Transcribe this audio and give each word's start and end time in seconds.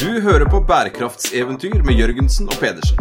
Du 0.00 0.20
hører 0.20 0.44
på 0.50 0.60
bærekraftseventyr 0.60 1.82
med 1.82 1.94
Jørgensen 1.94 2.46
og 2.46 2.54
Pedersen. 2.60 2.98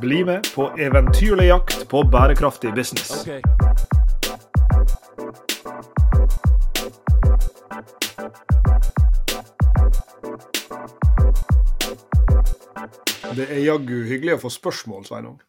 Bli 0.00 0.24
med 0.24 0.50
på 0.54 0.66
eventyrlig 0.78 1.46
jakt 1.46 1.88
på 1.88 2.02
bærekraftig 2.12 2.74
business. 2.74 3.24
Det 13.36 13.48
er 13.48 13.64
jaggu 13.64 14.02
hyggelig 14.10 14.36
å 14.36 14.42
få 14.44 14.52
spørsmål, 14.52 15.08
Sveinung. 15.08 15.40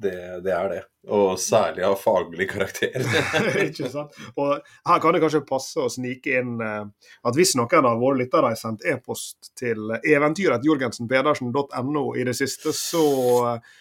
Det, 0.00 0.40
det, 0.44 0.52
er 0.56 0.68
det. 0.72 0.80
Og 1.12 1.34
særlig 1.40 1.82
av 1.84 1.98
faglig 2.00 2.46
karakter. 2.48 3.02
ikke 3.66 3.90
sant? 3.92 4.14
Og 4.40 4.54
her 4.88 5.02
kan 5.02 5.12
det 5.12 5.20
kanskje 5.20 5.42
passe 5.48 5.82
å 5.82 5.90
snike 5.92 6.38
inn 6.40 6.54
eh, 6.64 6.84
at 7.28 7.36
hvis 7.36 7.52
noen 7.58 7.88
av 7.90 8.00
våre 8.00 8.22
lyttere 8.22 8.52
har 8.52 8.56
sendt 8.56 8.86
e-post 8.88 9.50
til 9.60 9.92
eventyret.jorgensenpedersen.no 9.98 12.04
i 12.16 12.24
det 12.30 12.36
siste, 12.38 12.72
så 12.76 13.04
eh, 13.50 13.76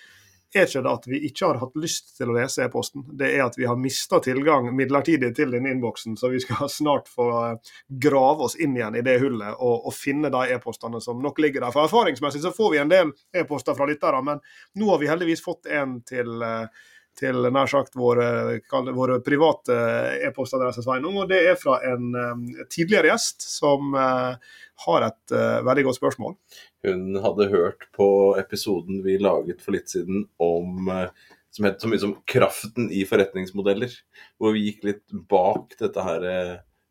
er 0.55 0.65
ikke 0.65 0.81
det 0.85 0.91
at 0.91 1.07
vi 1.09 1.19
ikke 1.27 1.45
har 1.45 1.59
hatt 1.61 1.75
lyst 1.77 2.15
til 2.17 2.31
å 2.31 2.35
lese 2.37 2.63
e-posten, 2.65 3.03
det 3.19 3.29
er 3.35 3.43
at 3.45 3.57
vi 3.59 3.67
har 3.69 3.77
mista 3.79 4.19
tilgang 4.23 4.71
midlertidig 4.75 5.31
til 5.37 5.53
denne 5.53 5.73
innboksen. 5.75 6.17
Så 6.17 6.31
vi 6.33 6.41
skal 6.43 6.69
snart 6.79 7.09
få 7.11 7.29
eh, 7.43 7.73
grave 8.01 8.47
oss 8.47 8.57
inn 8.57 8.77
igjen 8.77 8.97
i 8.97 9.05
det 9.05 9.19
hullet 9.21 9.57
og, 9.57 9.87
og 9.89 9.95
finne 9.95 10.31
de 10.33 10.55
e-postene 10.55 11.01
som 11.03 11.21
nok 11.23 11.41
ligger 11.43 11.65
der. 11.65 11.75
For 11.75 11.85
erfaringsmessig 11.85 12.41
så 12.45 12.53
får 12.55 12.73
vi 12.73 12.83
en 12.83 12.93
del 12.93 13.13
e-poster 13.35 13.77
fra 13.77 13.89
lyttere, 13.89 14.23
men 14.25 14.41
nå 14.79 14.89
har 14.93 15.01
vi 15.01 15.11
heldigvis 15.11 15.45
fått 15.45 15.69
en 15.69 15.99
til 16.07 16.41
uh, 16.41 16.65
til 17.19 17.49
nær 17.51 17.69
sagt 17.69 17.97
våre, 17.99 18.59
våre 18.95 19.19
private 19.25 19.75
e-postadresser, 20.27 20.85
Sveinung. 20.85 21.19
Og 21.23 21.29
det 21.31 21.41
er 21.51 21.59
fra 21.59 21.77
en 21.91 22.13
um, 22.15 22.45
tidligere 22.71 23.11
gjest 23.11 23.45
som 23.45 23.93
uh, 23.95 24.39
har 24.85 25.07
et 25.09 25.35
veldig 25.67 25.89
godt 25.89 25.99
spørsmål. 25.99 26.37
Hun 26.87 27.19
hadde 27.19 27.49
hørt 27.51 27.83
på 27.95 28.07
episoden 28.39 29.03
vi 29.03 29.17
laget 29.19 29.59
for 29.59 29.75
litt 29.75 29.91
siden 29.91 30.23
om 30.39 30.87
som 31.51 31.65
het 31.65 31.81
så 31.81 31.89
mye 31.91 31.99
som 31.99 32.13
'Kraften 32.29 32.87
i 32.93 33.01
forretningsmodeller', 33.09 33.97
hvor 34.39 34.53
vi 34.55 34.69
gikk 34.69 34.85
litt 34.87 35.03
bak 35.27 35.75
dette 35.81 36.05
her 36.05 36.27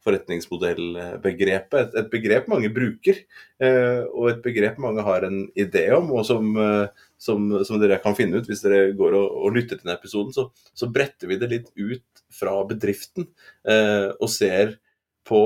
forretningsmodellbegrepet. 0.08 1.94
Et, 1.98 2.10
begrep 2.12 2.48
mange 2.50 2.70
bruker, 2.72 3.20
eh, 3.60 4.02
og 4.12 4.30
et 4.32 4.42
begrep 4.44 4.78
mange 4.82 5.04
har 5.04 5.26
en 5.26 5.40
idé 5.58 5.88
om, 5.96 6.10
og 6.12 6.26
som, 6.26 6.56
eh, 6.56 6.88
som, 7.19 7.48
som 7.66 7.80
dere 7.83 7.98
kan 8.02 8.16
finne 8.19 8.38
ut 8.38 8.48
hvis 8.48 8.62
dere 8.64 8.92
går 8.98 9.16
og, 9.19 9.38
og 9.44 9.56
lytter 9.56 9.77
til 9.77 9.84
denne 9.84 9.98
episoden. 9.98 10.34
Så, 10.34 10.48
så, 10.72 10.91
bretter 10.92 11.30
vi 11.30 11.41
det 11.41 11.50
litt 11.52 11.72
ut 11.75 12.22
fra 12.34 12.55
bedriften 12.69 13.28
eh, 13.69 14.08
og 14.14 14.30
ser 14.33 14.77
på 15.28 15.42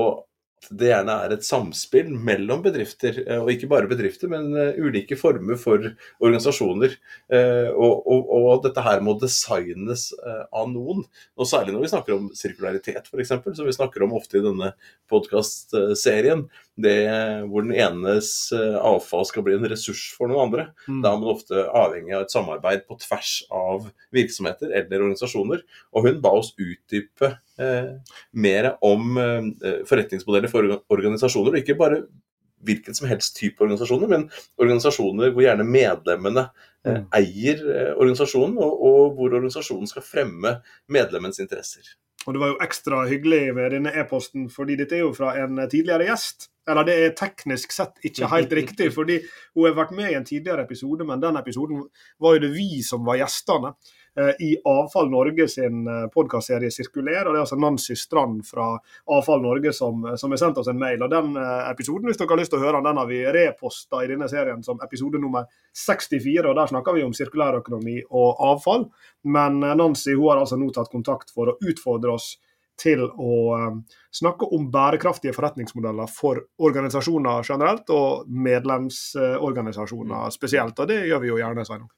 det 0.71 0.89
gjerne 0.89 1.15
er 1.25 1.33
et 1.35 1.45
samspill 1.45 2.11
mellom 2.23 2.61
bedrifter, 2.63 3.17
eh, 3.25 3.41
og 3.41 3.51
ikke 3.53 3.69
bare 3.71 3.89
bedrifter, 3.89 4.29
men 4.31 4.51
eh, 4.57 4.79
ulike 4.79 5.17
former 5.19 5.59
for 5.59 5.83
organisasjoner. 6.23 6.95
Eh, 7.33 7.69
og, 7.73 8.07
og 8.07 8.63
dette 8.65 8.83
her 8.85 9.03
må 9.03 9.15
designes 9.21 10.09
av 10.23 10.67
noen. 10.71 11.03
Og 11.37 11.49
særlig 11.49 11.75
når 11.75 11.85
vi 11.85 11.91
snakker 11.93 12.15
om 12.15 12.29
sirkularitet, 12.37 13.09
f.eks., 13.09 13.33
som 13.43 13.67
vi 13.67 13.75
snakker 13.75 14.05
om 14.05 14.15
ofte 14.17 14.39
i 14.39 14.45
denne 14.45 14.73
podkastserien. 15.11 16.45
Det 16.73 16.95
hvor 17.51 17.61
den 17.61 17.75
enes 17.77 18.49
avfall 18.53 19.27
skal 19.29 19.43
bli 19.45 19.53
en 19.59 19.67
ressurs 19.69 20.07
for 20.15 20.29
noen 20.29 20.47
andre. 20.47 20.67
Mm. 20.87 21.03
Da 21.03 21.11
er 21.11 21.19
man 21.21 21.33
ofte 21.35 21.65
avhengig 21.69 22.15
av 22.17 22.25
et 22.25 22.33
samarbeid 22.33 22.87
på 22.89 22.97
tvers 23.03 23.33
av 23.53 23.91
virksomheter 24.15 24.73
eller 24.73 25.05
organisasjoner. 25.05 25.61
Og 25.93 26.07
hun 26.07 26.21
ba 26.23 26.33
oss 26.39 26.53
utdype 26.57 27.35
mer 27.53 28.69
om 28.81 29.17
eh, 29.21 29.81
forretningsmodeller 29.89 30.49
for 30.49 30.69
organisasjoner. 30.93 31.53
og 31.53 31.59
Ikke 31.61 31.77
bare 31.77 32.03
hvilken 32.63 32.95
som 32.95 33.07
helst 33.07 33.35
type 33.37 33.63
organisasjoner, 33.63 34.09
men 34.09 34.29
organisasjoner 34.61 35.33
hvor 35.33 35.45
gjerne 35.45 35.67
medlemmene 35.67 36.47
eh, 36.85 37.01
mm. 37.01 37.09
eier 37.19 37.65
eh, 37.73 37.91
organisasjonen, 37.95 38.57
og, 38.57 38.79
og, 38.87 39.03
hvor 39.17 39.35
organisasjonen 39.35 39.89
skal 39.89 40.05
fremme 40.07 40.57
medlemmens 40.91 41.41
interesser. 41.43 41.95
Og 42.23 42.33
Det 42.33 42.39
var 42.39 42.53
jo 42.53 42.59
ekstra 42.63 43.01
hyggelig 43.09 43.41
med 43.55 43.73
denne 43.75 43.91
e-posten, 43.99 44.47
fordi 44.51 44.77
dette 44.79 44.95
er 44.95 45.03
jo 45.03 45.15
fra 45.15 45.33
en 45.41 45.59
tidligere 45.67 46.07
gjest. 46.07 46.47
Eller 46.69 46.87
det 46.87 46.93
er 46.95 47.17
teknisk 47.19 47.73
sett 47.75 47.97
ikke 48.07 48.29
helt 48.31 48.53
riktig, 48.55 48.87
fordi 48.95 49.17
hun 49.57 49.65
har 49.67 49.75
vært 49.75 49.91
med 49.97 50.13
i 50.13 50.15
en 50.15 50.23
tidligere 50.23 50.63
episode, 50.63 51.03
men 51.03 51.19
den 51.19 51.35
episoden 51.35 51.81
var 52.23 52.37
jo 52.37 52.45
det 52.45 52.53
vi 52.55 52.79
som 52.87 53.03
var 53.03 53.19
gjestene. 53.19 53.73
Eh, 54.19 54.45
i 54.45 54.57
Avfall 54.63 55.09
Norge 55.09 55.47
sin 55.47 55.87
eh, 55.87 56.07
podkastserie 56.13 56.71
Sirkuler. 56.71 57.25
og 57.25 57.33
Det 57.33 57.37
er 57.37 57.41
altså 57.41 57.55
Nancy 57.57 57.95
Strand 57.97 58.45
fra 58.45 58.77
Avfall 59.09 59.41
Norge 59.41 59.73
som, 59.73 60.05
som 60.17 60.31
har 60.31 60.37
sendt 60.37 60.57
oss 60.61 60.69
en 60.69 60.77
mail. 60.77 61.01
og 61.01 61.09
Den 61.09 61.33
eh, 61.33 61.71
episoden 61.71 62.05
hvis 62.05 62.21
dere 62.21 62.29
har 62.29 62.37
lyst 62.43 62.53
til 62.53 62.61
å 62.61 62.65
høre 62.67 62.83
den, 62.85 62.99
har 63.01 63.09
vi 63.09 63.23
reposta 63.25 64.03
i 64.03 64.07
denne 64.11 64.27
serien 64.29 64.61
som 64.65 64.77
episode 64.85 65.17
nummer 65.21 65.47
64. 65.73 66.45
og 66.45 66.55
Der 66.59 66.67
snakker 66.69 66.93
vi 66.93 67.05
om 67.07 67.13
sirkulærøkonomi 67.17 68.03
og 68.11 68.37
avfall. 68.51 68.85
Men 69.25 69.57
Nancy 69.63 70.13
hun 70.13 70.29
har 70.29 70.37
altså 70.43 70.61
nå 70.61 70.69
tatt 70.75 70.93
kontakt 70.93 71.33
for 71.33 71.49
å 71.49 71.57
utfordre 71.65 72.13
oss 72.13 72.35
til 72.77 73.01
å 73.05 73.33
snakke 74.13 74.45
om 74.53 74.69
bærekraftige 74.73 75.33
forretningsmodeller 75.33 76.09
for 76.09 76.41
organisasjoner 76.57 77.45
generelt, 77.45 77.89
og 77.93 78.25
medlemsorganisasjoner 78.29 80.29
spesielt. 80.33 80.79
Og 80.81 80.89
det 80.89 81.05
gjør 81.05 81.21
vi 81.21 81.29
jo 81.33 81.37
gjerne, 81.41 81.65
Sveinung 81.69 81.89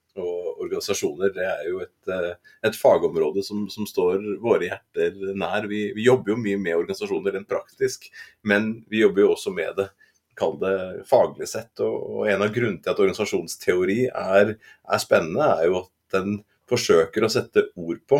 organisasjoner 0.65 1.33
det 1.35 1.45
er 1.47 1.67
jo 1.69 1.81
et, 1.83 2.11
eh, 2.11 2.31
et 2.67 2.77
fagområde 2.79 3.43
som, 3.45 3.65
som, 3.71 3.87
står 3.89 4.23
våre 4.43 4.69
hjerter 4.69 5.35
nær. 5.37 5.69
Vi, 5.71 5.87
vi, 5.95 6.07
jobber 6.07 6.33
jo 6.33 6.41
mye 6.41 6.59
med 6.61 6.79
organisasjoner 6.79 7.37
rent 7.37 7.49
praktisk, 7.51 8.09
men 8.43 8.73
vi 8.91 9.03
jobber 9.03 9.25
jo 9.25 9.31
også 9.35 9.53
med 9.55 9.77
det 9.79 9.89
kall 10.35 10.57
det 10.59 11.05
faglig 11.09 11.47
sett. 11.49 11.71
Og, 11.83 12.25
en 12.29 12.43
av 12.43 12.51
grunnene 12.55 12.83
til 12.83 12.91
at 12.91 12.99
organisasjonsteori 12.99 14.01
er, 14.09 14.57
er 14.59 15.03
spennende, 15.03 15.47
er 15.47 15.69
jo 15.69 15.79
at 15.85 16.17
den 16.17 16.41
forsøker 16.69 17.25
å 17.25 17.31
sette 17.31 17.67
ord 17.77 18.01
på 18.09 18.19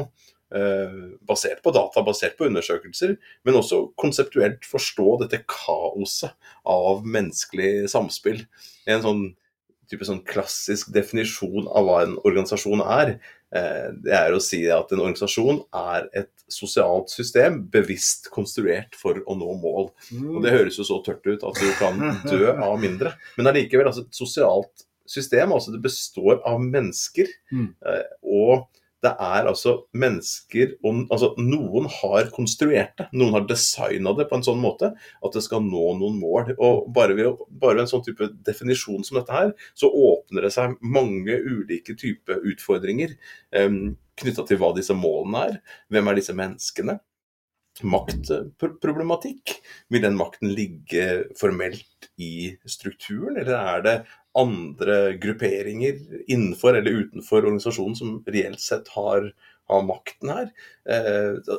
eh, 0.56 1.00
basert 1.28 1.64
på 1.66 1.74
data, 1.76 2.04
basert 2.06 2.38
på 2.38 2.48
undersøkelser, 2.50 3.16
men 3.48 3.60
også 3.60 3.82
konseptuelt 4.00 4.68
forstå 4.70 5.08
dette 5.24 5.42
kaoset 5.50 6.36
av 6.70 7.06
menneskelig 7.06 7.90
samspill. 7.92 8.46
En 8.90 9.04
sånn 9.06 9.26
type 9.90 10.08
sånn 10.08 10.24
klassisk 10.28 10.92
definisjon 10.96 11.68
av 11.68 11.88
hva 11.88 11.98
en 12.06 12.16
organisasjon 12.24 12.84
er. 12.84 13.16
Eh, 13.56 13.90
det 14.06 14.16
er 14.18 14.36
å 14.36 14.42
si 14.44 14.64
at 14.72 14.92
en 14.92 15.04
organisasjon 15.04 15.62
er 15.80 16.10
et 16.22 16.32
sosialt 16.52 17.12
system 17.14 17.62
bevisst 17.72 18.30
konstruert 18.34 18.98
for 19.00 19.22
å 19.26 19.38
nå 19.38 19.58
mål. 19.62 19.92
Og 20.20 20.40
Det 20.44 20.54
høres 20.54 20.80
jo 20.80 20.88
så 20.88 21.02
tørt 21.06 21.26
ut 21.28 21.46
at 21.46 21.62
du 21.62 21.70
kan 21.80 22.02
dø 22.32 22.52
av 22.54 22.78
mindre, 22.82 23.16
men 23.38 23.52
allikevel 23.52 23.90
altså 23.92 24.06
et 24.06 24.18
sosialt 24.18 24.86
system. 25.10 25.54
altså 25.54 25.74
Det 25.76 25.84
består 25.86 26.42
av 26.46 26.62
mennesker. 26.64 27.30
Mm. 27.54 27.70
Eh, 27.86 28.08
og 28.24 28.68
det 29.06 29.12
er 29.22 29.50
altså 29.50 29.76
mennesker 29.96 30.76
og, 30.82 31.06
altså 31.14 31.32
Noen 31.40 31.88
har 31.92 32.30
konstruert 32.34 32.96
det, 33.00 33.08
noen 33.14 33.36
har 33.38 33.48
designa 33.50 34.16
det 34.18 34.28
på 34.30 34.40
en 34.40 34.46
sånn 34.46 34.62
måte 34.62 34.92
at 34.96 35.36
det 35.36 35.44
skal 35.46 35.64
nå 35.66 35.86
noen 36.00 36.20
mål. 36.22 36.54
og 36.56 36.90
Bare 36.96 37.18
ved, 37.18 37.42
bare 37.50 37.78
ved 37.78 37.86
en 37.86 37.92
sånn 37.92 38.06
type 38.06 38.30
definisjon 38.48 39.06
som 39.06 39.20
dette 39.20 39.36
her, 39.36 39.54
så 39.78 39.90
åpner 39.90 40.48
det 40.48 40.54
seg 40.56 40.78
mange 40.82 41.38
ulike 41.46 41.98
typer 42.00 42.44
utfordringer 42.52 43.16
um, 43.56 43.96
knytta 44.20 44.46
til 44.48 44.62
hva 44.62 44.72
disse 44.76 44.96
målene 44.98 45.44
er. 45.50 45.60
Hvem 45.92 46.10
er 46.12 46.20
disse 46.20 46.36
menneskene? 46.38 47.00
Maktproblematikk? 47.84 49.58
Vil 49.92 50.06
den 50.06 50.18
makten 50.20 50.54
ligge 50.56 51.26
formelt 51.40 52.10
i 52.22 52.56
strukturen, 52.70 53.40
eller 53.42 53.58
er 53.58 53.84
det 53.86 53.96
andre 54.36 55.00
grupperinger 55.22 56.00
innenfor 56.28 56.78
eller 56.78 57.04
utenfor 57.04 57.44
organisasjonen 57.44 57.98
som 58.00 58.16
reelt 58.28 58.64
sett 58.64 58.92
har, 58.96 59.32
har 59.72 59.88
makten 59.88 60.32
her? 60.32 60.52
Eh, 60.88 61.56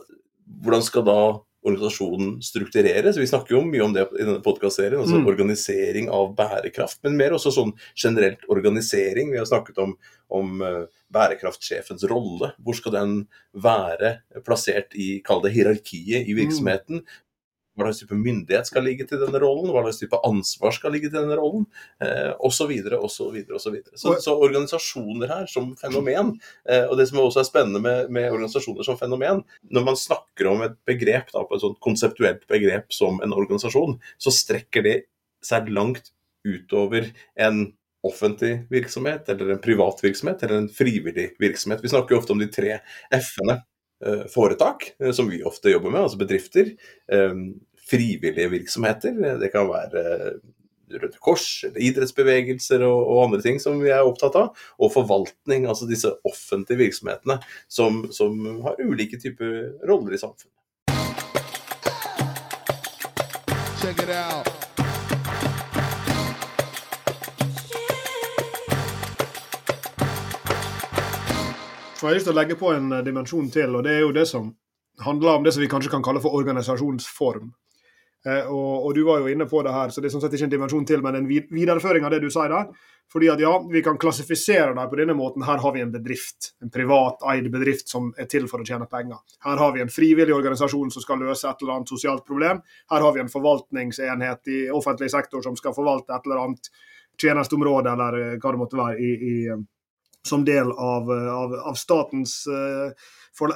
hvordan 0.63 0.85
skal 0.87 1.07
da 1.07 1.21
organisasjonen 1.67 2.37
struktureres? 2.45 3.19
Vi 3.19 3.29
snakker 3.29 3.57
jo 3.57 3.63
mye 3.67 3.85
om 3.85 3.95
det 3.97 4.07
i 4.15 4.23
denne 4.23 4.43
podkastserien, 4.45 5.01
altså 5.03 5.21
mm. 5.21 5.27
organisering 5.33 6.11
av 6.13 6.31
bærekraft, 6.39 7.01
men 7.07 7.19
mer 7.19 7.37
også 7.37 7.53
sånn 7.55 7.75
generelt 7.95 8.47
organisering. 8.53 9.33
Vi 9.35 9.41
har 9.41 9.49
snakket 9.49 9.81
om, 9.83 9.97
om 10.33 10.63
uh, 10.63 10.85
bærekraftsjefens 11.13 12.07
rolle. 12.11 12.53
Hvor 12.63 12.79
skal 12.79 12.97
den 12.97 13.17
være 13.67 14.17
plassert 14.47 14.95
i 14.95 15.17
kall 15.27 15.43
det 15.45 15.55
hierarkiet 15.57 16.27
i 16.27 16.37
mm. 17.01 17.05
Hva 17.77 17.87
slags 17.87 18.03
type 18.03 18.17
myndighet 18.17 18.69
skal 18.71 18.87
ligge 18.87 19.07
til 19.09 19.21
denne 19.21 19.41
rollen, 19.43 19.69
hva 19.73 19.83
slags 19.85 20.01
type 20.01 20.21
ansvar 20.27 20.75
skal 20.75 20.95
ligge 20.97 21.11
til 21.11 21.21
denne 21.21 21.37
rollen, 21.39 21.67
eh, 22.01 22.33
osv. 22.41 22.73
osv. 22.97 23.37
Så, 23.53 23.73
så, 24.01 24.15
så 24.25 24.37
organisasjoner 24.37 25.33
her 25.33 25.51
som 25.53 25.75
fenomen, 25.81 26.35
eh, 26.69 26.87
og 26.89 26.97
det 27.01 27.09
som 27.11 27.21
også 27.23 27.43
er 27.43 27.49
spennende 27.51 27.83
med, 27.85 28.13
med, 28.13 28.31
organisasjoner 28.33 28.87
som 28.87 28.99
fenomen, 29.01 29.45
når 29.69 29.89
man 29.91 30.01
snakker 30.01 30.51
om 30.51 30.65
et 30.67 30.79
begrep, 30.89 31.33
da, 31.35 31.45
på 31.45 31.59
et 31.59 31.65
sånt 31.67 31.81
konseptuelt 31.85 32.47
begrep 32.51 32.89
som 32.97 33.21
en 33.25 33.37
organisasjon, 33.37 33.99
så 34.17 34.35
strekker 34.35 34.87
det 34.87 34.97
seg 35.45 35.69
langt 35.75 36.15
utover 36.47 37.11
en 37.43 37.67
offentlig 38.07 38.67
virksomhet, 38.71 39.29
eller 39.29 39.55
en 39.55 39.63
privat 39.63 40.01
virksomhet, 40.05 40.43
eller 40.43 40.63
en 40.63 40.69
frivillig 40.73 41.33
virksomhet. 41.43 41.83
Vi 41.83 41.91
snakker 41.91 42.15
jo 42.15 42.21
ofte 42.23 42.37
om 42.37 42.43
de 42.43 42.51
tre 42.53 42.79
f-ene. 43.15 43.61
Eh, 44.05 44.27
foretak, 44.29 44.91
eh, 45.01 45.13
som 45.17 45.29
vi 45.31 45.39
ofte 45.49 45.71
jobber 45.73 45.91
med, 45.91 46.03
altså 46.05 46.19
bedrifter, 46.21 46.75
frivillige 47.91 48.51
virksomheter. 48.51 49.39
Det 49.41 49.53
kan 49.53 49.69
være 49.71 50.05
Røde 50.91 51.19
Kors, 51.21 51.65
eller 51.67 51.81
idrettsbevegelser 51.83 52.83
og, 52.87 53.01
og, 53.07 53.25
andre 53.25 53.41
ting 53.43 53.59
som 53.63 53.81
vi 53.83 53.91
er 53.91 54.07
opptatt 54.07 54.37
av. 54.39 54.53
Og 54.79 54.93
forvaltning, 54.95 55.67
altså 55.67 55.89
disse 55.91 56.13
offentlige 56.27 56.85
virksomhetene 56.85 57.41
som, 57.69 58.05
som 58.15 58.39
har 58.67 58.79
ulike 58.83 59.19
typer 59.23 59.73
roller 59.89 60.15
i 60.15 60.23
samfunnet. 60.23 60.55
Check 63.83 64.03
it 64.03 64.11
out. 64.11 64.53
Jeg 71.97 72.11
har 72.13 72.15
lyst 72.15 72.29
til 72.29 72.37
å 72.37 72.39
legge 72.39 72.55
på 72.61 72.71
en 72.71 72.93
dimensjon 73.03 73.49
til, 73.51 73.73
og 73.75 73.83
det 73.83 73.97
er 73.97 74.05
jo 74.05 74.13
det 74.15 74.29
som 74.31 74.53
handler 75.03 75.41
om 75.41 75.47
det 75.47 75.57
som 75.57 75.63
vi 75.65 75.69
kanskje 75.71 75.91
kan 75.91 76.05
kalle 76.07 76.21
for 76.23 76.37
organisasjonsform. 76.39 77.49
Eh, 78.27 78.51
og, 78.51 78.87
og, 78.87 78.91
du 78.95 79.05
var 79.07 79.23
jo 79.23 79.31
inne 79.31 79.47
på 79.47 79.63
det 79.63 79.73
her, 79.75 79.93
så 79.95 80.03
det 80.03 80.09
er 80.09 80.17
sånn 80.17 80.25
sett 80.25 80.35
ikke 80.35 80.49
en 80.49 80.55
dimensjon 80.57 80.87
til, 80.89 81.03
men 81.05 81.21
en 81.21 81.29
videreføring 81.31 82.07
av 82.07 82.15
det 82.15 82.25
du 82.25 82.31
sier 82.33 82.51
der. 82.51 82.71
Fordi 83.13 83.29
at 83.31 83.39
ja, 83.39 83.53
vi 83.71 83.85
kan 83.87 83.99
klassifisere 84.03 84.73
dem 84.75 84.91
på 84.91 84.99
denne 84.99 85.15
måten. 85.15 85.45
Her 85.47 85.61
har 85.63 85.75
vi 85.77 85.85
en 85.85 85.93
bedrift, 85.95 86.51
en 86.63 86.73
privat 86.75 87.23
eid 87.31 87.47
bedrift 87.55 87.93
som 87.93 88.09
er 88.19 88.27
til 88.31 88.49
for 88.51 88.65
å 88.65 88.67
tjene 88.67 88.89
penger. 88.91 89.21
Her 89.47 89.63
har 89.63 89.77
vi 89.77 89.85
en 89.85 89.93
frivillig 89.95 90.35
organisasjon 90.35 90.91
som 90.91 91.05
skal 91.05 91.23
løse 91.23 91.47
et 91.47 91.63
eller 91.63 91.77
annet 91.77 91.93
sosialt 91.95 92.27
problem. 92.27 92.65
Her 92.91 93.07
har 93.07 93.15
vi 93.15 93.23
en 93.23 93.31
forvaltningsenhet 93.31 94.51
i 94.51 94.61
offentlig 94.75 95.13
sektor 95.15 95.45
som 95.47 95.55
skal 95.55 95.77
forvalte 95.77 96.17
et 96.17 96.27
eller 96.27 96.43
annet 96.49 96.71
tjenesteområde, 97.23 97.95
eller 97.95 98.21
eh, 98.25 98.37
hva 98.43 98.53
det 98.53 98.61
måtte 98.65 98.81
være, 98.81 98.99
i, 98.99 99.13
i, 99.15 99.37
eh, 99.55 99.63
som 100.27 100.43
del 100.45 100.73
av, 100.75 101.07
av, 101.15 101.55
av 101.71 101.77
statens 101.79 102.41
uh, 102.51 102.91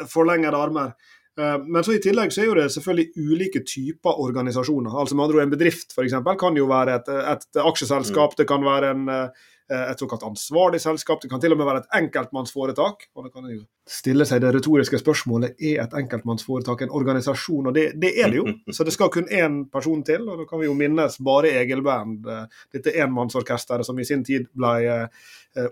forlengede 0.06 0.54
armer. 0.54 0.92
Eh, 1.40 1.58
men 1.66 1.84
så 1.84 1.94
i 1.96 2.00
tillegg 2.02 2.32
så 2.34 2.42
er 2.42 2.50
jo 2.50 2.56
det 2.58 2.66
selvfølgelig 2.74 3.28
ulike 3.30 3.62
typer 3.66 4.18
organisasjoner. 4.24 4.92
Altså 4.92 5.16
med 5.16 5.28
andre 5.28 5.46
En 5.46 5.54
bedrift 5.54 5.94
for 5.94 6.04
eksempel, 6.04 6.36
kan 6.38 6.56
jo 6.56 6.66
være 6.70 6.98
et, 7.00 7.08
et 7.08 7.62
aksjeselskap, 7.62 8.36
det 8.36 8.46
kan 8.48 8.64
være 8.64 8.90
en, 8.94 9.08
eh, 9.08 9.46
et 9.70 10.02
såkalt 10.02 10.26
ansvarlig 10.26 10.80
selskap, 10.82 11.22
det 11.22 11.30
kan 11.30 11.40
til 11.40 11.54
og 11.54 11.60
med 11.60 11.68
være 11.68 11.84
et 11.84 11.92
enkeltmannsforetak. 12.00 13.06
Og 13.14 13.24
det 13.24 13.32
kan 13.32 13.46
jo 13.48 13.62
stille 13.88 14.26
seg 14.28 14.42
det 14.42 14.52
retoriske 14.54 15.00
spørsmålet 15.00 15.54
er 15.56 15.84
et 15.84 15.94
enkeltmannsforetak 16.02 16.84
en 16.84 16.96
organisasjon, 17.00 17.70
og 17.70 17.76
det, 17.78 17.86
det 18.02 18.12
er 18.20 18.34
det 18.34 18.42
jo. 18.42 18.48
Så 18.76 18.84
det 18.84 18.94
skal 18.96 19.12
kun 19.14 19.30
én 19.30 19.62
person 19.72 20.02
til, 20.04 20.26
og 20.28 20.42
da 20.42 20.48
kan 20.50 20.60
vi 20.60 20.68
jo 20.68 20.74
minnes 20.76 21.16
bare 21.24 21.54
Egelband, 21.62 22.26
eh, 22.26 22.66
dette 22.76 22.96
enmannsorkesteret 22.98 23.86
som 23.86 23.98
i 23.98 24.08
sin 24.08 24.26
tid 24.26 24.50
ble 24.52 25.06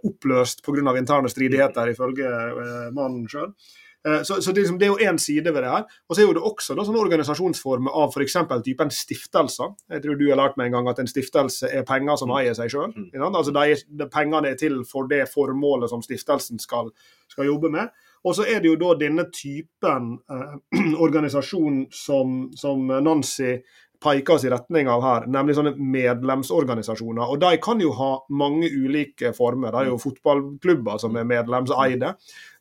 oppløst 0.02 0.64
pga. 0.66 0.96
interne 0.98 1.30
stridigheter, 1.30 1.92
ifølge 1.92 2.30
mannen 2.90 3.28
sjøl. 3.30 3.52
Eh, 4.08 4.22
så, 4.22 4.42
så 4.42 4.52
det, 4.52 4.60
liksom, 4.60 4.78
det, 4.78 4.86
er 4.86 4.92
jo 4.92 5.10
én 5.10 5.18
side 5.18 5.52
ved 5.54 5.62
det 5.62 5.70
her. 5.70 5.84
Og 6.08 6.16
så 6.16 6.22
er 6.22 6.28
jo 6.28 6.34
det 6.38 6.44
også 6.50 6.76
da, 6.76 6.84
sånne 6.86 7.02
organisasjonsformer 7.02 7.94
av 8.02 8.14
f.eks. 8.14 8.36
typen 8.64 8.92
stiftelser. 8.94 9.74
Jeg 9.92 10.04
tror 10.04 10.18
du 10.18 10.26
har 10.30 10.40
lært 10.40 10.58
meg 10.60 10.70
en 10.70 10.78
gang 10.78 10.90
at 10.92 11.02
en 11.02 11.10
stiftelse 11.10 11.70
er 11.74 11.86
penger 11.88 12.20
som 12.20 12.32
eier 12.36 12.56
seg 12.56 12.72
sjøl. 12.72 12.92
Mm. 12.94 13.10
Altså, 13.30 13.54
de, 13.54 13.78
de, 14.00 14.10
pengene 14.12 14.52
er 14.52 14.60
til 14.60 14.80
for 14.88 15.10
det 15.10 15.24
formålet 15.32 15.92
som 15.92 16.04
stiftelsen 16.04 16.62
skal, 16.62 16.92
skal 17.32 17.50
jobbe 17.50 17.72
med. 17.74 17.92
Og 18.26 18.34
så 18.34 18.48
er 18.50 18.62
det 18.62 18.72
jo 18.72 18.78
da 18.80 18.94
denne 18.98 19.28
typen 19.34 20.14
eh, 20.30 20.56
organisasjon 21.06 21.84
som, 21.94 22.40
som 22.58 22.88
Nancy 22.88 23.58
peker 24.02 24.34
oss 24.34 24.44
i 24.44 24.50
retning 24.50 24.88
av 24.90 25.02
her, 25.02 25.26
nemlig 25.30 25.56
sånne 25.58 25.72
medlemsorganisasjoner. 25.78 27.32
Og 27.32 27.40
De 27.42 27.50
kan 27.62 27.80
jo 27.82 27.90
ha 27.98 28.12
mange 28.30 28.70
ulike 28.70 29.32
former. 29.34 29.72
Det 29.74 29.80
er 29.80 29.90
jo 29.90 29.98
fotballklubber 30.02 31.00
som 31.02 31.18
er 31.18 31.26
medlemseide. 31.26 32.12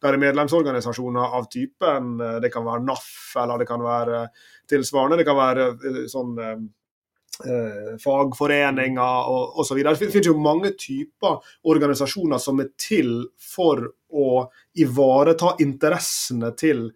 Det 0.01 0.09
er 0.09 0.21
medlemsorganisasjoner 0.21 1.37
av 1.37 1.47
typen 1.53 2.17
eh, 2.21 2.39
Det 2.41 2.51
kan 2.53 2.65
være 2.65 2.85
NAF, 2.87 3.13
eller 3.43 3.61
det 3.61 3.69
kan 3.69 3.85
være 3.85 4.25
tilsvarende. 4.69 5.21
Det 5.21 5.29
kan 5.29 5.37
være 5.37 5.69
eh, 5.77 6.03
sånn 6.09 6.33
eh, 6.41 7.95
fagforeninger 8.01 9.33
og 9.33 9.59
osv. 9.61 9.83
Det 9.85 9.97
finnes 10.01 10.31
jo 10.31 10.37
mange 10.41 10.73
typer 10.73 11.37
organisasjoner 11.69 12.41
som 12.41 12.63
er 12.63 12.73
til 12.81 13.19
for 13.37 13.85
å 14.09 14.47
ivareta 14.81 15.53
interessene 15.61 16.55
til 16.57 16.87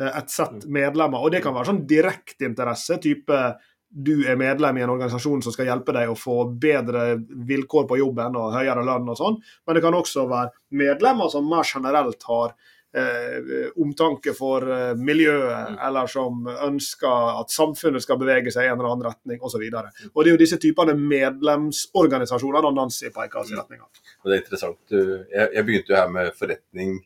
et 0.00 0.32
sett 0.32 0.62
mm. 0.64 0.70
medlemmer. 0.72 1.20
Og 1.20 1.34
det 1.34 1.42
kan 1.44 1.52
være 1.52 1.68
sånn 1.68 1.82
direkteinteresse, 1.84 2.96
type 3.04 3.40
du 3.90 4.22
er 4.22 4.38
medlem 4.38 4.78
i 4.78 4.82
en 4.84 4.92
organisasjon 4.92 5.42
som 5.42 5.54
skal 5.54 5.66
hjelpe 5.66 5.94
deg 5.94 6.10
å 6.10 6.18
få 6.18 6.44
bedre 6.62 7.16
vilkår 7.48 7.88
på 7.90 7.98
jobben 7.98 8.36
og 8.38 8.52
høyere 8.54 8.84
lønn 8.86 9.08
og 9.10 9.18
sånn, 9.18 9.38
men 9.66 9.76
det 9.76 9.82
kan 9.84 9.96
også 9.98 10.28
være 10.30 10.54
medlemmer 10.78 11.32
som 11.32 11.48
mer 11.50 11.66
generelt 11.66 12.22
har 12.30 12.54
eh, 12.94 13.66
omtanke 13.82 14.34
for 14.36 14.66
eh, 14.70 14.94
miljøet, 14.94 15.74
mm. 15.74 15.80
eller 15.88 16.10
som 16.10 16.46
ønsker 16.54 17.42
at 17.42 17.50
samfunnet 17.54 18.06
skal 18.06 18.20
bevege 18.22 18.54
seg 18.54 18.68
i 18.68 18.70
en 18.70 18.78
eller 18.78 18.92
annen 18.92 19.10
retning 19.10 19.42
osv. 19.42 19.66
Og, 19.66 20.08
og 20.14 20.22
det 20.22 20.30
er 20.30 20.36
jo 20.36 20.42
disse 20.44 20.60
typene 20.62 20.94
medlemsorganisasjoner 20.94 22.70
Nancy 22.70 23.10
peker 23.10 23.42
i 23.42 23.58
retning 23.58 23.82
av. 23.82 23.90
Det 24.22 24.36
er 24.36 24.44
interessant. 24.44 24.82
Jeg, 24.94 25.48
jeg 25.56 25.66
begynte 25.66 25.94
jo 25.94 25.98
her 25.98 26.14
med 26.14 26.34
forretning 26.38 27.00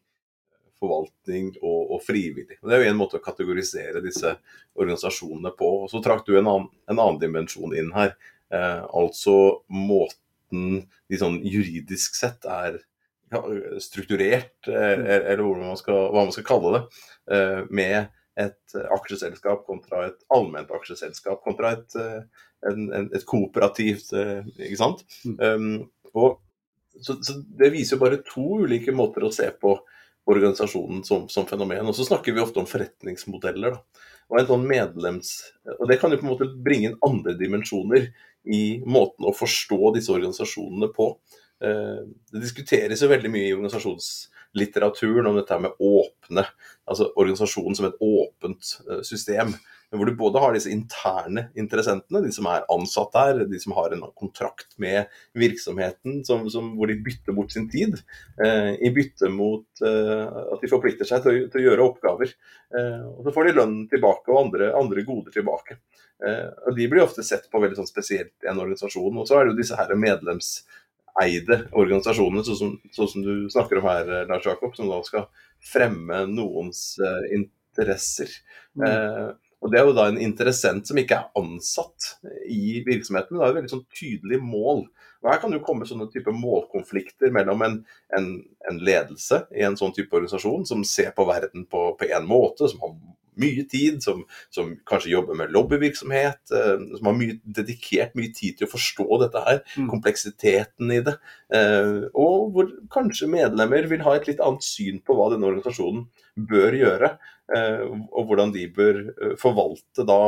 forvaltning 0.83 1.53
og, 1.61 1.81
og, 1.95 2.01
frivillig. 2.05 2.59
Og 2.63 2.71
det 2.71 2.77
er 2.77 2.85
jo 2.85 2.93
en 2.93 3.01
måte 3.01 3.21
å 3.21 3.25
kategorisere 3.25 4.03
disse 4.05 4.35
organisasjonene 4.75 5.55
på. 5.59 5.71
Og 5.85 5.93
Så 5.93 6.03
trakk 6.05 6.27
du 6.27 6.35
en 6.37 6.49
annen, 6.51 6.69
en 6.91 6.99
annen 6.99 7.21
dimensjon 7.23 7.77
inn 7.79 7.93
her. 7.97 8.17
Eh, 8.55 8.83
altså 8.95 9.37
måten 9.73 10.85
de 11.11 11.21
sånn 11.21 11.41
juridisk 11.43 12.19
sett 12.19 12.45
er 12.49 12.83
ja, 13.33 13.41
strukturert, 13.83 14.59
eh, 14.69 14.93
mm. 15.01 15.07
eller 15.33 15.63
man 15.63 15.81
skal, 15.81 16.11
hva 16.13 16.27
man 16.27 16.35
skal 16.35 16.47
kalle 16.47 16.77
det, 16.77 16.85
eh, 17.35 17.63
med 17.71 18.13
et 18.41 18.77
aksjeselskap 18.91 19.63
kontra 19.67 20.09
et 20.09 20.25
allment 20.35 20.71
aksjeselskap 20.75 21.43
kontra 21.45 21.77
et, 21.77 21.97
eh, 21.99 22.47
en, 22.71 22.89
en, 22.97 23.11
et 23.15 23.27
kooperativt, 23.29 24.11
eh, 24.19 24.47
ikke 24.59 24.81
sant. 24.81 25.05
Mm. 25.25 25.37
Um, 25.39 26.15
og 26.15 26.41
så, 27.01 27.17
så, 27.23 27.41
Det 27.59 27.73
viser 27.75 27.97
jo 27.97 28.05
bare 28.05 28.23
to 28.27 28.45
ulike 28.65 28.95
måter 28.95 29.27
å 29.27 29.33
se 29.35 29.49
på 29.61 29.75
organisasjonen 30.31 31.05
som, 31.05 31.29
som, 31.29 31.47
fenomen. 31.47 31.87
Og 31.87 31.97
så 31.97 32.07
snakker 32.09 32.35
vi 32.35 32.43
ofte 32.43 32.63
om 32.63 32.69
forretningsmodeller. 32.69 33.77
Da. 33.77 34.11
Og 34.33 34.41
en 34.41 34.49
sånn 34.49 34.69
medlems... 34.69 35.35
Og 35.79 35.89
det 35.91 35.99
kan 36.01 36.13
jo 36.13 36.21
på 36.21 36.27
en 36.27 36.33
måte 36.33 36.51
bringe 36.65 36.91
inn 36.91 37.01
andre 37.05 37.37
dimensjoner 37.39 38.09
i 38.45 38.63
måten 38.87 39.29
å 39.29 39.35
forstå 39.37 39.95
disse 39.97 40.13
organisasjonene 40.15 40.91
på. 40.97 41.11
Eh, 41.65 42.01
det 42.33 42.43
diskuteres 42.43 43.05
jo 43.05 43.11
veldig 43.13 43.33
mye 43.33 43.51
i 43.51 43.55
organisasjonslitteraturen 43.57 45.29
om 45.31 45.39
dette 45.39 45.61
med 45.61 45.77
åpne, 45.81 46.47
altså 46.89 47.11
organisasjonen 47.13 47.79
som 47.79 47.89
et 47.89 48.01
åpent 48.05 48.75
eh, 48.89 49.05
system 49.95 49.99
hvor 49.99 50.07
du 50.07 50.17
både 50.17 50.41
har 50.41 50.55
disse 50.55 50.71
interne 50.71 51.51
interessentene, 51.57 52.23
de 52.23 52.33
som 52.33 52.47
er 52.47 52.65
ansatt 52.69 53.13
der, 53.13 53.47
de 53.47 53.59
som 53.61 53.75
har 53.75 53.93
en 53.93 54.05
kontrakt 54.15 54.77
med 54.79 55.07
virksomheten, 55.35 56.25
som, 56.25 56.49
som, 56.51 56.77
hvor 56.77 56.89
de 56.89 57.03
bytter 57.03 57.33
bort 57.33 57.53
sin 57.53 57.69
tid, 57.71 57.97
eh, 58.43 58.75
i 58.81 58.91
bytte 58.91 59.31
mot 59.31 59.67
eh, 59.83 60.27
at 60.27 60.61
de 60.61 60.71
forplikter 60.71 61.07
seg 61.07 61.23
til, 61.23 61.49
til 61.51 61.61
å 61.61 61.67
gjøre 61.69 61.89
oppgaver. 61.89 62.35
Eh, 62.75 63.05
og 63.07 63.25
Så 63.25 63.35
får 63.35 63.49
de 63.49 63.57
lønn 63.59 63.77
tilbake 63.89 64.33
og 64.33 64.47
andre, 64.47 64.73
andre 64.75 65.05
goder 65.05 65.33
tilbake. 65.33 65.79
Eh, 66.25 66.49
og 66.67 66.77
De 66.77 66.89
blir 66.89 67.05
ofte 67.05 67.23
sett 67.23 67.51
på 67.51 67.61
veldig 67.61 67.79
sånn 67.79 67.91
spesielt 67.91 68.35
i 68.45 68.51
en 68.51 68.61
organisasjon. 68.61 69.21
Og 69.21 69.29
så 69.29 69.39
er 69.39 69.45
det 69.45 69.55
jo 69.55 69.61
disse 69.63 69.79
her 69.79 69.95
medlemseide 69.95 71.61
organisasjonene, 71.73 72.45
sånn 72.45 72.61
som, 72.61 72.77
som, 73.07 73.23
du 73.23 73.47
snakker 73.53 73.81
om 73.81 73.89
her, 73.89 74.15
Lars 74.31 74.47
Jakob, 74.47 74.75
som 74.77 74.91
da 74.91 75.01
skal 75.07 75.29
fremme 75.65 76.25
noens 76.29 76.99
uh, 77.01 77.23
interesser. 77.33 78.29
Mm. 78.77 78.85
Uh, 78.85 79.44
og 79.65 79.73
Det 79.73 79.81
er 79.81 79.87
jo 79.89 79.95
da 79.97 80.11
en 80.11 80.21
interessent 80.21 80.85
som 80.85 80.99
ikke 81.01 81.17
er 81.17 81.41
ansatt 81.41 82.11
i 82.53 82.83
virksomheten, 82.85 83.33
men 83.33 83.47
er 83.47 83.55
et 83.55 83.59
veldig 83.63 83.73
sånn 83.73 83.87
tydelig 83.97 84.39
mål. 84.45 84.83
Og 85.25 85.31
Her 85.31 85.41
kan 85.41 85.53
det 85.53 85.63
jo 85.63 85.65
komme 85.65 85.89
sånne 85.89 86.11
type 86.13 86.35
målkonflikter 86.37 87.33
mellom 87.33 87.65
en, 87.65 87.79
en, 88.19 88.27
en, 88.69 88.81
ledelse 88.85 89.47
i 89.57 89.65
en 89.65 89.79
sånn 89.81 89.95
type 89.97 90.13
organisasjon 90.13 90.69
som 90.69 90.85
ser 90.85 91.15
på 91.17 91.25
verden 91.31 91.65
på 91.71 91.87
én 92.05 92.29
måte, 92.29 92.69
som 92.69 92.85
har 92.85 92.93
mye 93.41 93.65
tid, 93.71 94.01
som, 94.05 94.23
som, 94.55 94.73
kanskje 94.89 95.13
jobber 95.15 95.39
med 95.39 95.53
lobbyvirksomhet, 95.55 96.41
eh, 96.55 96.87
som 96.99 97.11
har 97.11 97.19
mye, 97.19 97.39
dedikert 97.45 98.17
mye 98.19 98.33
tid 98.35 98.59
til 98.59 98.69
å 98.69 98.73
forstå 98.73 99.21
dette 99.25 99.45
her, 99.47 99.61
mm. 99.75 99.91
kompleksiteten 99.93 100.95
i 100.95 101.03
det. 101.07 101.17
Eh, 101.55 102.09
og 102.13 102.55
hvor 102.55 102.73
kanskje 102.95 103.31
medlemmer 103.33 103.89
vil 103.91 104.05
ha 104.07 104.17
et 104.19 104.29
litt 104.31 104.43
annet 104.45 104.67
syn 104.67 105.01
på 105.05 105.17
hva 105.19 105.31
denne 105.33 105.51
organisasjonen 105.51 106.07
bør 106.51 106.79
gjøre, 106.81 107.15
eh, 107.55 107.87
og 107.91 108.31
hvordan 108.31 108.55
de 108.55 108.67
bør 108.75 109.05
forvalte 109.41 110.07
da 110.09 110.21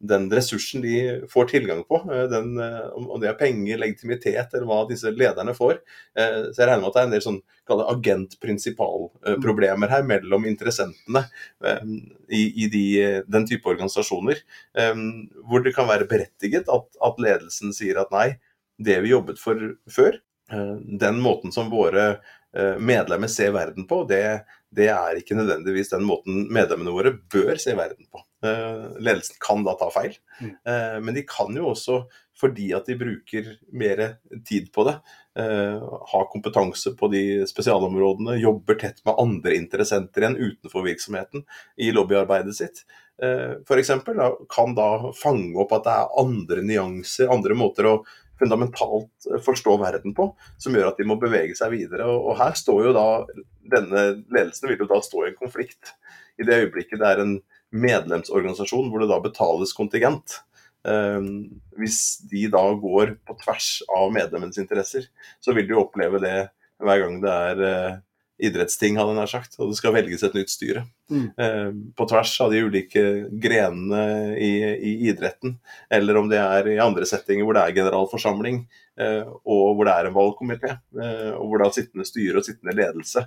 den 0.00 0.30
ressursen 0.30 0.82
de 0.82 1.26
får 1.30 1.44
tilgang 1.44 1.84
på, 1.84 2.12
eh, 2.12 2.22
den, 2.30 2.58
eh, 2.58 2.88
om 2.88 3.20
det 3.20 3.28
er 3.28 3.34
penger, 3.34 3.78
legitimitet 3.78 4.54
eller 4.54 4.66
hva 4.66 4.88
disse 4.88 5.10
lederne 5.10 5.54
får. 5.56 5.72
Eh, 6.18 6.42
så 6.52 6.62
jeg 6.62 6.68
regner 6.68 6.80
med 6.84 6.88
at 6.88 6.94
det 6.94 7.00
er 7.00 7.08
en 7.08 7.16
del 7.16 7.26
sånn 7.26 7.42
agent-prinsipal-problemer 7.68 9.88
her 9.92 10.02
mellom 10.06 10.46
interessentene 10.48 11.22
i, 12.32 12.64
i 12.64 12.68
de, 12.72 12.84
den 13.28 13.44
type 13.44 13.68
organisasjoner, 13.68 14.40
hvor 15.44 15.60
det 15.60 15.76
kan 15.76 15.84
være 15.90 16.08
berettiget 16.08 16.64
at, 16.72 16.86
at 17.04 17.20
ledelsen 17.20 17.76
sier 17.76 18.00
at 18.00 18.08
nei, 18.14 18.40
det 18.80 18.96
vi 19.04 19.12
jobbet 19.12 19.36
for 19.42 19.60
før, 19.92 20.16
den 20.48 21.20
måten 21.20 21.52
som 21.52 21.68
våre 21.68 22.24
medlemmer 22.80 23.28
ser 23.28 23.52
verden 23.52 23.84
på, 23.90 24.08
det, 24.08 24.48
det 24.74 24.90
er 24.92 25.16
ikke 25.16 25.36
nødvendigvis 25.38 25.88
den 25.94 26.04
måten 26.04 26.42
medlemmene 26.52 26.92
våre 26.92 27.14
bør 27.32 27.56
se 27.60 27.72
verden 27.78 28.04
på. 28.12 28.20
Eh, 28.44 28.98
ledelsen 29.00 29.38
kan 29.40 29.64
da 29.64 29.74
ta 29.80 29.88
feil, 29.90 30.18
Mm. 30.40 30.50
eh, 30.66 31.00
men 31.00 31.14
de 31.14 31.22
kan 31.22 31.54
jo 31.56 31.70
også, 31.72 32.06
fordi 32.38 32.72
at 32.76 32.86
de 32.86 32.94
bruker 32.94 33.56
mer 33.72 34.18
tid 34.44 34.70
på 34.72 34.84
det, 34.84 35.00
eh, 35.36 35.80
ha 35.80 36.20
kompetanse 36.30 36.94
på 36.96 37.10
de 37.10 37.46
spesialområdene, 37.46 38.38
jobber 38.40 38.78
tett 38.78 39.00
med 39.06 39.16
andre 39.18 39.56
interessenter 39.56 40.20
igjen 40.22 40.36
utenfor 40.36 40.84
virksomheten 40.84 41.44
i 41.78 41.90
lobbyarbeidet 41.90 42.54
sitt, 42.54 42.84
f.eks., 43.20 43.90
kan 44.48 44.74
da 44.76 45.10
fange 45.12 45.56
opp 45.58 45.72
at 45.72 45.84
det 45.88 45.90
er 45.96 46.20
andre 46.20 46.62
nyanser, 46.62 47.32
andre 47.32 47.54
måter 47.58 47.88
å 47.90 48.04
fundamentalt 48.38 49.28
forstå 49.44 49.76
verden 49.82 50.14
på, 50.16 50.30
som 50.60 50.76
gjør 50.76 50.92
at 50.92 51.00
de 51.00 51.06
må 51.08 51.18
bevege 51.20 51.56
seg 51.58 51.72
videre. 51.74 52.06
Og, 52.08 52.34
her 52.38 52.56
står 52.58 52.88
jo 52.88 52.96
da 52.96 53.06
denne 53.74 54.04
ledelsen 54.32 54.70
vil 54.70 54.84
jo 54.84 54.90
da 54.90 55.00
stå 55.04 55.24
i 55.24 55.30
en 55.32 55.40
konflikt. 55.40 55.94
I 56.38 56.46
det 56.46 56.62
øyeblikket 56.64 57.00
det 57.02 57.08
er 57.08 57.22
en 57.24 57.38
medlemsorganisasjon 57.74 58.88
hvor 58.88 59.02
det 59.02 59.10
da 59.10 59.20
betales 59.24 59.74
kontingent. 59.76 60.40
Um, 60.88 61.60
hvis 61.76 62.20
de 62.30 62.46
da 62.52 62.62
går 62.80 63.16
på 63.26 63.34
tvers 63.42 63.80
av 63.92 64.12
medlemmens 64.14 64.60
interesser, 64.62 65.08
så 65.42 65.52
vil 65.56 65.66
de 65.68 65.76
oppleve 65.76 66.20
det 66.22 66.36
hver 66.78 67.02
gang 67.02 67.18
det 67.24 67.32
er 67.50 67.64
uh, 67.66 67.98
idrettsting, 68.38 68.98
hadde 68.98 69.14
jeg 69.14 69.18
nær 69.18 69.30
sagt, 69.30 69.56
og 69.58 69.72
det 69.72 69.78
skal 69.78 69.94
velges 69.96 70.22
et 70.26 70.36
nytt 70.36 70.52
styre. 70.52 70.84
Mm. 71.10 71.26
Uh, 71.38 71.70
på 71.98 72.06
tvers 72.10 72.34
av 72.44 72.52
de 72.52 72.62
ulike 72.68 73.04
grenene 73.42 74.02
i, 74.38 74.52
i, 74.74 74.94
idretten, 75.10 75.56
eller 75.94 76.20
om 76.20 76.30
det 76.30 76.40
er 76.42 76.70
i 76.74 76.80
andre 76.82 77.08
settinger 77.08 77.46
hvor 77.46 77.58
det 77.58 77.64
er 77.64 77.76
generalforsamling, 77.80 78.62
uh, 79.02 79.34
og 79.42 79.78
hvor 79.78 79.88
det 79.88 79.94
er 79.94 80.08
en 80.08 80.18
valgkomité, 80.18 80.74
og 81.36 81.44
hvor 81.50 81.62
da 81.64 81.70
sittende 81.74 82.08
styre 82.08 82.40
og 82.40 82.48
sittende 82.48 82.76
ledelse 82.78 83.26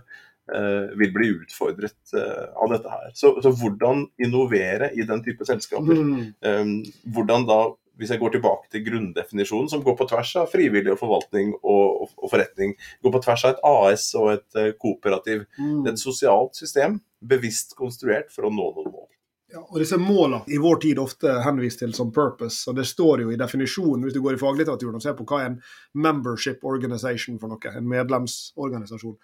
vil 1.00 1.12
bli 1.16 1.28
utfordret 1.38 2.12
av 2.18 2.72
dette 2.74 2.90
her. 2.92 3.12
Så, 3.16 3.30
så, 3.46 3.52
hvordan 3.56 4.02
innovere 4.20 4.90
i 4.98 5.06
den 5.08 5.22
type 5.24 5.46
selskaper? 5.48 6.02
Mm. 6.02 6.82
Hvordan 7.14 7.46
da 7.48 7.60
hvis 8.02 8.12
jeg 8.16 8.22
går 8.22 8.34
tilbake 8.34 8.72
til 8.74 8.84
grunndefinisjonen, 8.88 9.70
som 9.70 9.84
går 9.86 9.96
på 10.00 10.08
tvers 10.10 10.34
av 10.42 10.50
frivillig 10.50 10.96
og 10.96 11.00
forvaltning 11.04 11.54
og, 11.62 12.02
og, 12.08 12.16
og 12.18 12.34
forretning, 12.34 12.74
går 13.06 13.14
på 13.14 13.24
tvers 13.28 13.46
av 13.46 13.54
et 13.54 13.64
AS 13.70 14.08
og 14.18 14.32
et 14.34 14.58
uh, 14.58 14.72
kooperativ. 14.82 15.46
Mm. 15.60 15.84
Det 15.84 15.92
er 15.92 15.96
et 15.96 16.02
sosialt 16.02 16.58
system, 16.58 16.98
bevisst 17.22 17.78
konstruert 17.78 18.34
for 18.34 18.50
å 18.50 18.54
nå 18.54 18.72
noen 18.74 18.90
mål. 18.90 19.08
Ja, 19.52 19.60
og 19.66 19.82
disse 19.84 20.00
målene 20.00 20.48
i 20.48 20.58
vår 20.64 20.80
tid 20.80 21.00
ofte 21.02 21.34
henvist 21.44 21.82
til 21.84 21.92
som 21.94 22.10
purpose, 22.16 22.64
og 22.72 22.78
det 22.80 22.86
står 22.88 23.26
jo 23.26 23.34
i 23.34 23.40
definisjonen 23.40 24.08
hvis 24.08 24.16
du 24.16 24.22
går 24.24 24.38
i 24.38 24.40
faglitteraturen 24.40 24.96
og 24.96 25.04
ser 25.04 25.18
på 25.18 25.26
hva 25.28 25.42
er 25.42 25.50
en 25.50 25.58
membership 26.06 26.64
organization 26.66 27.40
for 27.40 27.52
noe, 27.52 27.74
en 27.76 27.90
medlemsorganisasjon, 27.92 29.18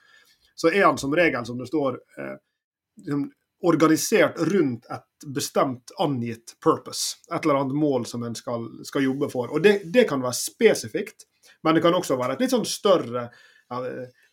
så 0.58 0.72
er 0.74 0.84
han 0.84 1.00
som 1.00 1.16
regel, 1.16 1.48
som 1.48 1.60
det 1.62 1.70
står, 1.70 2.02
eh, 2.20 2.36
organisert 3.66 4.38
rundt 4.52 4.86
et 4.94 5.28
bestemt 5.34 5.92
angitt 6.00 6.56
purpose. 6.64 7.18
Et 7.34 7.46
eller 7.46 7.62
annet 7.62 7.76
mål 7.76 8.06
som 8.06 8.24
en 8.24 8.36
skal, 8.38 8.68
skal 8.86 9.06
jobbe 9.08 9.30
for. 9.34 9.50
Og 9.50 9.64
det, 9.64 9.80
det, 9.94 10.06
kan 10.10 10.22
være 10.22 10.38
spesifikt, 10.38 11.26
men 11.64 11.78
det 11.78 11.82
kan 11.86 11.98
også 11.98 12.20
være 12.20 12.38
et 12.38 12.46
litt 12.46 12.54
sånn 12.54 12.68
større 12.70 13.30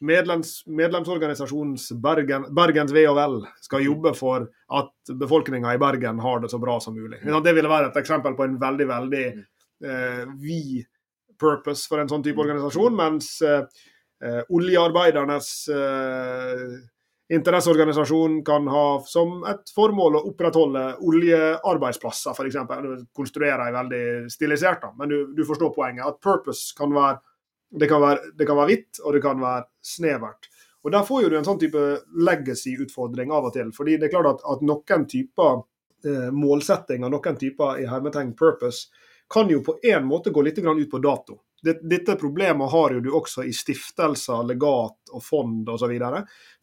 medlems, 0.04 0.62
Medlemsorganisasjonens 0.66 1.88
Bergen, 1.99 2.45
Bergens 2.54 2.93
vel 2.95 3.40
skal 3.64 3.83
jobbe 3.83 4.12
for 4.14 4.47
at 4.78 5.14
befolkninga 5.19 5.75
i 5.75 5.81
Bergen 5.83 6.21
har 6.23 6.40
det 6.40 6.52
så 6.52 6.61
bra 6.62 6.78
som 6.81 6.95
mulig. 6.95 7.19
Det 7.25 7.54
ville 7.57 7.71
være 7.71 7.90
et 7.90 7.99
eksempel 7.99 8.37
på 8.38 8.47
en 8.47 8.59
veldig, 8.61 8.87
veldig 8.93 9.25
eh, 9.26 10.23
vid 10.38 10.85
purpose 11.40 11.88
for 11.90 11.99
en 11.99 12.11
sånn 12.11 12.23
type 12.23 12.40
organisasjon, 12.40 12.95
mens 12.95 13.31
eh, 13.43 13.64
oljearbeidernes 14.54 15.50
eh, 15.75 16.69
interesseorganisasjon 17.35 18.41
kan 18.47 18.67
ha 18.71 18.87
som 19.07 19.43
et 19.50 19.71
formål 19.75 20.19
å 20.19 20.25
opprettholde 20.31 20.85
oljearbeidsplasser, 21.05 22.35
f.eks. 22.35 23.05
Konstruere 23.17 23.69
ei 23.69 23.75
veldig 23.75 24.03
stilisert, 24.33 24.83
da. 24.83 24.93
men 24.99 25.12
du, 25.12 25.19
du, 25.37 25.45
forstår 25.49 25.73
poenget. 25.75 26.07
At 26.07 26.21
purpose 26.25 26.76
kan 26.79 26.95
være 26.95 27.21
det 27.75 27.88
kan 27.91 28.03
være, 28.03 28.31
det 28.38 28.47
kan 28.47 28.59
være 28.59 28.71
hvitt, 28.71 29.00
og 29.03 29.17
det 29.17 29.21
kan 29.25 29.41
være 29.43 29.64
snevert. 29.83 30.47
Og 30.85 30.93
Der 30.93 31.07
får 31.09 31.31
du 31.31 31.38
en 31.38 31.47
sånn 31.47 31.59
type 31.59 31.81
legacy-utfordring 32.29 33.33
av 33.33 33.49
og 33.49 33.55
til. 33.55 33.73
fordi 33.73 33.97
det 33.97 34.09
er 34.09 34.12
klart 34.12 34.35
at, 34.35 34.45
at 34.45 34.62
noen 34.62 35.07
typer 35.09 35.64
eh, 36.05 36.29
målsettinger, 36.31 37.11
noen 37.11 37.41
typer 37.41 37.81
i 37.81 37.88
hermetegn 37.88 38.35
purpose, 38.37 38.93
kan 39.31 39.49
jo 39.49 39.62
på 39.64 39.79
en 39.83 40.05
måte 40.05 40.31
gå 40.31 40.43
litt 40.45 40.59
ut 40.59 40.91
på 40.91 41.00
dato. 41.00 41.41
Dette 41.64 42.16
problemet 42.21 42.71
har 42.71 42.92
jo 42.94 43.00
du 43.00 43.11
også 43.16 43.44
i 43.49 43.52
stiftelser, 43.56 44.44
legat 44.49 45.14
og 45.14 45.25
fond 45.25 45.68
osv. 45.73 45.94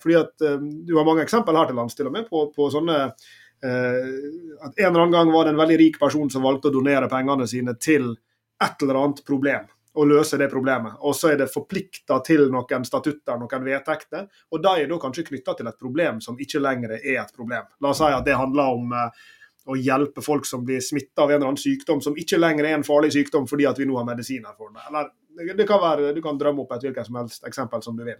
Fordi 0.01 0.17
at 0.19 0.45
eh, 0.45 0.57
Du 0.87 0.97
har 0.97 1.07
mange 1.07 1.25
eksempel 1.25 1.57
her 1.57 1.69
til 1.69 1.79
lands 1.79 1.97
til 1.97 2.09
og 2.09 2.15
med 2.15 2.29
på, 2.29 2.45
på 2.55 2.69
sånne 2.73 2.97
eh, 3.01 4.15
at 4.61 4.77
En 4.77 4.87
eller 4.91 5.05
annen 5.05 5.17
gang 5.17 5.33
var 5.33 5.45
det 5.45 5.55
en 5.55 5.61
veldig 5.63 5.79
rik 5.81 5.99
person 6.01 6.29
som 6.29 6.45
valgte 6.45 6.69
å 6.69 6.75
donere 6.77 7.09
pengene 7.09 7.47
sine 7.49 7.77
til 7.81 8.13
et 8.61 8.83
eller 8.83 9.01
annet 9.01 9.23
problem. 9.25 9.69
Og 9.91 10.07
løse 10.07 10.37
det 10.39 10.47
problemet. 10.47 10.93
Og 11.03 11.15
så 11.17 11.33
er 11.33 11.41
det 11.41 11.49
forplikta 11.51 12.21
til 12.23 12.45
noen 12.53 12.85
statutter, 12.87 13.35
noen 13.41 13.65
vedtekter. 13.65 14.29
Og 14.53 14.61
de 14.63 14.71
er 14.79 14.87
da 14.87 14.99
kanskje 15.01 15.25
knytta 15.27 15.57
til 15.57 15.67
et 15.67 15.81
problem 15.81 16.21
som 16.23 16.39
ikke 16.39 16.61
lenger 16.63 16.95
er 17.01 17.17
et 17.25 17.33
problem. 17.35 17.67
La 17.83 17.91
oss 17.91 17.99
si 17.99 18.07
at 18.07 18.23
det 18.23 18.37
handler 18.39 18.77
om 18.77 18.95
eh, 18.95 19.25
å 19.69 19.77
hjelpe 19.77 20.23
folk 20.25 20.47
som 20.49 20.63
blir 20.65 20.81
smitta 20.81 21.23
av 21.23 21.31
en 21.31 21.37
eller 21.37 21.51
annen 21.51 21.61
sykdom 21.61 22.01
som 22.01 22.15
ikke 22.17 22.39
lenger 22.39 22.65
er 22.67 22.79
en 22.79 22.85
farlig 22.85 23.11
sykdom 23.13 23.47
fordi 23.49 23.67
at 23.69 23.79
vi 23.79 23.85
nå 23.89 23.97
har 23.99 24.07
medisiner 24.07 24.55
for 24.57 24.73
det. 24.73 24.85
Eller 24.89 25.11
det 25.57 25.67
kan 25.67 25.81
være, 25.81 26.13
Du 26.13 26.21
kan 26.21 26.37
drømme 26.37 26.63
opp 26.63 26.73
et 26.75 26.87
hvilket 26.87 27.07
som 27.07 27.19
helst 27.21 27.45
eksempel 27.47 27.83
som 27.83 27.97
du 27.97 28.03
vil. 28.03 28.17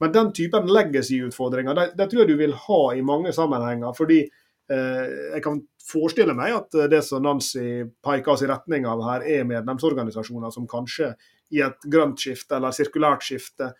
Men 0.00 0.12
den 0.12 0.32
typen 0.32 0.70
legacy-utfordringer 0.72 1.76
det, 1.76 1.90
det, 1.98 2.08
tror 2.10 2.24
jeg 2.24 2.32
du 2.32 2.40
vil 2.40 2.56
ha 2.66 2.80
i 2.94 3.02
mange 3.02 3.32
sammenhenger. 3.32 3.92
fordi 3.96 4.22
eh, 4.24 5.34
jeg 5.34 5.42
kan 5.44 5.60
forestille 5.84 6.34
meg 6.34 6.56
at 6.56 6.78
det 6.90 7.02
som 7.04 7.22
Nancy 7.22 7.84
peker 8.04 8.32
oss 8.32 8.42
i 8.42 8.48
retning 8.50 8.86
av 8.86 9.04
her, 9.04 9.26
er 9.26 9.44
medlemsorganisasjoner 9.44 10.50
som 10.50 10.68
kanskje 10.70 11.12
i 11.50 11.60
et 11.66 11.86
grønt 11.92 12.18
skifte 12.20 12.56
eller 12.56 12.74
sirkulært 12.74 13.26
skifte 13.26 13.72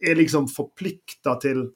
er 0.00 0.16
liksom 0.16 0.48
forplikta 0.48 1.36
til 1.40 1.66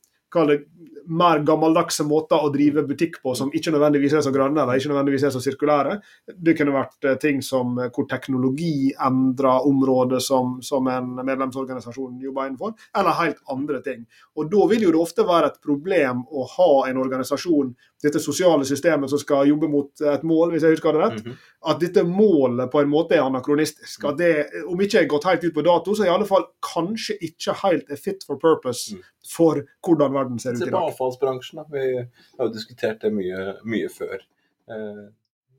det, 0.48 0.58
mer 1.06 1.38
gammeldagse 1.44 2.04
måter 2.08 2.40
å 2.40 2.50
drive 2.52 2.84
butikk 2.88 3.18
på 3.22 3.34
som 3.36 3.50
ikke 3.54 3.72
nødvendigvis 3.74 4.16
er 4.16 4.24
så 4.24 4.32
grønne 4.34 4.62
eller 4.62 4.78
ikke 4.78 4.90
nødvendigvis 4.92 5.26
er 5.28 5.34
så 5.34 5.42
sirkulære. 5.44 5.98
Det 6.32 6.54
kunne 6.58 6.74
vært 6.74 7.08
ting 7.22 7.42
som 7.44 7.76
hvor 7.76 8.08
teknologi 8.10 8.92
endrer 9.06 9.68
området 9.68 10.22
som, 10.24 10.58
som 10.64 10.88
en 10.90 11.14
medlemsorganisasjon 11.20 12.20
jobber 12.24 12.48
innenfor, 12.48 12.74
eller 12.96 13.18
helt 13.20 13.42
andre 13.52 13.82
ting. 13.84 14.04
Og 14.38 14.50
Da 14.54 14.68
vil 14.70 14.86
jo 14.86 14.92
det 14.94 15.02
ofte 15.02 15.26
være 15.26 15.52
et 15.52 15.60
problem 15.64 16.24
å 16.30 16.46
ha 16.56 16.70
en 16.88 17.00
organisasjon, 17.02 17.74
dette 18.04 18.20
sosiale 18.20 18.66
systemet 18.68 19.10
som 19.10 19.20
skal 19.20 19.48
jobbe 19.48 19.68
mot 19.72 20.04
et 20.12 20.24
mål, 20.26 20.52
hvis 20.52 20.66
jeg 20.66 20.76
husker 20.76 20.92
det 20.92 21.00
rett, 21.00 21.24
mm 21.24 21.32
-hmm. 21.32 21.36
at 21.70 21.80
dette 21.80 22.04
målet 22.04 22.70
på 22.70 22.80
en 22.80 22.88
måte 22.88 23.14
er 23.14 23.22
anakronistisk. 23.24 24.04
At 24.04 24.18
det, 24.18 24.46
om 24.68 24.80
ikke 24.80 25.00
er 25.00 25.08
gått 25.08 25.24
helt 25.24 25.44
ut 25.44 25.54
på 25.54 25.62
dato, 25.62 25.94
så 25.94 26.02
er 26.02 26.06
i 26.06 26.14
alle 26.14 26.26
fall 26.26 26.44
kanskje 26.60 27.16
ikke 27.20 27.54
helt 27.62 27.90
er 27.90 27.96
fit 27.96 28.24
for 28.26 28.36
purpose 28.36 28.96
for 29.28 29.62
hvordan 29.84 30.14
verden 30.14 30.40
ser 30.42 30.56
ut 30.56 30.62
i 30.62 30.64
dag. 30.64 30.68
Se 30.68 30.76
på 30.76 30.86
avfallsbransjen. 30.90 31.62
Da. 31.62 31.66
Vi 31.72 31.84
har 31.98 32.48
jo 32.48 32.52
diskutert 32.54 33.00
det 33.04 33.12
mye, 33.14 33.58
mye 33.64 33.90
før. 33.92 34.24
Eh, 34.70 35.04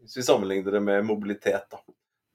hvis 0.05 0.19
vi 0.19 0.27
sammenligner 0.27 0.77
det 0.77 0.83
med 0.85 1.07
mobilitet, 1.07 1.65
da. 1.71 1.81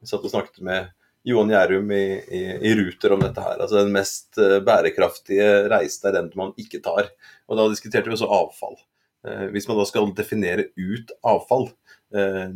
Vi 0.00 0.08
satt 0.10 0.24
og 0.24 0.32
snakket 0.32 0.62
med 0.66 0.90
Johan 1.28 1.52
Gjærum 1.52 1.90
i, 1.92 2.04
i, 2.32 2.44
i, 2.70 2.74
Ruter 2.78 3.12
om 3.14 3.22
dette 3.22 3.42
her. 3.44 3.58
Altså 3.60 3.82
Den 3.82 3.92
mest 3.92 4.38
bærekraftige 4.66 5.68
reisen 5.68 6.08
er 6.08 6.16
den 6.16 6.30
man 6.38 6.54
ikke 6.58 6.80
tar. 6.82 7.10
Og 7.46 7.60
Da 7.60 7.68
diskuterte 7.68 8.08
vi 8.08 8.16
også 8.16 8.30
avfall. 8.32 8.78
Eh, 9.26 9.46
hvis 9.52 9.68
man 9.68 9.78
da 9.80 9.86
skal 9.88 10.12
definere 10.16 10.70
ut 10.78 11.12
avfall, 11.26 11.68
eh, 12.16 12.48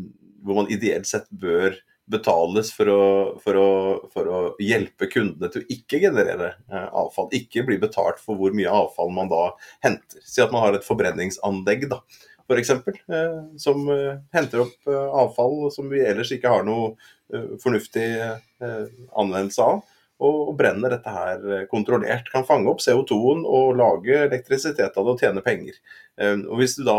hvor 0.45 0.61
man 0.61 0.71
ideelt 0.73 1.09
sett 1.09 1.29
bør 1.31 1.77
betales 2.11 2.71
for 2.75 2.91
å, 2.91 3.01
for, 3.41 3.57
å, 3.57 3.71
for 4.13 4.29
å, 4.29 4.41
hjelpe 4.61 5.09
kundene 5.13 5.49
til 5.53 5.65
å 5.65 5.69
ikke 5.73 6.03
generere 6.03 6.53
eh, 6.69 6.89
avfall. 6.91 7.31
Ikke 7.37 7.65
bli 7.67 7.79
betalt 7.81 8.21
for 8.21 8.39
hvor 8.41 8.55
mye 8.57 8.71
avfall 8.71 9.13
man 9.15 9.31
da 9.33 9.47
henter. 9.85 10.21
Si 10.25 10.43
at 10.45 10.53
man 10.53 10.67
har 10.67 10.77
et 10.77 10.87
forbrenningsanlegg, 10.87 11.89
da, 11.93 12.03
f.eks., 12.45 12.75
eh, 12.75 13.41
som 13.61 13.89
eh, 13.95 14.21
henter 14.37 14.67
opp 14.67 14.91
eh, 14.91 15.09
avfall 15.23 15.71
som 15.75 15.89
vi 15.93 16.05
ellers 16.05 16.33
ikke 16.37 16.53
har 16.53 16.67
noe 16.69 16.93
eh, 17.33 17.55
fornuftig 17.63 18.09
eh, 18.21 18.85
anvendelse 19.17 19.65
av. 19.65 19.83
Og, 20.25 20.55
brenner 20.59 20.95
dette 20.95 21.13
her 21.13 21.67
kontrollert. 21.71 22.31
Kan 22.33 22.47
fange 22.49 22.71
opp 22.71 22.83
CO2-en 22.85 23.45
og 23.45 23.77
lage 23.81 24.25
elektrisitet 24.27 24.97
av 24.97 25.07
det 25.07 25.15
og 25.15 25.23
tjene 25.23 25.45
penger. 25.45 25.79
og 26.47 26.61
Hvis 26.61 26.77
du 26.79 26.85
da 26.87 26.99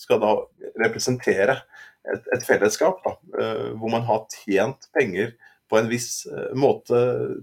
skal 0.00 0.22
da 0.22 0.32
representere 0.80 1.58
et, 2.06 2.30
et 2.34 2.46
fellesskap 2.46 3.02
da, 3.04 3.16
uh, 3.36 3.68
hvor 3.76 3.92
man 3.92 4.06
har 4.08 4.24
tjent 4.32 4.88
penger 4.96 5.34
på 5.68 5.80
en 5.80 5.88
viss 5.90 6.26
måte 6.54 6.98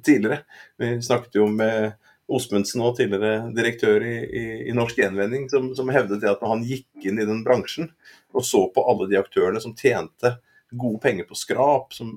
tidligere. 0.08 0.46
Vi 0.80 0.96
snakket 1.03 1.36
jo 1.42 1.50
med 1.51 1.92
Osmundsen, 2.32 2.82
og 2.82 2.96
tidligere 2.98 3.50
direktør 3.56 4.03
i, 4.08 4.15
i, 4.24 4.44
i 4.70 4.75
Norsk 4.75 5.01
Gjenvending, 5.01 5.50
som, 5.51 5.74
som 5.75 5.92
hevdet 5.92 6.22
det 6.24 6.32
at 6.32 6.42
når 6.42 6.53
han 6.53 6.63
gikk 6.68 7.08
inn 7.10 7.20
i 7.20 7.27
den 7.27 7.44
bransjen 7.44 7.92
og 8.34 8.46
så 8.48 8.63
på 8.74 8.84
alle 8.89 9.10
de 9.12 9.20
aktørene 9.20 9.62
som 9.62 9.75
tjente 9.77 10.38
gode 10.72 11.01
penger 11.03 11.27
på 11.30 11.38
skrap, 11.38 11.92
som, 11.94 12.15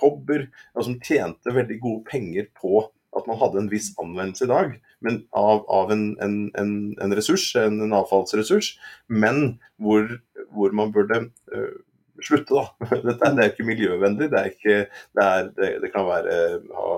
kobber, 0.00 0.48
og 0.74 0.86
som 0.88 1.00
tjente 1.04 1.54
veldig 1.54 1.78
gode 1.82 2.06
penger 2.08 2.48
på 2.56 2.86
at 3.18 3.26
man 3.26 3.40
hadde 3.40 3.64
en 3.64 3.72
viss 3.72 3.90
anvendelse 4.00 4.46
i 4.46 4.50
dag 4.50 4.78
men 5.00 5.22
av, 5.30 5.64
av 5.70 5.92
en, 5.92 6.04
en, 6.20 6.34
en, 6.58 6.72
en, 7.00 7.14
ressurs, 7.16 7.54
en, 7.56 7.80
avfallsressurs, 7.96 8.74
men 9.08 9.56
hvor, 9.80 10.06
hvor 10.54 10.74
man 10.76 10.92
burde 10.94 11.22
uh, 11.54 11.72
slutte, 12.24 12.56
da. 12.56 12.66
Dette 13.08 13.32
det 13.36 13.44
er 13.44 13.52
ikke 13.54 13.68
miljøvennlig. 13.68 14.30
Det, 14.32 14.40
er 14.40 14.52
ikke, 14.52 15.04
det, 15.16 15.26
er, 15.26 15.50
det, 15.56 15.70
det 15.84 15.92
kan 15.94 16.08
være 16.08 16.34
ha, 16.76 16.96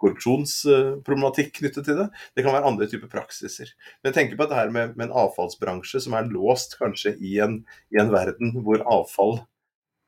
korrupsjonsproblematikk 0.00 1.54
knyttet 1.60 1.88
til 1.88 2.02
det. 2.02 2.08
Det 2.36 2.44
kan 2.44 2.56
være 2.56 2.68
andre 2.72 2.88
typer 2.90 3.10
praksiser. 3.12 3.72
Men 4.04 4.16
tenk 4.16 4.36
på 4.36 4.48
dette 4.48 4.68
med, 4.74 4.96
med 4.96 5.08
en 5.08 5.16
avfallsbransje 5.24 6.04
som 6.04 6.16
er 6.16 6.28
låst 6.32 6.76
kanskje 6.80 7.16
i 7.16 7.38
en, 7.44 7.62
i 7.92 8.00
en 8.00 8.12
verden 8.12 8.52
hvor 8.64 8.84
avfall 8.84 9.40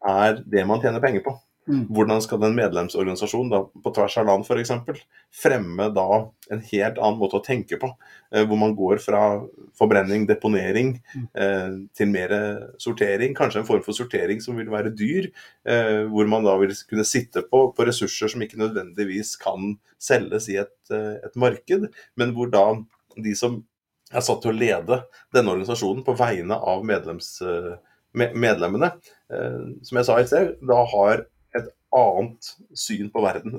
er 0.09 0.41
det 0.49 0.65
man 0.69 0.81
tjener 0.85 1.01
penger 1.01 1.25
på. 1.25 1.37
Mm. 1.69 1.85
Hvordan 1.95 2.23
skal 2.25 2.42
en 2.42 2.57
medlemsorganisasjon 2.57 3.50
da, 3.52 3.61
på 3.85 3.92
tvers 3.95 4.16
av 4.19 4.26
land 4.26 4.47
f.eks. 4.47 4.73
fremme 5.42 5.88
da 5.95 6.07
en 6.52 6.62
helt 6.73 6.99
annen 6.99 7.21
måte 7.21 7.38
å 7.38 7.45
tenke 7.45 7.78
på, 7.78 7.92
eh, 8.35 8.42
hvor 8.49 8.59
man 8.59 8.75
går 8.78 8.99
fra 9.04 9.23
forbrenning, 9.78 10.26
deponering 10.26 10.97
mm. 10.99 11.28
eh, 11.38 11.76
til 11.99 12.11
mer 12.11 12.35
sortering, 12.83 13.37
kanskje 13.38 13.62
en 13.62 13.69
form 13.69 13.85
for 13.87 13.97
sortering 13.97 14.42
som 14.42 14.59
vil 14.59 14.73
være 14.73 14.95
dyr, 14.99 15.31
eh, 15.69 16.02
hvor 16.11 16.31
man 16.31 16.47
da 16.49 16.57
vil 16.61 16.75
kunne 16.90 17.07
sitte 17.07 17.45
på, 17.47 17.69
på, 17.76 17.87
ressurser 17.87 18.33
som 18.33 18.42
ikke 18.42 18.61
nødvendigvis 18.61 19.37
kan 19.42 19.76
selges 20.02 20.50
i 20.50 20.59
et, 20.64 20.76
eh, 20.90 21.21
et 21.23 21.38
marked, 21.38 21.87
men 22.19 22.35
hvor 22.35 22.50
da 22.50 22.66
de 23.16 23.37
som 23.38 23.62
er 24.12 24.25
satt 24.25 24.42
til 24.45 24.52
å 24.52 24.59
lede 24.59 24.99
denne 25.35 25.54
organisasjonen 25.54 26.04
på 26.07 26.14
vegne 26.19 26.57
av 26.59 26.85
medlems, 26.87 27.35
eh, 27.47 27.76
medlemmene, 28.12 28.92
eh, 29.33 29.62
som 29.83 29.99
jeg 29.99 30.09
sa 30.09 30.19
i 30.21 30.26
sted, 30.28 30.57
da 30.61 30.83
har 30.90 31.26
annet 31.97 32.49
syn 32.79 33.11
på 33.13 33.23
verden. 33.25 33.59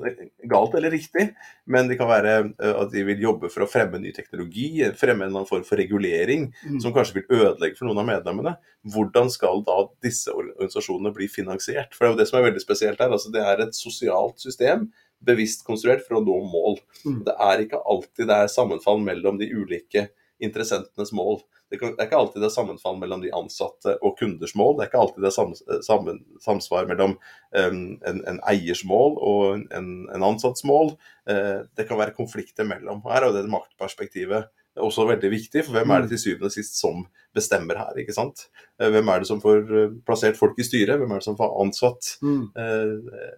Galt 0.50 0.74
eller 0.74 0.90
riktig, 0.94 1.28
men 1.70 1.88
det 1.90 1.98
kan 2.00 2.10
være 2.10 2.34
eh, 2.50 2.74
at 2.74 2.90
de 2.92 3.04
vil 3.06 3.22
jobbe 3.22 3.50
for 3.52 3.64
å 3.64 3.70
fremme 3.70 4.00
ny 4.02 4.12
teknologi, 4.16 4.68
fremme 4.98 5.28
en 5.28 5.48
form 5.48 5.64
for 5.66 5.80
regulering 5.80 6.48
mm. 6.50 6.80
som 6.82 6.94
kanskje 6.94 7.20
vil 7.20 7.40
ødelegge 7.40 7.78
for 7.78 7.88
noen 7.88 8.02
av 8.02 8.10
medlemmene. 8.10 8.56
Hvordan 8.94 9.30
skal 9.32 9.62
da 9.66 9.78
disse 10.04 10.34
organisasjonene 10.34 11.14
bli 11.14 11.30
finansiert? 11.30 11.94
For 11.94 12.04
Det 12.04 12.10
er 12.10 12.14
jo 12.14 12.20
det 12.22 12.28
som 12.30 12.40
er 12.40 12.48
veldig 12.48 12.64
spesielt 12.64 13.00
her. 13.00 13.14
altså 13.14 13.32
Det 13.34 13.44
er 13.44 13.64
et 13.64 13.78
sosialt 13.78 14.42
system 14.42 14.88
bevisst 15.24 15.64
konstruert 15.64 16.04
for 16.04 16.18
å 16.18 16.24
nå 16.24 16.36
mål. 16.50 16.78
Mm. 17.04 17.22
Det 17.28 17.38
er 17.46 17.64
ikke 17.64 17.80
alltid 17.80 18.28
det 18.28 18.42
er 18.42 18.52
sammenfall 18.52 19.00
mellom 19.04 19.38
de 19.40 19.48
ulike 19.54 20.08
interessentenes 20.44 21.12
mål. 21.16 21.40
Det, 21.70 21.78
er 21.80 22.06
ikke 22.06 22.18
alltid 22.18 22.42
det 22.42 22.48
er 22.50 22.54
sammenfall 22.54 22.98
mellom 23.00 23.22
de 23.24 23.32
ansatte 23.34 23.96
og 24.04 24.18
kunders 24.18 24.54
mål. 24.58 24.76
Det 24.76 24.84
er 24.84 24.90
ikke 24.90 25.00
alltid 25.02 25.24
det 25.24 25.30
er 25.30 25.80
sammen, 25.86 26.20
samsvar 26.44 26.88
mellom 26.90 27.16
en, 27.56 27.80
en, 28.04 28.42
eiers 28.50 28.84
mål 28.86 29.16
og 29.18 29.64
en, 29.74 29.88
en 30.14 30.26
ansatts 30.26 30.66
mål. 30.68 30.94
Uh, 31.28 31.64
det 31.78 31.88
kan 31.88 31.98
være 32.00 32.16
konflikter 32.16 32.68
mellom. 32.68 33.02
Her 33.08 33.28
er 33.28 33.34
det 33.36 33.50
maktperspektivet 33.52 34.50
også 34.74 35.04
veldig 35.06 35.30
viktig, 35.30 35.62
for 35.62 35.76
hvem 35.76 35.92
er 35.94 36.02
det 36.02 36.10
til 36.12 36.22
syvende 36.24 36.50
og 36.50 36.54
sist 36.54 36.80
som 36.80 37.04
bestemmer 37.34 37.78
her? 37.78 37.98
ikke 38.02 38.16
sant? 38.16 38.46
Uh, 38.78 38.90
hvem 38.94 39.10
er 39.10 39.24
det 39.24 39.30
som 39.30 39.42
får 39.42 39.66
plassert 40.06 40.38
folk 40.38 40.58
i 40.60 40.68
styret? 40.68 40.98
Hvem 41.00 41.10
er 41.10 41.22
det 41.22 41.28
som 41.30 41.40
får 41.40 41.58
ansatt 41.64 42.14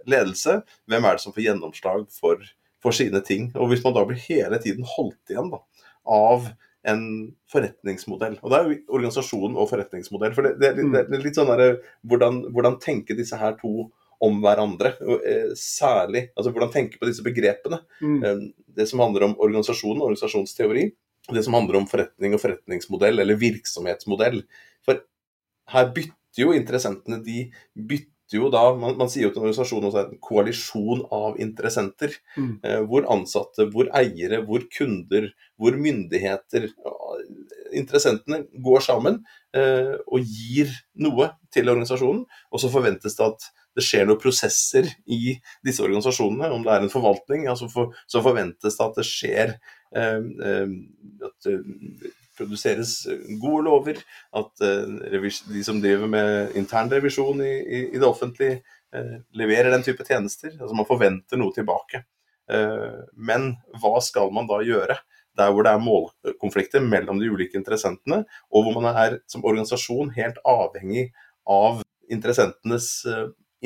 ledelse? 0.09 0.61
Hvem 0.91 1.09
er 1.09 1.17
det 1.17 1.25
som 1.25 1.37
får 1.37 1.47
gjennomslag 1.47 2.07
for, 2.13 2.45
for 2.83 2.97
sine 2.97 3.23
ting? 3.25 3.53
Og 3.55 3.73
hvis 3.73 3.85
man 3.87 3.97
da 3.97 4.05
blir 4.09 4.21
hele 4.29 4.61
tiden 4.61 4.89
holdt 4.97 5.33
igjen 5.33 5.53
da, 5.55 5.63
av 6.07 6.51
en 6.87 7.05
forretningsmodell. 7.53 8.39
Og 8.43 8.53
det 8.53 8.59
er 8.59 8.67
jo 8.67 8.81
organisasjon 8.99 9.57
og 9.59 9.71
forretningsmodell. 9.71 10.35
For 10.37 10.47
det, 10.47 10.57
det, 10.63 10.75
det, 10.79 11.07
det 11.11 11.19
er 11.19 11.25
litt 11.25 11.39
sånn 11.39 11.51
der, 11.51 11.79
hvordan, 12.07 12.45
hvordan 12.55 12.79
tenker 12.83 13.19
disse 13.19 13.39
her 13.41 13.57
to 13.61 13.89
om 14.25 14.39
hverandre. 14.45 14.95
Eh, 15.19 15.51
særlig 15.59 16.29
altså 16.33 16.53
hvordan 16.53 16.73
tenke 16.73 17.01
på 17.01 17.09
disse 17.09 17.25
begrepene. 17.27 17.83
Mm. 18.01 18.21
Eh, 18.23 18.45
det 18.79 18.89
som 18.91 19.03
handler 19.05 19.29
om 19.29 19.37
organisasjon 19.43 19.99
og 19.99 20.11
organisasjonsteori. 20.11 20.87
Det 21.35 21.43
som 21.43 21.57
handler 21.59 21.81
om 21.81 21.89
forretning 21.91 22.37
og 22.37 22.43
forretningsmodell, 22.43 23.19
eller 23.19 23.41
virksomhetsmodell. 23.41 24.45
For 24.87 25.03
her 25.73 25.89
bytter 25.97 26.45
jo 26.45 26.53
interessentene 26.55 27.19
de 27.25 27.49
bytter 27.75 28.15
jo 28.35 28.49
da 28.51 28.63
Man, 28.75 28.97
man 28.99 29.11
sier 29.11 29.29
jo 29.29 29.33
til 29.33 29.43
en 29.43 29.47
organisasjon 29.47 29.87
også 29.89 30.03
en 30.03 30.21
koalisjon 30.23 31.05
av 31.15 31.37
interessenter. 31.43 32.17
Mm. 32.37 32.55
Eh, 32.63 32.81
hvor 32.91 33.07
ansatte, 33.13 33.69
hvor 33.73 33.91
eiere, 33.95 34.43
hvor 34.47 34.67
kunder, 34.73 35.31
hvor 35.61 35.79
myndigheter 35.79 36.71
Interessentene 37.77 38.45
går 38.63 38.83
sammen 38.85 39.17
eh, 39.57 39.97
og 40.07 40.23
gir 40.23 40.71
noe 41.03 41.33
til 41.53 41.69
organisasjonen. 41.69 42.23
Og 42.55 42.63
så 42.63 42.71
forventes 42.73 43.19
det 43.19 43.27
at 43.27 43.49
det 43.77 43.85
skjer 43.85 44.07
noen 44.09 44.21
prosesser 44.23 44.87
i 45.13 45.35
disse 45.67 45.85
organisasjonene. 45.85 46.53
Om 46.55 46.63
det 46.65 46.73
er 46.73 46.87
en 46.87 46.93
forvaltning, 46.93 47.45
ja, 47.49 47.57
så, 47.59 47.69
for, 47.73 47.97
så 48.09 48.23
forventes 48.25 48.79
det 48.79 48.87
at 48.87 49.01
det 49.01 49.09
skjer 49.09 49.57
eh, 49.97 50.23
eh 50.53 51.27
at 51.27 51.51
produseres 52.37 52.99
gode 53.41 53.65
lover, 53.67 54.01
at 54.37 54.65
uh, 54.65 55.23
de 55.53 55.65
som 55.65 55.81
driver 55.83 56.11
med 56.11 56.57
internrevisjon 56.59 57.41
i, 57.45 57.55
i, 57.63 57.81
i, 57.95 58.01
det 58.01 58.09
offentlige, 58.09 58.61
uh, 58.97 59.17
leverer 59.37 59.73
den 59.75 59.85
type 59.87 60.05
tjenester. 60.07 60.55
Altså 60.57 60.77
man 60.77 60.89
forventer 60.89 61.41
noe 61.41 61.55
tilbake. 61.57 62.05
Uh, 62.53 63.03
men 63.17 63.55
hva 63.83 63.97
skal 64.05 64.33
man 64.35 64.49
da 64.51 64.61
gjøre? 64.67 64.99
Der 65.37 65.51
hvor 65.53 65.67
det 65.67 65.73
er 65.75 65.83
målkonflikter 65.85 66.85
mellom 66.85 67.19
de 67.21 67.29
ulike 67.29 67.59
interessentene, 67.59 68.23
og 68.49 68.65
hvor 68.65 68.79
man 68.81 68.87
er 68.97 69.19
som 69.29 69.45
organisasjon 69.45 70.15
helt 70.17 70.39
avhengig 70.49 71.11
av 71.45 71.83
interessentenes 72.09 73.05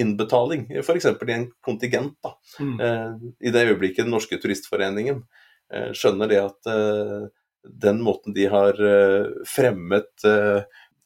innbetaling, 0.01 0.65
f.eks. 0.81 1.07
i 1.07 1.35
en 1.37 1.45
kontingent. 1.63 2.17
Da. 2.25 2.33
Mm. 2.59 3.31
I 3.39 3.53
det 3.55 3.63
øyeblikket 3.69 4.07
Den 4.07 4.15
norske 4.17 4.39
turistforeningen 4.41 5.21
skjønner 5.95 6.31
det 6.31 6.41
at 6.43 6.71
den 7.65 8.01
måten 8.03 8.35
de 8.35 8.47
har 8.51 8.79
eh, 8.81 9.27
fremmet 9.49 10.25
eh, 10.25 10.63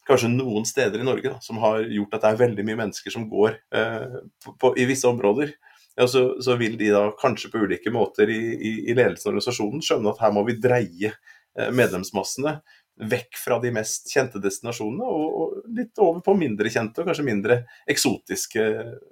kanskje 0.07 0.31
noen 0.31 0.65
steder 0.67 1.01
i 1.01 1.07
Norge 1.07 1.33
da, 1.33 1.39
som 1.41 1.59
har 1.63 1.83
gjort 1.83 2.15
at 2.15 2.25
det 2.25 2.31
er 2.31 2.41
veldig 2.43 2.65
mye 2.67 2.81
mennesker 2.83 3.13
som 3.13 3.27
går 3.29 3.57
eh, 3.75 4.19
på, 4.43 4.55
på, 4.61 4.73
i 4.79 4.87
visse 4.89 5.09
områder. 5.09 5.55
Ja, 5.95 6.07
så, 6.11 6.27
så, 6.43 6.57
vil 6.59 6.75
de 6.79 6.91
da 6.91 7.07
kanskje 7.19 7.51
på 7.53 7.63
ulike 7.63 7.91
måter 7.93 8.29
i, 8.31 8.41
i, 8.55 8.73
i 8.91 8.95
ledelsen 8.95 9.29
og 9.29 9.35
organisasjonen 9.35 9.83
skjønne 9.83 10.11
at 10.11 10.23
her 10.25 10.33
må 10.35 10.43
vi 10.47 10.57
dreie 10.59 11.13
medlemsmassene 11.55 12.57
vekk 12.95 13.35
fra 13.35 13.57
de 13.59 13.71
mest 13.75 14.07
kjente 14.11 14.39
destinasjonene 14.39 15.03
og, 15.03 15.55
litt 15.75 15.99
over 15.99 16.21
på 16.23 16.35
mindre 16.37 16.69
kjente 16.71 17.01
og 17.01 17.09
kanskje 17.09 17.25
mindre 17.27 17.57
eksotiske 17.91 18.63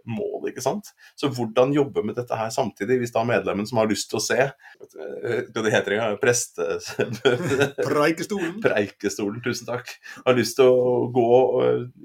mål. 0.08 0.48
ikke 0.52 0.64
sant? 0.64 0.94
Så 1.20 1.28
hvordan 1.34 1.74
jobbe 1.76 2.04
med 2.06 2.16
dette 2.20 2.38
her 2.38 2.52
samtidig, 2.54 3.02
hvis 3.02 3.14
da 3.16 3.26
medlemmen 3.28 3.68
som 3.68 3.82
har 3.82 3.90
lyst 3.92 4.10
til 4.12 4.22
å 4.22 4.24
se 4.24 4.40
Hva 4.40 5.66
det 5.66 5.74
heter 5.74 5.98
det? 5.98 6.08
Preste... 6.24 6.68
Preikestolen. 7.90 8.56
Preikestolen, 8.64 9.44
tusen 9.44 9.68
takk. 9.68 9.92
Har 10.24 10.38
lyst 10.38 10.60
til 10.60 10.72
å 10.72 11.10
gå 11.14 11.28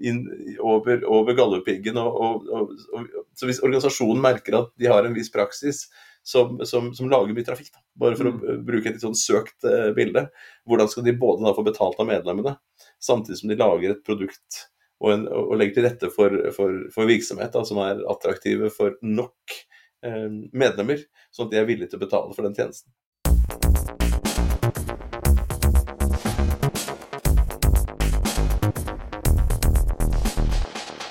inn 0.03 0.25
over, 0.59 1.05
over 1.07 1.39
Galdhøpiggen. 1.39 2.01
Og, 2.03 2.51
og, 2.51 2.75
og, 2.95 3.17
så 3.39 3.47
hvis 3.47 3.63
organisasjonen 3.63 4.23
merker 4.25 4.63
at 4.65 4.75
de 4.81 4.91
har 4.91 5.07
en 5.07 5.15
viss 5.17 5.31
praksis 5.35 5.87
som, 6.23 6.59
som, 6.69 6.91
som 6.95 7.11
lager 7.11 7.37
mye 7.37 7.47
trafikk. 7.47 7.71
Da. 7.75 7.83
Bare 8.05 8.19
for 8.19 8.31
mm. 8.31 8.41
å 8.41 8.57
bruke 8.67 8.91
et 8.91 8.99
litt 8.99 9.05
sånn 9.05 9.17
søkt 9.19 9.67
uh, 9.69 9.91
bilde. 9.97 10.27
Hvordan 10.69 10.91
skal 10.93 11.07
de 11.07 11.17
både 11.19 11.47
da 11.47 11.55
få 11.57 11.65
betalt 11.67 12.01
av 12.01 12.11
medlemmene, 12.11 12.57
samtidig 13.03 13.41
som 13.41 13.53
de 13.53 13.59
lager 13.61 13.95
et 13.95 14.05
produkt 14.07 14.65
og, 14.99 15.13
en, 15.13 15.27
og 15.31 15.57
legger 15.59 15.79
til 15.79 15.87
rette 15.87 16.13
for, 16.15 16.35
for, 16.57 16.85
for 16.95 17.11
virksomhet 17.11 17.55
da, 17.55 17.65
som 17.67 17.81
er 17.85 18.05
attraktive 18.11 18.73
for 18.75 18.99
nok 19.07 19.59
uh, 20.07 20.29
medlemmer, 20.53 21.05
sånn 21.35 21.49
at 21.49 21.55
de 21.55 21.63
er 21.63 21.69
villige 21.71 21.93
til 21.93 22.03
å 22.03 22.07
betale 22.07 22.35
for 22.35 22.49
den 22.49 22.57
tjenesten. 22.59 22.91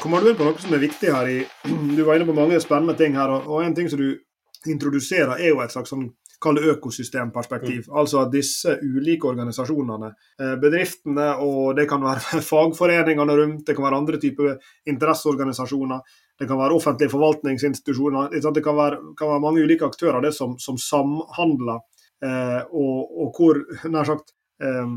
Kommer 0.07 0.21
du 0.23 0.29
inn 0.29 0.37
på 0.39 0.45
noe 0.47 0.61
som 0.61 0.71
er 0.71 0.79
viktig 0.79 1.09
her 1.11 1.27
i 1.27 1.39
Du 1.97 2.05
var 2.07 2.15
inne 2.15 2.27
på 2.29 2.35
mange 2.37 2.59
spennende 2.63 2.95
ting 2.95 3.17
her, 3.17 3.33
og 3.41 3.59
en 3.59 3.73
ting 3.75 3.89
som 3.91 3.99
du 3.99 4.13
introduserer, 4.65 5.37
er 5.37 5.53
jo 5.53 5.61
et 5.61 5.73
slags 5.73 5.93
sånn 5.93 6.07
kall 6.41 6.55
det 6.55 6.69
økosystemperspektiv. 6.71 7.87
Mm. 7.87 7.97
Altså 7.99 8.21
at 8.21 8.31
disse 8.33 8.77
ulike 8.83 9.29
organisasjonene, 9.29 10.11
eh, 10.41 10.55
bedriftene 10.61 11.27
og 11.43 11.75
det 11.77 11.87
kan 11.89 12.03
være 12.03 12.41
fagforeningene 12.51 13.37
rundt, 13.41 13.65
det 13.67 13.75
kan 13.75 13.87
være 13.87 14.01
andre 14.03 14.21
typer 14.21 14.57
interesseorganisasjoner, 14.89 16.01
det 16.37 16.47
kan 16.47 16.59
være 16.61 16.77
offentlige 16.77 17.13
forvaltningsinstitusjoner. 17.13 18.35
Det 18.53 18.63
kan 18.63 18.77
være, 18.77 18.99
kan 19.17 19.31
være 19.33 19.43
mange 19.43 19.63
ulike 19.65 19.87
aktører 19.87 20.21
det 20.21 20.35
som, 20.37 20.57
som 20.61 20.77
samhandler, 20.77 21.81
eh, 22.23 22.59
og, 22.69 23.23
og, 23.23 23.31
hvor 23.33 23.63
nær 23.89 24.05
sagt 24.05 24.35
eh, 24.61 24.91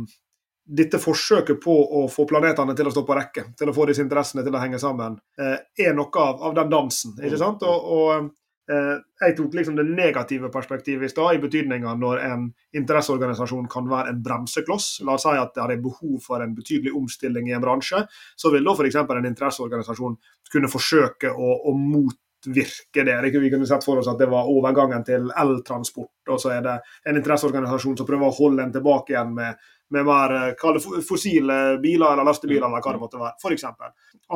dette 0.71 1.01
forsøket 1.03 1.57
på 1.65 1.73
å 1.73 2.05
få 2.13 2.27
planetene 2.29 2.77
til 2.77 2.87
å 2.87 2.93
stå 2.93 3.03
på 3.09 3.17
rekke, 3.17 3.47
til 3.59 3.73
å 3.73 3.75
få 3.75 3.89
disse 3.89 4.05
interessene 4.05 4.45
til 4.45 4.55
å 4.55 4.61
henge 4.61 4.79
sammen, 4.83 5.17
eh, 5.41 5.57
er 5.89 5.97
noe 5.97 6.13
av, 6.21 6.45
av 6.51 6.61
den 6.61 6.71
dansen. 6.77 7.17
ikke 7.25 7.41
sant? 7.41 7.65
Og, 7.65 7.89
og 7.97 8.13
Eh, 8.21 8.27
jeg 8.71 9.35
tok 9.37 9.55
liksom 9.57 9.77
det 9.79 9.85
negative 9.89 10.51
perspektivet 10.53 11.09
i 11.09 11.11
stad, 11.11 11.35
i 11.35 11.43
betydninga 11.43 11.95
når 11.99 12.23
en 12.29 12.47
interesseorganisasjon 12.77 13.69
kan 13.73 13.89
være 13.91 14.13
en 14.13 14.23
bremsekloss. 14.23 15.01
La 15.07 15.17
oss 15.19 15.27
si 15.27 15.35
at 15.35 15.55
det 15.57 15.65
er 15.65 15.83
behov 15.83 16.21
for 16.23 16.45
en 16.45 16.55
betydelig 16.55 16.95
omstilling 16.97 17.51
i 17.51 17.57
en 17.57 17.65
bransje. 17.65 18.05
Så 18.37 18.53
vil 18.55 18.67
da 18.67 18.77
f.eks. 18.77 19.01
en 19.03 19.31
interesseorganisasjon 19.33 20.19
kunne 20.53 20.71
forsøke 20.71 21.33
å, 21.35 21.55
å 21.67 21.75
mot 21.77 22.15
det. 22.47 23.31
Vi 23.41 23.51
kunne 23.51 23.67
sett 23.67 23.85
for 23.85 23.99
oss 24.01 24.09
at 24.09 24.19
det 24.19 24.29
var 24.31 24.49
overgangen 24.49 25.05
til 25.05 25.29
eltransport, 25.37 26.31
og 26.31 26.41
så 26.41 26.55
er 26.55 26.63
det 26.65 26.79
en 27.09 27.19
interesseorganisasjon 27.21 27.99
som 27.99 28.09
prøver 28.09 28.31
å 28.31 28.37
holde 28.39 28.65
en 28.65 28.73
tilbake 28.73 29.15
igjen 29.15 29.35
med, 29.37 29.59
med 29.93 30.07
mer 30.09 30.37
eh, 30.39 30.79
fossile 31.07 31.59
biler 31.83 32.15
eller 32.15 32.25
lastebiler, 32.25 32.67
eller 32.67 32.81
hva 32.81 32.95
det 32.97 33.03
måtte 33.03 33.21
være, 33.21 33.37
f.eks. 33.43 33.69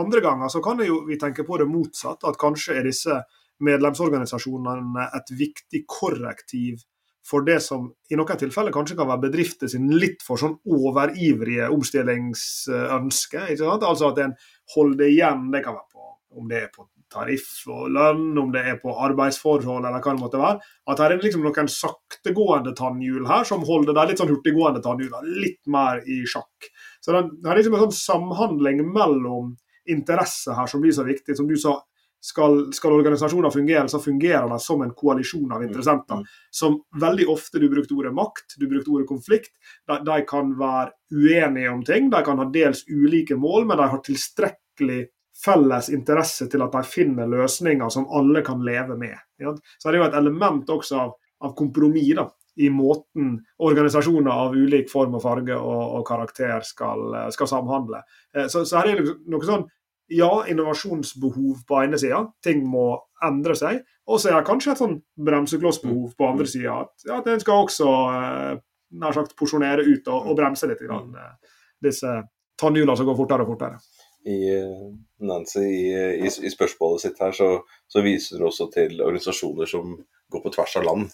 Andre 0.01 0.21
ganger 0.21 0.53
så 0.53 0.61
kan 0.65 0.85
jo 0.85 1.05
vi 1.09 1.19
tenke 1.21 1.47
på 1.47 1.59
det 1.61 1.71
motsatt, 1.71 2.27
at 2.29 2.41
kanskje 2.41 2.79
er 2.81 2.89
disse 2.91 3.23
medlemsorganisasjonene 3.65 5.09
et 5.19 5.33
viktig 5.39 5.85
korrektiv 5.91 6.83
for 7.25 7.45
det 7.47 7.61
som 7.65 7.87
i 8.13 8.17
noen 8.21 8.41
tilfeller 8.41 8.75
kanskje 8.75 8.99
kan 8.99 9.09
være 9.09 9.27
bedrifter 9.31 9.71
sin 9.73 9.89
litt 9.97 10.21
for 10.25 10.41
sånn 10.41 10.59
overivrige 10.69 11.71
omstillingsønske. 11.73 13.47
Altså 13.65 14.11
at 14.11 14.21
en 14.21 14.35
holder 14.75 15.09
igjen. 15.09 15.47
Det 15.55 15.63
kan 15.65 15.79
være 15.79 15.89
på, 15.89 16.11
om 16.37 16.51
det 16.51 16.59
er 16.67 16.69
på 16.75 16.85
tariff 17.15 17.49
og 17.71 17.89
lønn, 17.95 18.27
om 18.41 18.51
det 18.53 18.65
er 18.69 18.77
på 18.83 18.93
arbeidsforhold 19.07 19.87
eller 19.87 20.03
hva 20.03 20.13
det 20.13 20.21
måtte 20.21 20.41
være. 20.43 20.61
At 20.91 21.01
her 21.01 21.15
er 21.15 21.21
det 21.21 21.29
liksom 21.29 21.45
noen 21.47 21.71
saktegående 21.71 22.75
tannhjul 22.77 23.29
her 23.31 23.49
som 23.49 23.65
holder 23.65 23.97
de 23.97 24.07
litt 24.11 24.21
sånn 24.21 24.33
hurtiggående 24.33 24.83
tannhjulene 24.85 25.41
litt 25.45 25.63
mer 25.71 26.03
i 26.05 26.21
sjakk. 26.29 26.69
Så 27.01 27.15
det 27.15 27.49
er 27.49 27.61
liksom 27.61 27.79
en 27.79 27.87
sånn 27.87 28.01
samhandling 28.03 28.85
mellom 28.85 29.55
interesser 29.89 30.57
her 30.59 30.69
som 30.69 30.85
blir 30.85 30.93
så 30.97 31.05
viktig. 31.07 31.37
Som 31.39 31.49
du 31.49 31.57
sa, 31.61 31.79
skal, 32.25 32.73
skal, 32.73 32.93
organisasjoner 32.93 33.51
fungere, 33.51 33.89
så 33.89 33.99
fungerer 34.01 34.49
de 34.49 34.59
som 34.59 34.83
en 34.83 34.95
koalisjon 34.97 35.53
av 35.53 35.65
interessenter. 35.65 36.23
Mm. 36.23 36.25
Som 36.51 36.79
veldig 37.01 37.27
ofte 37.29 37.59
Du 37.59 37.69
brukte 37.69 37.95
ordet 37.95 38.15
makt, 38.15 38.55
du 38.57 38.67
brukte 38.69 38.91
ordet 38.91 39.09
konflikt. 39.09 39.53
De, 39.87 39.99
de, 40.05 40.23
kan 40.29 40.55
være 40.59 40.95
uenige 41.13 41.71
om 41.71 41.83
ting, 41.85 42.09
de 42.11 42.23
kan 42.25 42.41
ha 42.41 42.47
dels 42.55 42.87
ulike 42.89 43.37
mål, 43.37 43.67
men 43.69 43.77
de 43.77 43.91
har 43.93 44.01
tilstrekkelig 44.07 45.03
felles 45.45 45.91
interesse 45.93 46.49
til 46.49 46.65
at 46.65 46.73
de 46.73 46.83
finner 46.89 47.29
løsninger 47.29 47.93
som 47.93 48.09
alle 48.09 48.41
kan 48.47 48.65
leve 48.65 48.97
med. 48.97 49.19
Ja? 49.37 49.53
Så 49.77 49.91
det 49.91 49.99
er 49.99 50.03
jo 50.07 50.09
et 50.09 50.19
element 50.23 50.73
også 50.73 51.03
av, 51.05 51.15
av 51.45 51.55
kompromiss 51.59 52.15
da, 52.17 52.31
i 52.57 52.73
måten 52.73 53.37
organisasjoner 53.69 54.33
av 54.33 54.57
ulik 54.57 54.89
form 54.89 55.19
og 55.19 55.27
farge 55.29 55.61
og, 55.61 56.01
og 56.01 56.09
karakter 56.09 56.65
skal, 56.65 57.11
skal 57.37 57.53
samhandle. 57.53 58.01
Eh, 58.33 58.49
så, 58.49 58.65
så 58.65 58.81
her 58.81 58.95
er 58.95 59.03
det 59.03 59.19
noe 59.29 59.45
sånn 59.45 59.69
ja, 60.13 60.45
innovasjonsbehov 60.51 61.65
på 61.69 61.81
ene 61.81 61.99
sida, 62.01 62.21
ting 62.45 62.65
må 62.69 62.93
endre 63.25 63.57
seg. 63.59 63.83
Og 64.11 64.21
så 64.21 64.31
er 64.31 64.39
det 64.39 64.49
kanskje 64.49 64.75
et 64.75 64.83
sånn 64.83 64.99
bremseklossbehov 65.27 66.13
på 66.19 66.29
andre 66.29 66.47
sida. 66.51 66.83
At, 66.85 66.95
ja, 67.09 67.21
den 67.25 67.41
skal 67.41 67.65
også 67.65 67.91
eh, 68.13 68.63
nær 69.01 69.17
sagt 69.17 69.37
porsjonere 69.39 69.87
ut 69.87 70.09
og, 70.13 70.31
og 70.31 70.39
bremse 70.39 70.69
litt. 70.69 70.83
Grann, 70.85 71.15
eh, 71.17 71.57
disse 71.85 72.19
tannhjulene 72.61 72.99
som 72.99 73.09
går 73.09 73.19
fortere 73.23 73.47
og 73.47 73.55
fortere. 73.55 73.81
I, 74.25 74.39
eh, 74.57 74.85
Nancy, 75.25 75.65
i, 75.65 75.89
i, 76.25 76.29
i 76.29 76.53
spørsmålet 76.53 77.07
sitt 77.07 77.21
her 77.21 77.35
så, 77.37 77.51
så, 77.89 78.05
viser 78.05 78.41
du 78.41 78.49
også 78.49 78.71
til 78.73 79.01
organisasjoner 79.05 79.69
som 79.69 79.99
går 80.33 80.45
på 80.45 80.55
tvers 80.55 80.79
av 80.81 80.89
land. 80.89 81.11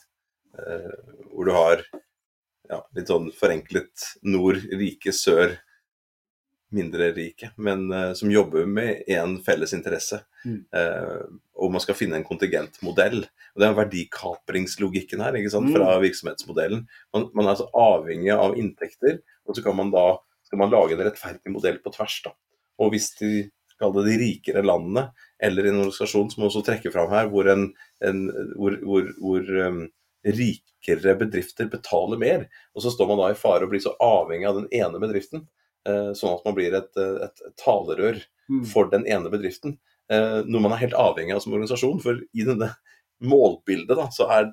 Eh, 0.58 0.92
hvor 1.30 1.46
du 1.46 1.54
har 1.54 1.82
ja, 2.70 2.82
litt 2.96 3.10
sånn 3.10 3.30
forenklet 3.34 4.10
nord, 4.26 4.62
rike, 4.78 5.14
sør 5.14 5.56
mindre 6.74 7.10
rike, 7.16 7.50
men 7.58 7.88
uh, 7.92 8.12
som 8.18 8.30
jobber 8.30 8.66
med 8.66 9.02
én 9.10 9.36
felles 9.44 9.74
interesse. 9.74 10.20
Mm. 10.44 10.60
Uh, 10.74 11.38
og 11.60 11.74
man 11.74 11.82
skal 11.82 11.98
finne 11.98 12.20
en 12.20 12.26
kontingentmodell. 12.26 13.24
Og 13.54 13.62
Det 13.62 13.68
er 13.68 13.78
verdikapringslogikken 13.78 15.22
her 15.24 15.38
ikke 15.38 15.52
sant, 15.52 15.70
mm. 15.70 15.76
fra 15.76 15.98
virksomhetsmodellen. 16.02 16.84
Man, 17.14 17.28
man, 17.34 17.46
er 17.46 17.54
altså 17.56 17.70
avhengig 17.76 18.32
av 18.36 18.58
inntekter, 18.60 19.20
og 19.46 19.58
så 19.58 19.66
kan 19.66 19.78
man 19.78 19.92
da, 19.94 20.06
skal 20.46 20.62
man 20.62 20.72
lage 20.72 20.96
en 20.96 21.04
rettferdig 21.06 21.54
modell 21.54 21.80
på 21.82 21.92
tvers. 21.96 22.20
da. 22.26 22.34
Og 22.80 22.94
hvis 22.94 23.12
de 23.18 23.34
kall 23.80 23.94
det 23.96 24.06
de 24.10 24.18
rikere 24.20 24.64
landene, 24.64 25.08
eller 25.40 25.66
en 25.66 25.82
organisasjon 25.84 26.30
som 26.32 26.44
også 26.46 26.62
trekker 26.66 26.92
fram 26.92 27.08
her, 27.12 27.30
hvor, 27.32 27.48
en, 27.48 27.70
en, 28.04 28.26
hvor, 28.58 28.76
hvor, 28.84 29.08
hvor 29.20 29.54
um, 29.66 29.86
rikere 30.26 31.14
bedrifter 31.18 31.70
betaler 31.72 32.20
mer, 32.20 32.44
og 32.76 32.84
så 32.84 32.92
står 32.92 33.08
man 33.08 33.22
da 33.22 33.30
i 33.32 33.38
fare 33.40 33.66
å 33.66 33.72
bli 33.72 33.80
så 33.82 33.94
avhengig 34.04 34.48
av 34.50 34.60
den 34.60 34.68
ene 34.82 35.00
bedriften 35.00 35.46
sånn 35.86 36.34
at 36.34 36.44
man 36.44 36.54
blir 36.56 36.74
et, 36.76 36.90
et 36.98 37.42
talerør 37.56 38.18
mm. 38.50 38.64
for 38.68 38.90
den 38.92 39.06
ene 39.08 39.30
bedriften. 39.32 39.78
Eh, 40.10 40.40
noe 40.46 40.62
man 40.64 40.74
er 40.74 40.82
helt 40.82 40.96
avhengig 40.98 41.36
av 41.36 41.44
som 41.44 41.54
organisasjon. 41.54 42.00
For 42.02 42.18
i 42.18 42.46
denne 42.46 42.72
målbildet 43.22 43.94
da, 43.98 44.08
så 44.14 44.26
er 44.32 44.50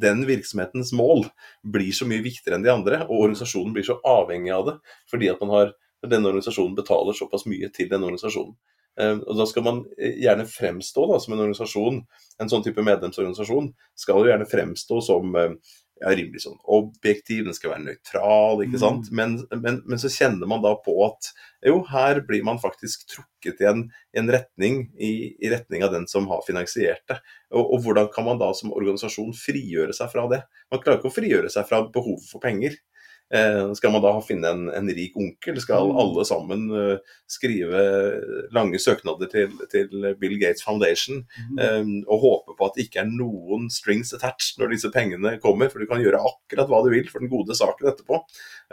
den 0.00 0.24
virksomhetens 0.28 0.92
mål 0.96 1.26
blir 1.74 1.92
så 1.96 2.08
mye 2.08 2.24
viktigere 2.24 2.58
enn 2.58 2.64
de 2.64 2.72
andre, 2.72 3.04
og 3.08 3.26
organisasjonen 3.26 3.74
blir 3.76 3.86
så 3.86 3.96
avhengig 4.06 4.52
av 4.52 4.66
det 4.68 4.74
fordi 5.08 5.30
at 5.32 5.40
man 5.40 5.54
har, 5.54 5.70
denne 6.04 6.28
organisasjonen 6.28 6.76
betaler 6.76 7.16
såpass 7.16 7.46
mye 7.48 7.70
til 7.72 7.88
denne 7.88 8.08
organisasjonen. 8.08 8.56
Eh, 9.00 9.16
og 9.20 9.36
Da 9.40 9.48
skal 9.48 9.66
man 9.66 9.82
gjerne 9.98 10.48
fremstå 10.48 11.06
da, 11.12 11.20
som 11.20 11.36
en 11.36 11.44
organisasjon, 11.44 12.02
en 12.40 12.52
sånn 12.52 12.64
type 12.64 12.84
medlemsorganisasjon 12.84 13.72
skal 13.98 14.20
jo 14.22 14.32
gjerne 14.32 14.48
fremstå 14.48 15.00
som 15.04 15.36
ja, 16.00 16.10
rimelig 16.16 16.44
sånn 16.46 16.56
objektiv, 16.72 17.44
den 17.44 17.56
skal 17.56 17.74
være 17.74 17.84
nøytral, 17.84 18.62
ikke 18.64 18.80
sant. 18.80 19.10
Mm. 19.10 19.18
Men, 19.18 19.34
men, 19.60 19.80
men, 19.84 20.00
så 20.00 20.08
kjenner 20.12 20.48
man 20.48 20.62
da 20.64 20.72
på 20.80 20.94
at 21.04 21.28
jo, 21.66 21.82
her 21.90 22.22
blir 22.24 22.44
man 22.46 22.60
faktisk 22.62 23.04
trukket 23.10 23.60
i 23.60 23.68
en, 23.68 23.82
en 24.16 24.32
retning, 24.32 24.86
i, 24.96 25.12
i, 25.36 25.50
retning 25.52 25.84
av 25.84 25.92
den 25.92 26.06
som 26.08 26.28
har 26.32 26.40
finansiert 26.46 27.04
det. 27.10 27.18
Og, 27.52 27.60
og, 27.60 27.76
hvordan 27.84 28.08
kan 28.14 28.26
man 28.30 28.40
da 28.40 28.48
som 28.56 28.72
organisasjon 28.72 29.34
frigjøre 29.36 29.96
seg 29.96 30.12
fra 30.14 30.24
det? 30.32 30.40
Man 30.72 30.80
klarer 30.80 31.02
ikke 31.02 31.12
å 31.12 31.18
frigjøre 31.18 31.52
seg 31.52 31.68
fra 31.68 31.82
behovet 31.92 32.28
for 32.30 32.42
penger. 32.42 32.80
Eh, 33.34 33.72
skal 33.78 33.92
man 33.94 34.02
da 34.02 34.10
finne 34.26 34.50
en, 34.50 34.64
en, 34.74 34.88
rik 34.90 35.14
onkel? 35.18 35.58
Skal 35.62 35.92
mm. 35.92 35.98
alle 36.02 36.24
sammen 36.26 36.64
uh, 36.74 37.18
skrive 37.30 37.82
lange 38.54 38.80
søknader 38.82 39.30
til, 39.30 39.52
til 39.70 40.08
Bill 40.18 40.34
Gates 40.40 40.64
Foundation 40.66 41.22
mm. 41.22 41.60
um, 41.60 41.92
og 42.10 42.24
håpe 42.24 42.56
på 42.58 42.66
at 42.66 42.74
det 42.74 42.88
ikke 42.88 43.04
er 43.04 43.12
noen 43.12 43.68
strings 43.70 44.10
attached 44.16 44.58
når 44.58 44.74
disse 44.74 44.90
pengene 44.94 45.36
kommer? 45.42 45.70
For 45.70 45.78
du 45.78 45.86
kan 45.90 46.02
gjøre 46.02 46.22
akkurat 46.32 46.72
hva 46.72 46.82
du 46.82 46.90
vil 46.96 47.06
for 47.12 47.22
den 47.22 47.30
gode 47.30 47.54
saken 47.54 47.92
etterpå. 47.92 48.18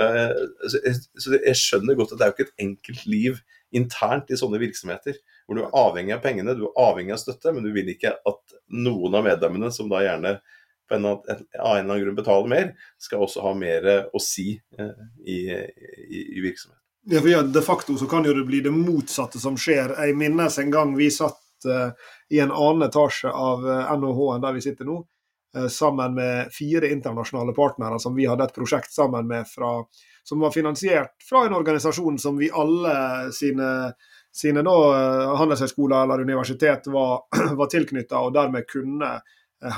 Uh, 0.02 0.34
så, 0.66 0.82
jeg, 0.82 0.98
så, 1.14 1.38
jeg, 1.38 1.62
skjønner 1.62 2.00
godt 2.00 2.16
at 2.16 2.18
det 2.18 2.26
er 2.26 2.34
jo 2.34 2.38
ikke 2.40 2.50
et 2.50 2.68
enkelt 2.68 3.08
liv 3.14 3.42
internt 3.78 4.34
i 4.34 4.40
sånne 4.40 4.62
virksomheter. 4.64 5.22
Hvor 5.46 5.60
du 5.60 5.68
er 5.68 5.80
avhengig 5.86 6.18
av 6.18 6.26
pengene, 6.26 6.58
du 6.58 6.66
er 6.66 6.82
avhengig 6.82 7.14
av 7.14 7.22
støtte, 7.22 7.54
men 7.54 7.66
du 7.66 7.70
vil 7.76 7.94
ikke 7.94 8.18
at 8.18 8.58
noen 8.74 9.20
av 9.20 9.28
medlemmene, 9.28 9.70
som 9.76 9.92
da 9.92 10.02
gjerne 10.02 10.40
på 10.88 10.96
en, 10.96 11.06
av 11.06 11.24
en 11.28 11.38
eller 11.38 11.80
annen 11.84 12.04
grunn 12.04 12.18
betaler 12.18 12.52
mer, 12.52 12.74
skal 13.02 13.24
også 13.26 13.44
ha 13.46 13.54
mer 13.58 13.88
å 14.14 14.22
si 14.24 14.54
eh, 14.56 15.08
i, 15.26 15.40
i, 15.52 16.22
i 16.38 16.44
virksomheten. 16.44 16.82
Ja, 17.10 17.22
for 17.22 17.30
ja, 17.30 17.42
De 17.42 17.62
facto 17.62 17.98
så 17.98 18.06
kan 18.06 18.26
jo 18.26 18.34
det 18.34 18.44
bli 18.44 18.62
det 18.62 18.72
motsatte 18.72 19.40
som 19.40 19.56
skjer. 19.58 19.94
Jeg 19.96 20.16
minnes 20.20 20.58
en 20.60 20.72
gang 20.72 20.92
vi 20.98 21.08
satt 21.14 21.68
uh, 21.68 21.94
i 22.30 22.42
en 22.44 22.52
annen 22.52 22.90
etasje 22.90 23.32
av 23.32 23.64
uh, 23.64 23.78
eh, 23.78 23.94
NHH 23.96 24.26
enn 24.34 24.44
der 24.44 24.58
vi 24.58 24.64
sitter 24.66 24.90
nå, 24.90 24.98
uh, 25.56 25.70
sammen 25.72 26.18
med 26.18 26.52
fire 26.52 26.92
internasjonale 26.92 27.56
partnere 27.56 28.02
som 28.04 28.16
vi 28.16 28.28
hadde 28.28 28.50
et 28.50 28.58
prosjekt 28.58 28.92
sammen 28.92 29.30
med 29.30 29.48
fra, 29.48 29.72
som 30.28 30.44
var 30.44 30.52
finansiert 30.52 31.16
fra 31.30 31.46
en 31.48 31.56
organisasjon 31.56 32.20
som 32.20 32.36
vi 32.36 32.52
alle 32.52 33.32
sine, 33.32 33.72
sine 34.36 34.66
da, 34.68 34.78
handelshøyskoler 35.40 36.04
eller 36.04 36.28
universitet 36.28 36.92
var, 36.92 37.24
var 37.62 37.72
tilknytta, 37.72 38.20
og 38.20 38.36
dermed 38.36 38.68
kunne 38.68 39.16
Eh, 39.16 39.22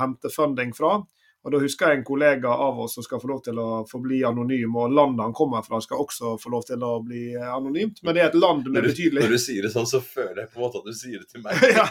hente 0.00 0.30
funding 0.32 0.74
fra. 0.76 0.98
Og 1.40 1.52
Da 1.54 1.58
husker 1.62 1.88
jeg 1.88 1.98
en 1.98 2.04
kollega 2.04 2.50
av 2.52 2.78
oss 2.84 2.98
som 2.98 3.04
skal 3.04 3.20
få 3.22 3.30
lov 3.30 3.38
til 3.46 3.56
å 3.60 3.68
forbli 3.88 4.18
anonym, 4.28 4.74
og 4.76 4.92
landet 4.92 5.24
han 5.24 5.36
kommer 5.36 5.64
fra 5.64 5.78
skal 5.80 6.02
også 6.02 6.34
få 6.40 6.52
lov 6.52 6.66
til 6.68 6.82
å 6.84 6.90
bli 7.04 7.30
eh, 7.32 7.46
anonymt. 7.48 8.02
Men 8.04 8.16
det 8.16 8.24
er 8.24 8.28
et 8.28 8.36
land 8.36 8.68
med 8.68 8.84
betydelig 8.84 9.24
Når 9.24 9.32
du 9.32 9.40
sier 9.40 9.64
det 9.64 9.70
sånn, 9.72 9.88
så 9.88 10.02
føler 10.04 10.42
jeg 10.42 10.50
på 10.52 10.60
en 10.60 10.66
måte 10.66 10.82
at 10.82 10.90
du 10.90 10.98
sier 10.98 11.22
det 11.22 11.30
til 11.32 11.44
meg. 11.46 11.56
ja, 11.78 11.86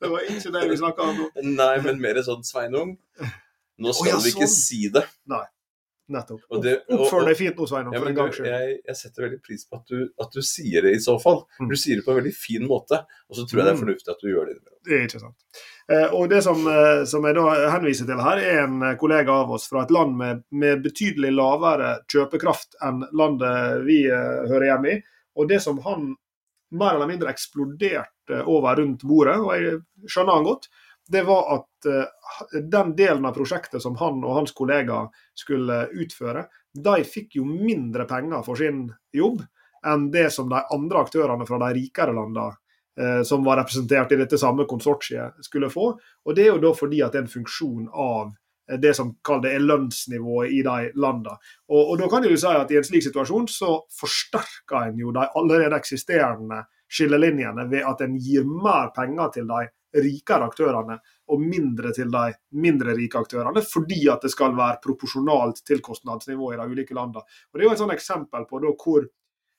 det 0.00 0.12
var 0.14 0.24
ikke 0.32 0.54
det 0.54 0.64
vi 0.70 0.80
snakka 0.80 1.10
om 1.10 1.20
nå. 1.20 1.28
Nei, 1.50 1.74
men 1.84 2.00
mer 2.00 2.22
sånn 2.24 2.46
Sveinung. 2.46 2.96
Nå 3.76 3.92
skal 3.92 4.08
oh, 4.08 4.14
ja, 4.14 4.22
vi 4.24 4.32
ikke 4.32 4.48
sånn. 4.48 4.56
si 4.64 4.80
det. 4.96 5.04
Nei. 5.28 5.44
Nettopp. 6.12 6.42
Oppfør 6.50 7.24
deg 7.26 7.38
fint 7.38 7.56
nå, 7.58 7.66
Sveinung. 7.66 7.94
Ja, 7.94 8.00
for 8.02 8.10
en 8.10 8.16
gangs 8.18 8.36
skyld. 8.38 8.48
Jeg, 8.50 8.74
jeg, 8.86 8.98
setter 8.98 9.24
veldig 9.26 9.38
pris 9.42 9.64
på 9.66 9.80
at 9.80 9.90
du, 9.90 10.04
at 10.22 10.36
du, 10.36 10.42
sier 10.46 10.86
det 10.86 10.92
i 10.94 11.00
så 11.02 11.16
fall. 11.22 11.40
Mm. 11.58 11.70
Du 11.72 11.76
sier 11.80 11.98
det 11.98 12.04
på 12.06 12.12
en 12.14 12.20
veldig 12.20 12.34
fin 12.36 12.66
måte. 12.68 13.00
Og 13.26 13.38
så 13.38 13.46
tror 13.46 13.60
jeg 13.60 13.66
det 13.66 13.72
er 13.72 13.78
mm. 13.78 13.82
fornuftig 13.82 14.12
at 14.14 14.22
du 14.22 14.28
gjør 14.30 14.50
det. 14.50 14.56
Det 14.86 14.94
er 14.94 15.08
ikke 15.08 15.22
sant. 15.24 15.62
Eh, 15.90 16.14
og 16.14 16.28
Det 16.30 16.42
som, 16.46 16.62
eh, 16.70 17.02
som, 17.10 17.26
jeg 17.26 17.38
da 17.38 17.56
henviser 17.74 18.10
til 18.10 18.22
her, 18.22 18.42
er 18.42 18.62
en 18.62 18.86
kollega 19.00 19.40
av 19.42 19.50
oss 19.58 19.66
fra 19.70 19.82
et 19.82 19.94
land 19.94 20.14
med, 20.20 20.46
med 20.54 20.86
betydelig 20.86 21.34
lavere 21.34 21.96
kjøpekraft 22.12 22.78
enn 22.86 23.02
landet 23.16 23.82
vi 23.88 24.04
hører 24.06 24.70
hjemme 24.70 24.94
i. 24.94 25.00
Og 25.36 25.50
det 25.50 25.58
som 25.64 25.82
han 25.84 26.14
mer 26.76 26.96
eller 26.96 27.10
mindre 27.10 27.30
eksploderte 27.30 28.42
over 28.46 28.78
rundt 28.80 29.04
bordet, 29.06 29.36
og 29.38 29.52
jeg 29.54 29.80
skjønner 30.10 30.38
han 30.38 30.46
godt, 30.46 30.70
det 31.08 31.22
var 31.22 31.54
at 31.54 31.88
uh, 31.88 32.60
den 32.62 32.94
delen 32.96 33.26
av 33.26 33.34
prosjektet 33.36 33.82
som 33.82 33.96
han 34.00 34.22
og 34.24 34.34
hans 34.40 34.54
kollega 34.56 35.04
skulle 35.34 35.86
utføre, 35.94 36.46
de 36.76 36.96
fikk 37.06 37.38
jo 37.38 37.46
mindre 37.48 38.06
penger 38.08 38.42
for 38.46 38.58
sin 38.58 38.86
jobb 39.14 39.42
enn 39.86 40.08
det 40.10 40.30
som 40.34 40.48
de 40.50 40.60
andre 40.74 41.04
aktørene 41.04 41.46
fra 41.46 41.60
de 41.62 41.74
rikere 41.78 42.14
landene 42.16 42.48
uh, 42.50 43.22
som 43.26 43.44
var 43.46 43.60
representert 43.62 44.12
i 44.12 44.20
dette 44.22 44.38
samme 44.40 44.66
konsortiet, 44.68 45.38
skulle 45.46 45.70
få. 45.70 45.92
Og 46.24 46.34
Det 46.34 46.46
er 46.46 46.52
jo 46.54 46.64
da 46.64 46.74
fordi 46.74 47.04
at 47.04 47.14
det 47.14 47.22
er 47.22 47.26
en 47.26 47.36
funksjon 47.36 47.88
av 47.92 48.32
eh, 48.70 48.78
det 48.82 48.94
som 48.98 49.14
det 49.42 49.56
lønnsnivået 49.62 50.58
i 50.58 50.62
de 50.66 50.90
landene. 50.98 51.36
Og, 51.70 51.82
og, 51.82 51.98
da 52.00 52.10
kan 52.10 52.26
du 52.26 52.34
si 52.36 52.50
at 52.50 52.72
I 52.72 52.80
en 52.80 52.88
slik 52.88 53.06
situasjon 53.06 53.46
så 53.52 53.78
forsterker 54.00 54.90
en 54.90 54.98
jo 54.98 55.14
de 55.14 55.28
allerede 55.38 55.78
eksisterende 55.78 56.64
skillelinjene 56.90 57.66
ved 57.70 57.86
at 57.86 58.02
en 58.04 58.18
gir 58.18 58.46
mer 58.46 58.92
penger 58.96 59.32
til 59.34 59.48
de 59.50 59.66
rikere 60.02 60.46
aktørene 60.46 60.98
og 61.32 61.42
mindre 61.42 61.92
til 61.96 62.10
de 62.12 62.32
mindre 62.62 62.94
rike 62.96 63.18
aktørene, 63.18 63.62
fordi 63.66 64.06
at 64.12 64.24
det 64.24 64.32
skal 64.32 64.54
være 64.56 64.80
proporsjonalt 64.84 65.62
til 65.66 65.82
kostnadsnivået 65.84 66.56
i 66.56 66.60
de 66.60 66.74
ulike 66.74 66.94
landene. 66.94 67.22
Og 67.22 67.58
Det 67.58 67.64
er 67.64 67.68
jo 67.68 67.72
et 67.74 67.82
sånt 67.82 67.96
eksempel 67.96 68.46
på 68.48 68.62
da 68.62 68.72
hvor 68.74 69.08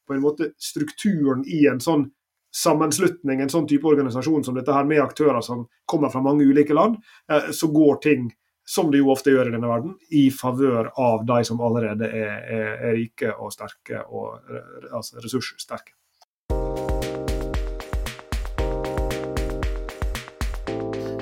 på 0.08 0.16
en 0.16 0.24
måte 0.24 0.54
strukturen 0.58 1.44
i 1.46 1.66
en 1.68 1.82
sånn 1.84 2.08
sammenslutning, 2.56 3.42
en 3.42 3.52
sånn 3.52 3.68
type 3.68 3.88
organisasjon 3.88 4.46
som 4.48 4.56
dette 4.56 4.74
her, 4.74 4.88
med 4.88 5.04
aktører 5.04 5.44
som 5.44 5.66
kommer 5.86 6.10
fra 6.10 6.24
mange 6.24 6.48
ulike 6.48 6.74
land, 6.74 6.96
eh, 7.30 7.52
så 7.52 7.68
går 7.68 8.00
ting 8.02 8.30
som 8.68 8.90
det 8.92 9.00
jo 9.00 9.12
ofte 9.14 9.32
gjør 9.32 9.48
i 9.48 9.54
denne 9.56 9.68
verden, 9.70 9.94
i 10.12 10.28
favør 10.32 10.90
av 11.00 11.24
de 11.28 11.44
som 11.48 11.62
allerede 11.64 12.08
er, 12.08 12.34
er, 12.52 12.74
er 12.90 12.98
rike 12.98 13.32
og 13.36 13.54
sterke, 13.56 14.02
og 14.12 14.42
altså 14.92 15.22
ressurssterke. 15.24 15.94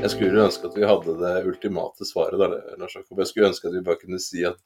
Jeg 0.05 0.13
skulle 0.13 0.45
ønske 0.45 0.69
at 0.69 0.75
vi 0.77 0.85
hadde 0.85 1.15
det 1.17 1.33
ultimate 1.49 2.05
svaret 2.05 2.37
der, 2.37 2.59
Lars 2.77 2.93
Jakob. 2.93 3.17
Jeg 3.21 3.31
skulle 3.31 3.49
ønske 3.49 3.69
at 3.69 3.73
vi 3.73 3.85
bare 3.85 4.01
kunne 4.03 4.21
si 4.21 4.43
at 4.45 4.59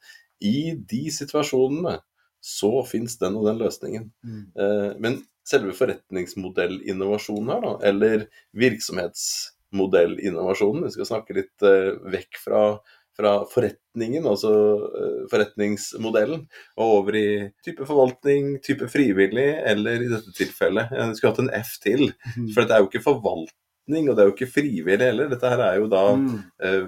i 0.44 0.74
de 0.76 1.06
situasjonene 1.12 1.94
så 2.40 2.84
fins 2.88 3.18
den 3.20 3.36
og 3.40 3.46
den 3.48 3.58
løsningen. 3.60 4.12
Mm. 4.24 4.44
Eh, 4.56 4.92
men 5.00 5.22
selve 5.48 5.72
forretningsmodellinnovasjonen 5.76 7.50
her, 7.54 7.60
da, 7.64 7.72
eller 7.90 8.26
virksomhetsmodellinnovasjonen, 8.56 10.84
vi 10.86 10.90
skal 10.96 11.06
snakke 11.08 11.34
litt 11.36 11.62
eh, 11.66 11.92
vekk 12.12 12.32
fra, 12.40 12.78
fra 13.16 13.44
forretningen, 13.52 14.26
altså 14.28 14.52
eh, 14.88 15.20
forretningsmodellen, 15.32 16.40
og 16.80 16.86
over 17.00 17.12
i 17.20 17.28
type 17.64 17.82
forvaltning, 17.88 18.42
type 18.64 18.86
frivillig, 18.92 19.50
eller 19.72 19.96
i 20.04 20.12
dette 20.12 20.30
tilfellet 20.36 20.86
Jeg 20.96 21.16
skulle 21.16 21.32
hatt 21.34 21.44
en 21.44 21.56
F 21.60 21.70
til, 21.84 22.02
mm. 22.36 22.48
for 22.52 22.58
dette 22.62 22.74
er 22.76 22.80
jo 22.84 22.88
ikke 22.92 23.08
forvaltning 23.08 23.58
og 23.98 24.16
det 24.16 24.22
er 24.22 24.28
jo 24.28 24.34
ikke 24.36 24.52
frivillig 24.54 24.98
heller. 25.02 25.30
Dette 25.30 25.52
her 25.52 25.62
er 25.64 25.78
jo 25.80 25.88
da 25.90 26.04
mm. 26.16 26.36
eh, 26.66 26.84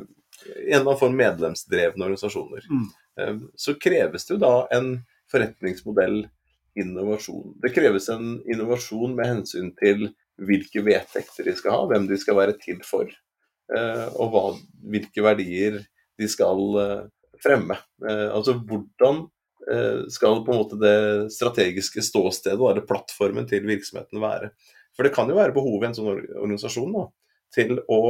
en 0.77 0.87
av 0.87 0.99
for 1.01 1.15
medlemsdrevne 1.15 2.07
organisasjoner. 2.07 2.69
Mm. 2.71 2.87
Eh, 3.21 3.35
så 3.57 3.77
kreves 3.81 4.29
det 4.29 4.37
jo 4.37 4.43
da 4.43 4.55
en 4.77 4.95
forretningsmodell 5.33 6.25
innovasjon. 6.79 7.57
Det 7.63 7.73
kreves 7.75 8.09
en 8.13 8.37
innovasjon 8.49 9.17
med 9.17 9.29
hensyn 9.29 9.73
til 9.81 10.11
hvilke 10.43 10.83
vedtekter 10.85 11.47
de 11.47 11.55
skal 11.57 11.77
ha, 11.77 11.89
hvem 11.91 12.09
de 12.09 12.19
skal 12.21 12.39
være 12.39 12.57
til 12.61 12.81
for, 12.87 13.11
eh, 13.77 14.07
og 14.17 14.33
hva, 14.33 14.45
hvilke 14.95 15.25
verdier 15.25 15.83
de 16.21 16.29
skal 16.31 16.63
eh, 16.83 17.03
fremme. 17.43 17.79
Eh, 18.09 18.29
altså 18.33 18.57
hvordan 18.59 19.25
eh, 19.73 20.05
skal 20.13 20.43
på 20.45 20.55
en 20.55 20.63
måte 20.63 20.81
det 20.81 21.33
strategiske 21.35 22.05
ståstedet, 22.05 22.61
eller 22.61 22.87
plattformen 22.89 23.49
til 23.51 23.67
virksomheten 23.69 24.23
være. 24.23 24.53
For 24.97 25.07
det 25.07 25.15
kan 25.15 25.31
jo 25.31 25.39
være 25.39 25.55
behov 25.57 25.83
i 25.83 25.89
en 25.89 25.97
sånn 25.97 26.11
organisasjon 26.13 26.93
nå, 26.93 27.07
til 27.55 27.79
å, 27.89 28.03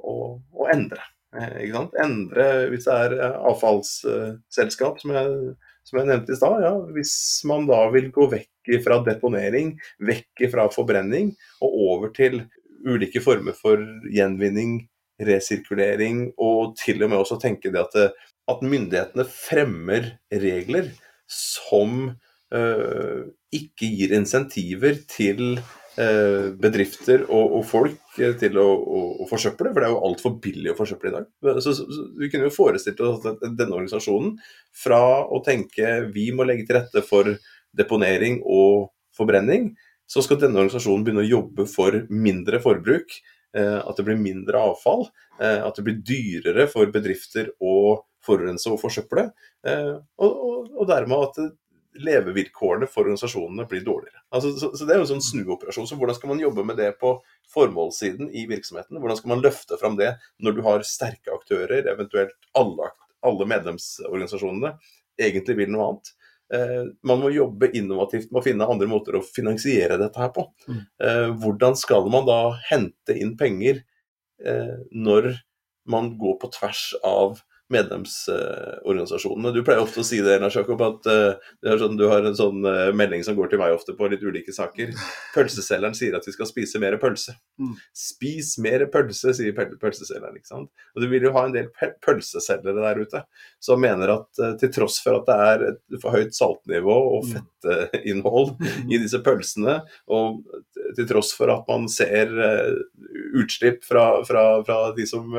å, 0.00 0.14
å 0.38 0.70
endre. 0.72 1.04
Eh, 1.34 1.74
endre 2.02 2.48
hvis 2.70 2.86
det 2.86 2.96
er 3.06 3.14
eh, 3.18 3.38
avfallsselskap, 3.50 5.00
som 5.02 5.14
jeg, 5.16 5.54
som 5.84 6.00
jeg 6.00 6.10
nevnte 6.10 6.34
i 6.34 6.38
stad. 6.38 6.64
Ja, 6.64 6.74
hvis 6.94 7.14
man 7.48 7.68
da 7.70 7.82
vil 7.94 8.10
gå 8.14 8.28
vekk 8.32 8.74
fra 8.84 9.00
deponering, 9.04 9.74
vekk 10.04 10.46
fra 10.52 10.68
forbrenning 10.72 11.34
og 11.64 11.78
over 11.88 12.14
til 12.16 12.44
ulike 12.84 13.22
former 13.24 13.56
for 13.56 13.80
gjenvinning, 14.12 14.84
resirkulering, 15.24 16.28
og 16.42 16.74
til 16.80 17.04
og 17.04 17.12
med 17.12 17.20
også 17.20 17.38
tenke 17.42 17.72
det 17.72 17.82
at, 17.82 18.14
at 18.50 18.64
myndighetene 18.64 19.26
fremmer 19.30 20.14
regler 20.30 20.90
som 21.30 22.14
øh, 22.54 23.22
ikke 23.54 23.88
gir 23.88 24.14
insentiver 24.18 24.98
til 25.08 25.58
bedrifter 25.96 27.22
og, 27.28 27.52
og, 27.58 27.64
folk 27.68 28.18
eh, 28.18 28.34
til 28.38 28.58
å, 28.58 28.66
å, 28.66 29.02
å, 29.22 29.28
forsøple, 29.30 29.70
for 29.70 29.80
det 29.80 29.88
er 29.88 29.94
jo 29.94 30.02
altfor 30.08 30.36
billig 30.42 30.72
å 30.72 30.78
forsøple 30.78 31.10
i 31.10 31.14
dag. 31.14 31.28
Så, 31.62 31.74
så, 31.74 31.86
så, 31.86 32.06
Vi 32.18 32.30
kunne 32.32 32.48
jo 32.48 32.54
forestilt 32.54 33.02
oss 33.04 33.26
at 33.30 33.44
denne 33.44 33.76
organisasjonen, 33.76 34.34
fra 34.74 35.00
å 35.24 35.42
tenke 35.46 35.96
vi 36.14 36.30
må 36.34 36.46
legge 36.48 36.66
til 36.66 36.80
rette 36.80 37.04
for 37.06 37.30
deponering 37.74 38.40
og 38.42 38.90
forbrenning, 39.14 39.72
så 40.10 40.22
skal 40.24 40.40
denne 40.40 40.60
organisasjonen 40.60 41.06
begynne 41.06 41.24
å 41.24 41.30
jobbe 41.30 41.68
for 41.70 42.02
mindre 42.10 42.60
forbruk, 42.62 43.14
eh, 43.56 43.78
at 43.78 43.94
det 43.98 44.06
blir 44.08 44.18
mindre 44.20 44.66
avfall, 44.72 45.08
at 45.34 45.74
det 45.74 45.82
blir 45.82 45.96
dyrere 46.06 46.68
for 46.70 46.86
bedrifter 46.94 47.48
å 47.58 47.96
forurense 48.22 48.70
og 48.70 48.78
forsøple, 48.78 49.24
og, 49.66 50.28
og, 50.30 50.68
og 50.78 50.86
dermed 50.86 51.24
at 51.26 51.40
levevilkårene 51.94 52.88
for 52.90 53.04
organisasjonene 53.04 53.66
blir 53.70 53.84
dårligere. 53.86 54.22
Altså, 54.34 54.52
så, 54.58 54.70
så, 54.74 54.86
Det 54.86 54.94
er 54.94 55.00
jo 55.00 55.06
en 55.06 55.12
sånn 55.12 55.24
snuoperasjon. 55.28 55.86
så 55.88 55.98
Hvordan 55.98 56.18
skal 56.18 56.32
man 56.32 56.42
jobbe 56.42 56.64
med 56.66 56.80
det 56.80 56.90
på 57.00 57.14
formålssiden 57.54 58.32
i 58.34 58.46
virksomheten? 58.50 58.98
Hvordan 58.98 59.20
skal 59.20 59.34
man 59.34 59.44
løfte 59.44 59.78
fram 59.80 59.98
det 60.00 60.14
når 60.42 60.56
du 60.56 60.60
har 60.66 60.84
sterke 60.88 61.34
aktører, 61.34 61.86
eventuelt 61.92 62.34
alle, 62.58 62.90
alle 63.24 63.48
medlemsorganisasjonene, 63.54 64.74
egentlig 65.20 65.58
vil 65.62 65.74
noe 65.74 65.88
annet? 65.92 66.12
Eh, 66.54 66.82
man 67.06 67.22
må 67.22 67.32
jobbe 67.32 67.70
innovativt 67.78 68.30
med 68.30 68.42
å 68.42 68.44
finne 68.44 68.68
andre 68.68 68.88
måter 68.90 69.16
å 69.16 69.24
finansiere 69.24 69.98
dette 70.00 70.20
her 70.20 70.34
på. 70.34 70.48
Mm. 70.68 70.82
Eh, 71.08 71.30
hvordan 71.40 71.78
skal 71.78 72.10
man 72.12 72.28
da 72.28 72.40
hente 72.68 73.16
inn 73.16 73.34
penger 73.40 73.80
eh, 74.44 74.76
når 74.92 75.32
man 75.90 76.14
går 76.20 76.38
på 76.40 76.50
tvers 76.58 76.90
av 77.04 77.40
medlemsorganisasjonene. 77.72 79.52
Du 79.54 79.62
pleier 79.64 79.80
ofte 79.80 80.02
å 80.02 80.06
si 80.06 80.18
det, 80.24 80.36
Lars 80.42 80.56
Jakob, 80.58 80.82
at 80.84 81.06
uh, 81.08 81.76
sånn, 81.80 81.96
du 81.96 82.04
har 82.10 82.26
en 82.26 82.36
sånn 82.36 82.60
uh, 82.66 82.90
melding 82.96 83.24
som 83.24 83.36
går 83.38 83.52
til 83.52 83.60
meg 83.62 83.72
ofte 83.76 83.94
på 83.96 84.08
litt 84.12 84.24
ulike 84.24 84.52
saker. 84.52 84.92
Pølseselgeren 85.34 85.96
sier 85.96 86.16
at 86.18 86.28
vi 86.28 86.34
skal 86.34 86.48
spise 86.50 86.80
mer 86.82 86.98
pølse. 87.00 87.36
Mm. 87.60 87.72
Spis 87.96 88.54
mer 88.62 88.84
pølse, 88.92 89.32
sier 89.36 89.56
pøl 89.56 89.72
pølseselgeren. 89.80 90.36
ikke 90.36 90.52
sant? 90.52 90.68
Og 90.92 91.04
Du 91.04 91.08
vil 91.08 91.24
jo 91.24 91.32
ha 91.36 91.46
en 91.48 91.56
del 91.56 91.70
pølseselgere 92.04 92.84
der 92.84 93.00
ute 93.00 93.24
som 93.64 93.80
mener 93.80 94.12
at 94.18 94.44
uh, 94.44 94.52
til 94.60 94.72
tross 94.74 95.00
for 95.04 95.22
at 95.22 95.30
det 95.30 95.38
er 95.48 95.66
et 95.70 95.98
for 96.02 96.18
høyt 96.18 96.36
saltnivå 96.36 96.98
og 97.16 97.30
mm. 97.30 97.32
fettinnhold 97.64 98.54
mm. 98.60 98.92
i 98.92 99.00
disse 99.00 99.22
pølsene, 99.24 99.80
og 100.12 100.44
til 100.94 101.08
tross 101.08 101.32
for 101.34 101.50
at 101.50 101.64
man 101.70 101.88
ser 101.90 102.30
utslipp 103.40 103.82
fra, 103.86 104.20
fra, 104.26 104.44
fra 104.66 104.78
de 104.94 105.06
som 105.08 105.32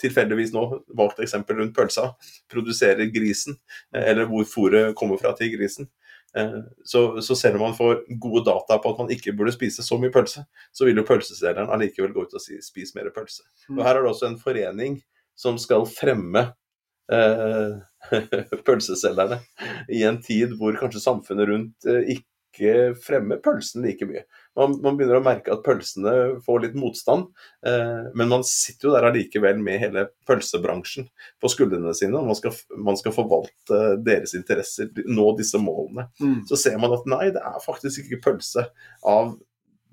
tilfeldigvis 0.00 0.52
nå, 0.54 0.64
valgt 0.98 1.22
eksempel 1.24 1.60
rundt 1.60 1.76
pølsa, 1.76 2.10
produserer 2.52 3.08
grisen, 3.14 3.56
eh, 3.94 4.10
eller 4.10 4.28
hvor 4.30 4.48
fôret 4.48 4.94
kommer 4.98 5.20
fra 5.20 5.34
til 5.38 5.54
grisen. 5.56 5.88
Eh, 6.36 6.58
så, 6.84 7.20
så, 7.22 7.36
selv 7.36 7.56
om 7.56 7.66
man 7.68 7.76
får 7.78 8.04
gode 8.20 8.44
data 8.44 8.78
på 8.78 8.92
at 8.92 9.00
man 9.00 9.10
ikke 9.14 9.32
burde 9.36 9.54
spise 9.54 9.84
så 9.84 9.98
mye 10.00 10.12
pølse, 10.12 10.44
så 10.72 10.88
vil 10.88 11.00
jo 11.00 11.06
pølseselgeren 11.08 11.72
allikevel 11.72 12.12
gå 12.12 12.26
ut 12.26 12.36
og 12.36 12.42
si 12.42 12.60
'spis 12.60 12.94
mer 12.94 13.08
pølse'. 13.14 13.46
Og 13.72 13.82
Her 13.84 13.96
er 13.96 14.02
det 14.04 14.12
også 14.12 14.30
en 14.30 14.40
forening 14.40 15.00
som 15.36 15.58
skal 15.60 15.86
fremme 15.88 16.42
eh, 17.12 17.76
pølseselgerne 18.66 19.40
i 19.92 20.02
en 20.08 20.20
tid 20.22 20.56
hvor 20.58 20.76
kanskje 20.80 21.04
samfunnet 21.04 21.48
rundt 21.48 21.88
eh, 21.88 22.16
ikke 22.16 22.28
ikke 22.56 22.96
fremme 23.04 23.38
pølsen 23.44 23.84
like 23.84 24.06
mye. 24.08 24.24
Man, 24.56 24.78
man, 24.80 24.96
begynner 24.96 25.20
å 25.20 25.24
merke 25.24 25.52
at 25.52 25.64
pølsene 25.66 26.12
får 26.44 26.62
litt 26.64 26.76
motstand, 26.80 27.28
eh, 27.68 28.08
men 28.16 28.30
man 28.32 28.44
sitter 28.48 28.88
jo 28.88 28.94
der 28.94 29.08
allikevel 29.10 29.60
med 29.62 29.82
hele 29.82 30.06
pølsebransjen 30.28 31.10
på 31.42 31.50
skuldrene 31.52 31.92
sine, 31.96 32.16
og 32.16 32.30
man 32.32 32.38
skal, 32.38 32.56
man 32.80 32.96
skal 32.96 33.14
forvalte 33.16 33.82
deres 34.06 34.32
interesser, 34.38 34.88
nå 35.06 35.28
disse 35.36 35.60
målene. 35.60 36.08
Mm. 36.22 36.40
Så 36.48 36.58
ser 36.64 36.80
man 36.80 36.96
at 36.96 37.04
nei, 37.10 37.28
det 37.36 37.44
er 37.44 37.60
faktisk 37.64 38.06
ikke 38.06 38.22
pølse 38.30 38.68
av 39.04 39.36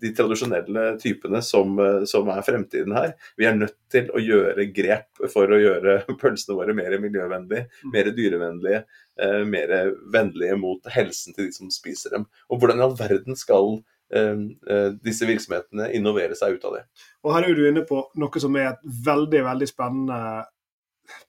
de 0.01 0.11
tradisjonelle 0.15 0.85
typene 1.01 1.41
som, 1.41 1.77
eh, 1.79 2.03
som, 2.09 2.29
er 2.29 2.43
fremtiden 2.45 2.95
her. 2.95 3.13
Vi 3.39 3.47
er 3.47 3.55
nødt 3.57 3.77
til 3.93 4.09
å 4.13 4.21
gjøre 4.21 4.67
grep 4.75 5.23
for 5.31 5.51
å 5.51 5.59
gjøre 5.61 5.97
pølsene 6.21 6.57
våre 6.57 6.75
mer 6.77 6.97
miljøvennlige, 7.01 7.67
mm. 7.69 7.93
mer 7.93 8.11
dyrevennlige, 8.17 8.83
eh, 9.21 9.41
mer 9.47 9.75
vennlige 10.13 10.59
mot 10.59 10.93
helsen 10.93 11.35
til 11.35 11.49
de 11.49 11.57
som 11.57 11.71
spiser 11.73 12.17
dem. 12.17 12.27
Og 12.49 12.61
hvordan 12.61 12.81
i 12.81 12.87
all 12.87 12.97
verden 12.99 13.39
skal 13.39 13.77
eh, 14.13 14.47
eh, 14.69 14.89
disse 15.03 15.29
virksomhetene 15.29 15.91
innovere 15.97 16.37
seg 16.39 16.57
ut 16.57 16.67
av 16.69 16.79
det? 16.79 16.87
Og 17.23 17.37
Her 17.37 17.47
er 17.47 17.55
du 17.57 17.63
inne 17.69 17.85
på 17.87 18.03
noe 18.19 18.43
som 18.43 18.59
er 18.59 18.73
et 18.73 18.91
veldig, 19.07 19.45
veldig 19.47 19.69
spennende 19.71 20.23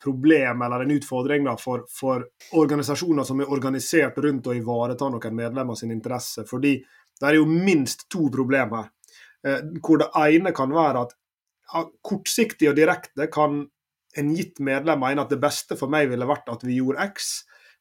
problem 0.02 0.62
eller 0.62 0.80
en 0.80 0.90
utfordring 0.90 1.44
da, 1.44 1.56
for, 1.56 1.84
for, 1.90 2.26
organisasjoner 2.52 3.26
som 3.26 3.40
er 3.40 3.50
organisert 3.52 4.18
rundt 4.22 4.46
å 4.46 4.54
ivareta 4.56 5.08
noen 5.10 5.36
medlemmer 5.36 5.78
sin 5.78 5.92
interesse. 5.94 6.44
fordi 6.48 6.76
det 7.20 7.30
er 7.30 7.38
jo 7.38 7.46
minst 7.48 8.08
to 8.12 8.28
problemer. 8.32 8.90
Eh, 9.46 9.60
hvor 9.84 10.00
det 10.02 10.10
ene 10.18 10.54
kan 10.56 10.72
være 10.74 11.04
at 11.04 11.14
kortsiktig 12.04 12.68
og 12.70 12.76
direkte 12.78 13.28
kan 13.32 13.64
en 14.16 14.30
gitt 14.36 14.60
medlem 14.62 15.00
mene 15.02 15.24
at 15.24 15.32
det 15.32 15.40
beste 15.42 15.76
for 15.78 15.90
meg 15.90 16.08
ville 16.12 16.28
vært 16.28 16.50
at 16.52 16.62
vi 16.66 16.78
gjorde 16.78 17.06
X, 17.10 17.30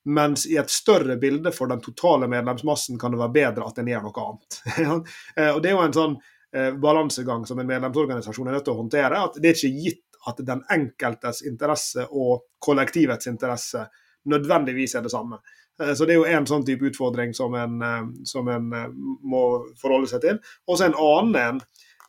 mens 0.09 0.45
i 0.49 0.57
et 0.59 0.71
større 0.71 1.15
bilde 1.21 1.53
for 1.55 1.71
den 1.71 1.81
totale 1.83 2.27
medlemsmassen 2.27 2.97
kan 2.99 3.13
det 3.13 3.21
være 3.21 3.35
bedre 3.37 3.67
at 3.67 3.77
en 3.79 3.91
gjør 3.91 4.07
noe 4.07 4.23
annet. 4.27 4.61
Eh, 5.37 5.51
og 5.51 5.61
Det 5.63 5.71
er 5.71 5.77
jo 5.77 5.83
en 5.85 5.97
sånn 5.99 6.15
eh, 6.55 6.71
balansegang 6.73 7.45
som 7.49 7.59
en 7.59 7.69
medlemsorganisasjon 7.69 8.49
er 8.49 8.57
nødt 8.57 8.67
til 8.67 8.75
å 8.75 8.81
håndtere. 8.81 9.21
at 9.29 9.39
Det 9.39 9.51
er 9.51 9.59
ikke 9.59 9.85
gitt 9.85 10.03
at 10.27 10.39
den 10.47 10.63
enkeltes 10.71 11.43
interesse 11.47 12.07
og 12.11 12.47
kollektivets 12.63 13.27
interesse 13.27 13.87
nødvendigvis 14.31 14.95
er 14.95 15.03
det 15.03 15.11
samme. 15.11 15.39
Eh, 15.81 15.93
Så 15.93 16.05
det 16.05 16.15
er 16.15 16.21
jo 16.21 16.29
en 16.29 16.49
sånn 16.49 16.65
type 16.65 16.85
utfordring 16.89 17.33
som 17.33 17.55
en, 17.55 17.81
eh, 17.81 18.03
som 18.29 18.47
en 18.47 18.69
eh, 18.73 18.91
må 19.23 19.43
forholde 19.81 20.11
seg 20.11 20.21
til. 20.21 20.39
Og 20.67 20.77
så 20.77 20.89
en 20.89 20.99
annen 20.99 21.35
en. 21.41 21.61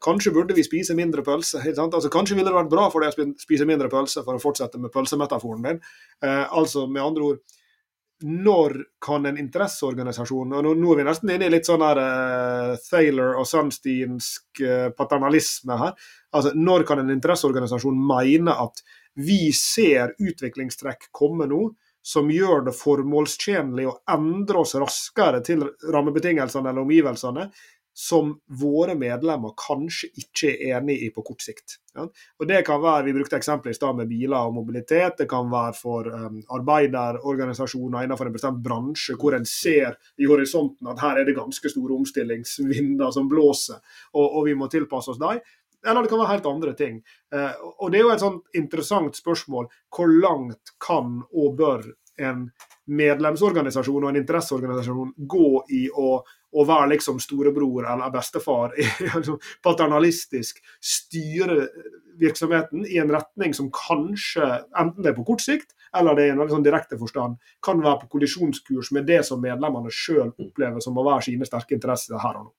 Kanskje 0.04 0.34
burde 0.34 0.54
vi 0.54 0.62
spise 0.66 0.92
mindre 0.94 1.22
pølse. 1.24 1.62
Altså, 1.64 2.10
kanskje 2.12 2.36
ville 2.36 2.50
det 2.50 2.58
vært 2.58 2.72
bra 2.72 2.90
for 2.92 3.00
deg 3.00 3.16
å 3.16 3.28
spise 3.40 3.64
mindre 3.64 3.88
pølse, 3.88 4.20
for 4.24 4.36
å 4.36 4.42
fortsette 4.42 4.76
med 4.76 4.92
pølsemetaforen 4.92 5.62
din. 5.64 5.78
Altså 6.52 6.84
med 6.86 7.00
andre 7.00 7.22
ord 7.24 7.38
når 8.24 8.76
kan 9.02 9.26
en 9.26 9.38
interesseorganisasjon 9.40 10.52
og 10.54 10.66
nå 10.78 10.92
er 10.92 11.00
vi 11.00 11.06
nesten 11.08 11.32
inne 11.34 11.48
i 11.48 11.52
litt 11.52 11.66
sånn 11.68 11.82
her 11.84 11.98
uh, 12.00 12.74
Thaler 12.86 13.34
og 13.40 13.48
Sunsteinsk 13.48 14.62
uh, 14.64 14.90
paternalisme 14.96 15.76
her. 15.80 15.96
Altså, 16.32 16.54
Når 16.54 16.86
kan 16.88 17.02
en 17.02 17.12
interesseorganisasjon 17.12 17.98
mene 17.98 18.54
at 18.54 18.84
vi 19.20 19.50
ser 19.56 20.14
utviklingstrekk 20.20 21.10
komme 21.14 21.48
nå 21.50 21.66
som 22.04 22.28
gjør 22.28 22.66
det 22.66 22.74
formålstjenlig 22.76 23.86
å 23.88 23.98
endre 24.12 24.60
oss 24.60 24.74
raskere 24.76 25.40
til 25.44 25.64
rammebetingelsene 25.88 26.68
eller 26.68 26.84
omgivelsene 26.84 27.48
som 27.96 28.32
våre 28.60 28.96
medlemmer 28.98 29.54
kanskje 29.56 30.08
ikke 30.18 30.50
er 30.50 30.80
enig 30.80 30.96
i 31.06 31.10
på 31.14 31.22
kort 31.22 31.44
sikt. 31.44 31.76
Ja. 31.94 32.08
Og 32.42 32.48
det 32.50 32.64
kan 32.66 32.82
være, 32.82 33.04
Vi 33.04 33.12
brukte 33.14 33.36
eksempel 33.38 33.70
i 33.70 33.74
stad 33.74 33.94
med 33.96 34.08
biler 34.10 34.48
og 34.48 34.54
mobilitet. 34.54 35.14
Det 35.18 35.28
kan 35.30 35.46
være 35.50 35.72
for 35.78 36.08
um, 36.10 36.40
arbeiderorganisasjoner 36.58 38.02
innenfor 38.02 38.26
en 38.26 38.34
bestemt 38.34 38.62
bransje, 38.64 39.14
hvor 39.14 39.38
en 39.38 39.46
ser 39.46 39.94
i 40.18 40.26
horisonten 40.26 40.90
at 40.90 41.00
her 41.06 41.20
er 41.20 41.24
det 41.28 41.36
ganske 41.38 41.70
store 41.70 41.94
omstillingsvinder 41.94 43.14
som 43.14 43.30
blåser, 43.30 43.78
og, 44.12 44.26
og 44.26 44.50
vi 44.50 44.58
må 44.58 44.68
tilpasse 44.68 45.14
oss 45.14 45.22
dem. 45.22 45.38
Eller 45.84 46.02
det 46.02 46.12
kan 46.12 46.22
være 46.22 46.32
helt 46.34 46.46
andre 46.48 46.72
ting. 46.78 47.02
Eh, 47.34 47.64
og 47.78 47.90
Det 47.92 47.98
er 47.98 48.06
jo 48.06 48.14
et 48.14 48.24
sånt 48.24 48.56
interessant 48.56 49.16
spørsmål. 49.16 49.68
Hvor 49.94 50.08
langt 50.08 50.74
kan 50.80 51.20
og 51.32 51.56
bør 51.58 51.84
en 52.18 52.46
medlemsorganisasjon 52.86 54.04
og 54.04 54.10
en 54.10 54.20
interesseorganisasjon 54.20 55.12
gå 55.30 55.50
i 55.74 55.82
å, 55.90 56.18
å 56.54 56.64
være 56.68 56.92
liksom 56.94 57.18
storebror 57.22 57.88
eller 57.90 58.12
bestefar, 58.14 58.74
altså 59.10 59.38
paternalistisk, 59.66 60.60
styre 60.78 61.68
virksomheten 62.20 62.84
i 62.86 63.00
en 63.02 63.10
retning 63.10 63.54
som 63.56 63.70
kanskje, 63.74 64.46
enten 64.78 65.02
det 65.02 65.10
er 65.10 65.16
på 65.16 65.26
kort 65.26 65.42
sikt, 65.42 65.74
eller 65.94 66.14
det 66.14 66.24
er 66.24 66.32
i 66.32 66.34
en 66.34 66.42
veldig 66.42 66.56
sånn 66.56 66.66
direkte 66.66 66.98
forstand, 66.98 67.38
kan 67.64 67.82
være 67.82 68.04
på 68.04 68.12
kollisjonskurs 68.16 68.92
med 68.94 69.08
det 69.10 69.22
som 69.26 69.42
medlemmene 69.42 69.92
sjøl 69.94 70.30
opplever 70.30 70.82
som 70.84 70.98
å 70.98 71.06
være 71.06 71.30
sine 71.30 71.48
sterke 71.48 71.76
interesser 71.76 72.20
her 72.22 72.38
og 72.40 72.48
nå. 72.48 72.54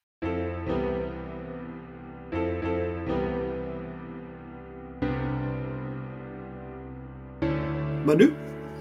Men 8.06 8.18
du, 8.18 8.26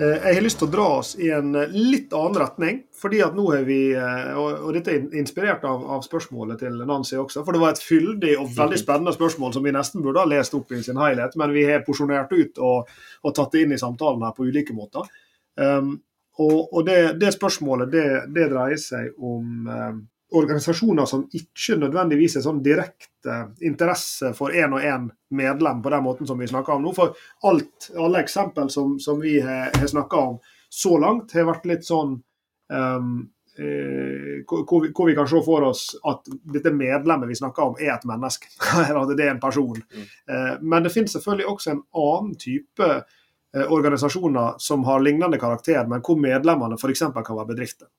eh, 0.01 0.07
jeg 0.07 0.35
har 0.37 0.43
lyst 0.45 0.59
til 0.61 0.69
å 0.69 0.73
dra 0.75 0.87
oss 0.99 1.15
i 1.17 1.31
en 1.33 1.55
eh, 1.57 1.71
litt 1.73 2.13
annen 2.13 2.37
retning. 2.43 2.83
fordi 2.93 3.23
at 3.25 3.35
nå 3.35 3.45
har 3.53 3.63
vi, 3.65 3.93
eh, 3.93 4.37
Og, 4.37 4.73
dette 4.75 4.93
er 4.93 5.17
inspirert 5.17 5.65
av, 5.65 5.85
av 5.97 6.03
spørsmålet 6.03 6.59
til 6.59 6.77
Nancy 6.85 7.17
også. 7.17 7.45
For 7.45 7.53
det 7.53 7.61
var 7.61 7.71
et 7.73 7.81
fyldig 7.81 8.35
og 8.39 8.51
veldig 8.53 8.79
spennende 8.79 9.15
spørsmål 9.17 9.55
som 9.55 9.65
vi 9.65 9.73
nesten 9.73 10.03
burde 10.03 10.21
ha 10.21 10.29
lest 10.29 10.55
opp 10.55 10.73
i 10.73 10.83
sin 10.83 11.01
helhet. 11.01 11.37
Men 11.37 11.53
vi 11.53 11.65
har 11.65 11.87
porsjonert 11.87 12.33
ut 12.33 12.59
og, 12.59 12.91
og 13.25 13.35
tatt 13.35 13.53
det 13.53 13.63
inn 13.63 13.73
i 13.73 13.81
samtalen 13.81 14.23
her 14.23 14.37
på 14.37 14.45
ulike 14.45 14.77
måter. 14.77 15.09
Um, 15.57 16.03
og, 16.39 16.73
og 16.75 16.85
det, 16.85 17.19
det 17.21 17.33
spørsmålet 17.33 17.93
det, 17.93 18.09
det 18.35 18.51
dreier 18.51 18.81
seg 18.81 19.13
om 19.23 19.69
um, 19.71 20.01
organisasjoner 20.35 21.07
som 21.07 21.25
ikke 21.33 21.77
nødvendigvis 21.79 22.39
er 22.39 22.45
sånn 22.45 22.63
direkte 22.65 23.37
interesse 23.65 24.33
for 24.37 24.55
én 24.55 24.75
og 24.75 24.85
én 24.85 25.09
medlem 25.35 25.83
på 25.83 25.93
den 25.95 26.05
måten 26.05 26.29
som 26.29 26.41
vi 26.41 26.49
snakker 26.51 26.77
om 26.77 26.85
nå. 26.85 26.95
For 26.97 27.15
alt, 27.49 27.91
alle 27.99 28.23
eksempel 28.25 28.71
som, 28.71 28.99
som 29.01 29.21
vi 29.23 29.39
har, 29.41 29.71
har 29.75 29.91
snakka 29.91 30.25
om 30.33 30.39
så 30.69 30.99
langt, 30.99 31.33
har 31.35 31.47
vært 31.49 31.67
litt 31.71 31.87
sånn 31.87 32.17
um, 32.19 33.11
eh, 33.59 34.45
hvor, 34.47 34.83
vi, 34.83 34.91
hvor 34.91 35.07
vi 35.07 35.17
kan 35.17 35.29
se 35.31 35.43
for 35.47 35.67
oss 35.71 35.87
at 36.11 36.31
dette 36.55 36.73
medlemmet 36.75 37.31
vi 37.31 37.39
snakker 37.39 37.71
om, 37.71 37.77
er 37.79 37.95
et 37.95 38.07
menneske. 38.09 38.51
Eller 38.89 39.03
at 39.05 39.17
det 39.17 39.29
er 39.29 39.35
en 39.37 39.43
person. 39.43 39.83
Eh, 39.95 40.55
men 40.61 40.87
det 40.87 40.95
finnes 40.95 41.15
selvfølgelig 41.15 41.51
også 41.53 41.75
en 41.75 41.85
annen 42.05 42.35
type 42.41 42.91
eh, 42.91 43.67
organisasjoner 43.67 44.59
som 44.59 44.87
har 44.89 45.05
lignende 45.05 45.39
karakter, 45.41 45.87
men 45.91 46.03
hvor 46.05 46.19
medlemmene 46.21 46.81
f.eks. 46.81 47.07
kan 47.15 47.39
være 47.39 47.53
bedrifter. 47.55 47.91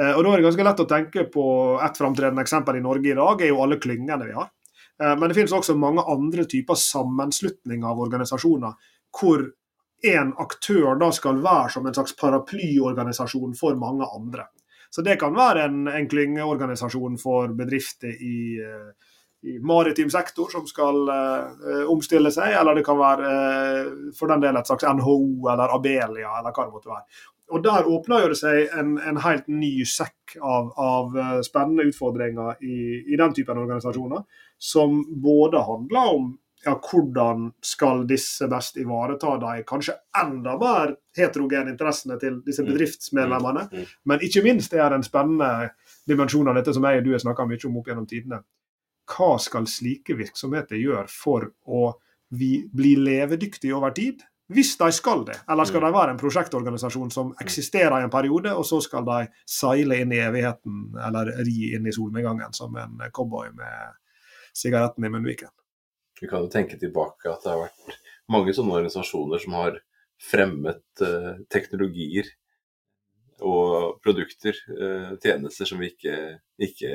Eh, 0.00 0.12
og 0.12 0.24
Da 0.24 0.32
er 0.32 0.42
det 0.42 0.48
ganske 0.48 0.66
lett 0.66 0.82
å 0.82 0.90
tenke 0.90 1.26
på 1.30 1.46
et 1.84 1.98
framtredende 1.98 2.42
eksempel 2.42 2.76
i 2.76 2.84
Norge 2.84 3.12
i 3.12 3.18
dag, 3.18 3.42
er 3.42 3.52
jo 3.52 3.62
alle 3.62 3.78
klyngene 3.78 4.26
vi 4.26 4.32
har. 4.32 4.50
Eh, 5.00 5.16
Men 5.16 5.28
det 5.28 5.36
finnes 5.36 5.52
også 5.52 5.76
mange 5.78 6.02
andre 6.08 6.44
typer 6.44 6.74
sammenslutninger 6.74 7.86
av 7.86 8.00
organisasjoner 8.00 8.74
hvor 9.14 9.46
en 10.04 10.34
aktør 10.42 10.98
da 10.98 11.10
skal 11.12 11.40
være 11.40 11.70
som 11.70 11.86
en 11.86 11.94
slags 11.94 12.16
paraplyorganisasjon 12.18 13.54
for 13.56 13.76
mange 13.76 14.04
andre. 14.04 14.48
Så 14.90 15.02
Det 15.02 15.18
kan 15.18 15.34
være 15.34 15.64
en, 15.64 15.88
en 15.88 16.08
klyngeorganisasjon 16.08 17.18
for 17.18 17.48
bedrifter 17.48 18.12
i, 18.14 18.60
eh, 18.62 18.92
i 19.44 19.58
maritim 19.58 20.10
sektor 20.10 20.48
som 20.48 20.66
skal 20.66 21.08
uh, 21.10 21.90
omstille 21.92 22.30
seg, 22.32 22.54
eller 22.56 22.78
det 22.78 22.84
kan 22.86 22.96
være 22.96 23.32
uh, 23.32 23.88
for 24.16 24.30
den 24.32 24.40
del 24.40 24.56
et 24.56 24.70
slags 24.70 24.86
NHO 24.88 25.50
eller 25.52 25.74
Abelia 25.74 26.38
eller 26.38 26.54
hva 26.54 26.64
det 26.64 26.72
måtte 26.72 26.92
være. 26.92 27.04
Og 27.52 27.62
Der 27.62 27.86
åpner 27.86 28.30
det 28.32 28.38
seg 28.40 28.70
en, 28.72 28.94
en 28.98 29.18
helt 29.20 29.48
ny 29.52 29.84
sekk 29.84 30.38
av, 30.40 30.70
av 30.80 31.18
eh, 31.18 31.40
spennende 31.44 31.84
utfordringer 31.90 32.62
i, 32.64 32.78
i 33.12 33.18
den 33.20 33.34
typen 33.36 33.60
organisasjoner, 33.60 34.24
som 34.58 35.02
både 35.22 35.60
handler 35.66 36.14
om 36.16 36.30
ja, 36.64 36.74
hvordan 36.80 37.50
skal 37.60 38.06
disse 38.08 38.48
best 38.48 38.78
ivareta 38.80 39.36
de 39.42 39.64
kanskje 39.68 39.96
enda 40.22 40.56
mer 40.60 40.94
heterogene 41.16 41.74
interessene 41.74 42.16
til 42.20 42.40
disse 42.46 42.64
bedriftsmedlemmene. 42.64 43.66
Mm. 43.72 43.90
Men 44.08 44.24
ikke 44.24 44.42
minst 44.46 44.72
er 44.72 44.88
det 44.88 45.00
en 45.00 45.06
spennende 45.06 45.70
dimensjon 46.08 46.48
av 46.48 46.58
dette 46.58 46.74
som 46.74 46.86
jeg 46.88 47.02
og 47.02 47.06
du 47.06 47.12
har 47.12 47.24
snakka 47.24 47.48
mye 47.48 47.68
om 47.68 47.80
opp 47.80 47.90
gjennom 47.90 48.08
tidene. 48.08 48.40
Hva 49.10 49.34
skal 49.42 49.68
slike 49.68 50.16
virksomheter 50.16 50.80
gjøre 50.80 51.10
for 51.12 51.50
å 51.68 51.90
vi, 52.34 52.64
bli 52.72 52.94
levedyktige 52.96 53.76
over 53.76 53.92
tid? 53.96 54.24
Hvis 54.52 54.74
de 54.76 54.90
skal 54.92 55.22
det, 55.24 55.38
eller 55.48 55.64
skal 55.64 55.80
de 55.86 55.90
være 55.94 56.12
en 56.12 56.20
prosjektorganisasjon 56.20 57.12
som 57.14 57.30
eksisterer 57.40 58.02
i 58.02 58.04
en 58.04 58.12
periode, 58.12 58.52
og 58.52 58.66
så 58.68 58.80
skal 58.84 59.06
de 59.06 59.22
seile 59.48 60.02
inn 60.02 60.12
i 60.12 60.20
evigheten, 60.20 60.82
eller 61.00 61.32
ri 61.46 61.70
inn 61.76 61.88
i 61.88 61.94
solnedgangen 61.96 62.52
som 62.56 62.76
en 62.76 63.00
cowboy 63.16 63.54
med 63.56 63.96
sigaretten 64.52 65.06
i 65.06 65.12
munnviken? 65.14 65.52
Vi 66.20 66.28
kan 66.28 66.44
jo 66.44 66.52
tenke 66.52 66.76
tilbake 66.80 67.32
at 67.32 67.42
det 67.44 67.54
har 67.54 67.64
vært 67.64 67.96
mange 68.32 68.52
sånne 68.56 68.76
organisasjoner 68.76 69.40
som 69.42 69.56
har 69.56 69.80
fremmet 70.20 71.02
eh, 71.02 71.32
teknologier 71.52 72.28
og 73.44 73.98
produkter, 74.04 74.60
eh, 74.76 75.16
tjenester 75.24 75.68
som 75.68 75.80
vi 75.80 75.90
ikke, 75.94 76.18
ikke 76.68 76.92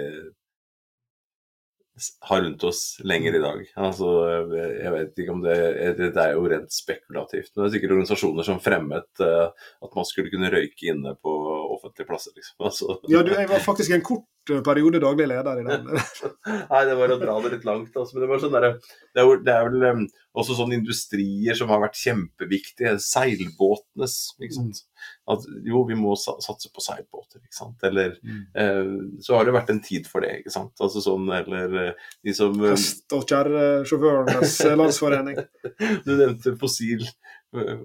har 2.29 2.41
rundt 2.45 2.63
oss 2.67 2.81
lenger 3.05 3.37
i 3.37 3.41
dag. 3.43 3.63
Altså, 3.87 4.09
jeg 4.49 4.93
vet 4.95 5.21
ikke 5.23 5.35
om 5.35 5.43
det, 5.43 5.57
det 5.99 6.23
er 6.23 6.35
jo 6.35 6.47
rent 6.51 6.73
spekulativt, 6.73 7.51
men 7.53 7.63
det 7.63 7.67
er 7.69 7.75
sikkert 7.77 7.95
organisasjoner 7.97 8.47
som 8.47 8.61
fremmet 8.63 9.23
uh, 9.23 9.49
at 9.85 9.95
man 9.97 10.07
skulle 10.07 10.31
kunne 10.33 10.51
røyke 10.53 10.89
inne 10.93 11.15
på 11.19 11.35
offentlige 11.75 12.09
plasser. 12.09 12.35
Liksom. 12.35 12.57
Altså, 12.69 12.99
Ja, 13.09 13.23
du, 13.25 13.33
jeg 13.33 13.49
var 13.49 13.63
faktisk 13.65 13.91
en 13.95 14.05
kort 14.05 14.27
periode 14.65 15.01
daglig 15.01 15.27
leder 15.29 15.61
i 15.61 15.65
den. 15.67 15.87
Nei, 16.71 16.81
det 16.87 16.95
var 16.99 17.13
å 17.13 17.19
dra 17.21 17.35
det 17.43 17.53
litt 17.55 17.67
langt. 17.67 17.93
Altså. 17.93 18.15
Men 18.15 18.23
det, 18.23 18.29
var 18.31 18.41
sånn 18.43 18.55
der, 18.55 18.67
det, 18.79 19.21
er, 19.23 19.43
det 19.45 19.53
er 19.55 19.69
vel 19.69 19.85
um, 19.85 20.03
også 20.39 20.57
sånne 20.57 20.77
industrier 20.79 21.57
som 21.57 21.71
har 21.73 21.81
vært 21.83 21.99
kjempeviktige. 21.99 22.95
Seilbåtenes. 23.03 24.17
Ikke 24.39 24.57
sant? 24.57 24.83
At 25.29 25.45
jo, 25.67 25.83
vi 25.89 25.97
må 25.99 26.15
satse 26.19 26.71
på 26.73 26.83
seilbåter. 26.83 27.43
Ikke 27.43 27.59
sant? 27.59 27.87
Eller 27.87 28.17
eh, 28.25 28.93
så 29.23 29.37
har 29.37 29.47
det 29.47 29.55
vært 29.55 29.71
en 29.73 29.81
tid 29.85 30.09
for 30.09 30.25
det. 30.25 30.41
Ikke 30.41 30.53
sant? 30.53 30.73
Altså 30.81 31.03
sånn, 31.05 31.29
eller 31.39 31.79
uh, 31.91 32.11
de 32.25 32.35
som 32.35 32.55
eh, 32.63 32.75
Hest- 32.75 33.15
og 33.15 33.25
kjerresjåførenes 33.29 34.59
landsforening. 34.79 35.41
Du 36.05 36.11
nevnte 36.15 36.55
fossil 36.59 37.03
eh, 37.05 37.81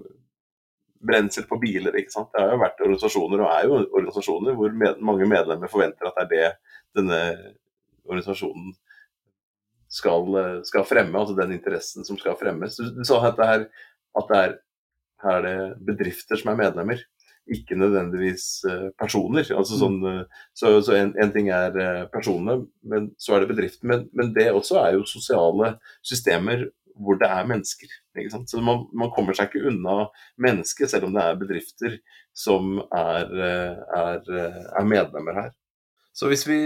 brensel 1.07 1.45
på 1.49 1.59
biler. 1.61 1.95
ikke 1.99 2.13
sant? 2.13 2.31
Det 2.33 2.41
har 2.43 2.55
jo 2.55 2.63
vært 2.63 2.81
organisasjoner, 2.81 3.43
og 3.43 3.51
er 3.51 3.69
jo 3.69 3.77
organisasjoner 3.83 4.57
hvor 4.57 4.75
med, 4.81 5.01
mange 5.05 5.29
medlemmer 5.29 5.71
forventer 5.71 6.09
at 6.09 6.19
det 6.19 6.25
er 6.25 6.33
det 6.33 6.49
denne 6.99 7.21
organisasjonen 8.05 8.75
skal, 9.91 10.29
skal 10.67 10.85
fremme, 10.87 11.17
altså 11.19 11.35
den 11.37 11.55
interessen 11.55 12.05
som 12.07 12.19
skal 12.19 12.37
fremmes. 12.39 12.77
Du, 12.77 12.87
du 12.95 13.03
sa 13.07 13.21
at 13.27 13.39
det, 13.39 13.49
er, 13.57 13.67
at 14.19 14.31
det 14.31 14.39
er, 14.41 14.55
her 15.25 15.37
er 15.39 15.45
det 15.45 15.85
bedrifter 15.89 16.39
som 16.39 16.51
er 16.51 16.59
medlemmer, 16.59 17.03
ikke 17.51 17.77
nødvendigvis 17.77 18.45
eh, 18.69 18.87
personer. 18.99 19.45
Altså 19.53 19.77
sånn, 19.77 19.99
eh, 20.09 20.45
så 20.57 20.79
så 20.85 20.95
en, 20.97 21.11
en 21.21 21.33
ting 21.33 21.51
er 21.53 21.77
eh, 21.81 22.01
personene, 22.13 22.63
men 22.89 23.11
så 23.21 23.35
er 23.35 23.43
det 23.43 23.51
bedrifter. 23.53 23.85
Men, 23.91 24.07
men 24.17 24.33
det 24.35 24.49
også 24.51 24.79
er 24.81 24.95
jo 24.97 25.05
sosiale 25.09 25.75
systemer 26.05 26.65
hvor 26.95 27.19
det 27.19 27.27
er 27.27 27.45
mennesker. 27.49 27.89
Ikke 28.15 28.31
sant? 28.33 28.49
Så 28.51 28.57
man, 28.63 28.77
man 28.95 29.11
kommer 29.15 29.33
seg 29.35 29.45
ikke 29.49 29.67
unna 29.71 29.95
mennesket, 30.41 30.89
selv 30.91 31.05
om 31.07 31.13
det 31.15 31.23
er 31.23 31.41
bedrifter 31.41 31.91
som 32.35 32.63
er, 32.85 33.23
eh, 33.47 33.75
er, 33.99 34.19
eh, 34.31 34.61
er 34.79 34.85
medlemmer 34.87 35.33
her. 35.41 35.51
Så 36.15 36.23
hvis 36.31 36.45
vi 36.47 36.59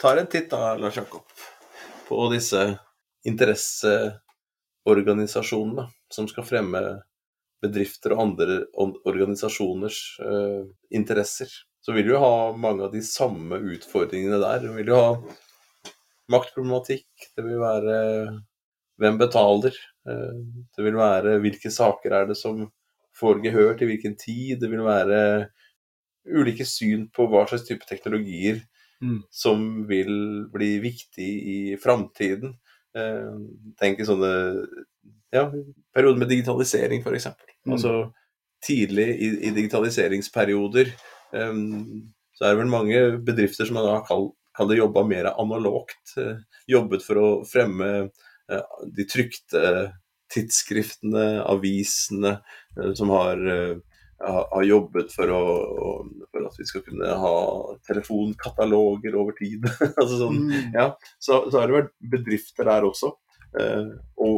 tar 0.00 0.16
en 0.20 0.30
titt 0.30 0.48
da, 0.52 0.60
Lars 0.78 0.96
Jakob, 0.98 1.24
på 2.06 2.16
disse 2.32 2.62
interesseorganisasjonene 3.26 5.84
som 6.10 6.28
skal 6.30 6.44
fremme 6.46 7.02
bedrifter 7.60 8.12
og 8.14 8.20
andre 8.24 8.64
organisasjoners 8.78 9.98
uh, 10.24 10.62
interesser, 10.96 11.50
så 11.80 11.92
vil 11.96 12.06
du 12.08 12.16
ha 12.20 12.52
mange 12.56 12.84
av 12.86 12.92
de 12.94 13.02
samme 13.04 13.56
utfordringene 13.74 14.38
der. 14.40 14.58
Du 14.64 14.70
vil 14.76 14.88
jo 14.92 14.96
ha 14.96 15.10
maktproblematikk, 16.32 17.08
det 17.36 17.42
vil 17.44 17.60
være 17.60 17.96
hvem 19.00 19.18
betaler, 19.20 19.76
uh, 20.08 20.36
det 20.76 20.86
vil 20.86 20.98
være 21.00 21.38
hvilke 21.42 21.72
saker 21.72 22.16
er 22.16 22.30
det 22.30 22.38
som 22.38 22.66
får 23.20 23.42
gehør 23.44 23.74
til 23.78 23.90
hvilken 23.90 24.16
tid, 24.20 24.58
det 24.60 24.70
vil 24.72 24.84
være 24.86 25.20
ulike 26.30 26.66
syn 26.68 27.08
på 27.14 27.26
hva 27.30 27.46
slags 27.48 27.66
type 27.66 27.86
teknologier 27.88 28.60
mm. 29.02 29.22
som 29.32 29.64
vil 29.88 30.12
bli 30.52 30.74
viktig 30.84 31.30
i 31.54 31.58
framtiden. 31.80 32.54
Uh, 32.96 33.36
tenk 33.80 34.00
i 34.00 34.08
sånne 34.08 34.32
ja, 35.30 35.44
perioder 35.94 36.22
med 36.22 36.32
digitalisering, 36.32 37.04
f.eks. 37.04 37.30
Mm. 37.66 37.76
Altså 37.76 37.94
tidlig 38.64 39.06
i, 39.16 39.28
i 39.48 39.50
digitaliseringsperioder 39.56 40.90
um, 41.32 42.10
så 42.36 42.44
er 42.44 42.52
det 42.52 42.60
vel 42.60 42.72
mange 42.72 43.00
bedrifter 43.24 43.68
som 43.68 43.78
har 43.80 44.02
kalt 44.08 44.36
det 44.68 44.76
jobba 44.76 45.06
mer 45.08 45.30
analogt. 45.30 46.12
Jobbet 46.68 47.04
for 47.06 47.16
å 47.20 47.28
fremme 47.48 48.10
de 48.96 49.06
trykte 49.10 49.62
tidsskriftene, 50.30 51.40
avisene, 51.42 52.36
uh, 52.78 52.90
som 52.98 53.10
har, 53.14 53.40
har 54.20 54.64
jobbet 54.66 55.14
for, 55.14 55.32
å, 55.32 55.42
for, 56.28 56.46
at 56.46 56.58
vi 56.60 56.66
skal 56.68 56.84
kunne 56.86 57.14
ha 57.22 57.34
telefonkataloger 57.88 59.16
over 59.18 59.34
tid. 59.38 59.64
altså 60.00 60.20
sånn, 60.20 60.42
mm. 60.50 60.74
ja, 60.76 60.90
så, 61.18 61.44
så, 61.48 61.56
har 61.56 61.70
det 61.70 61.78
vært 61.78 61.94
bedrifter 62.14 62.68
der 62.68 62.86
også. 62.86 63.14
og, 64.20 64.36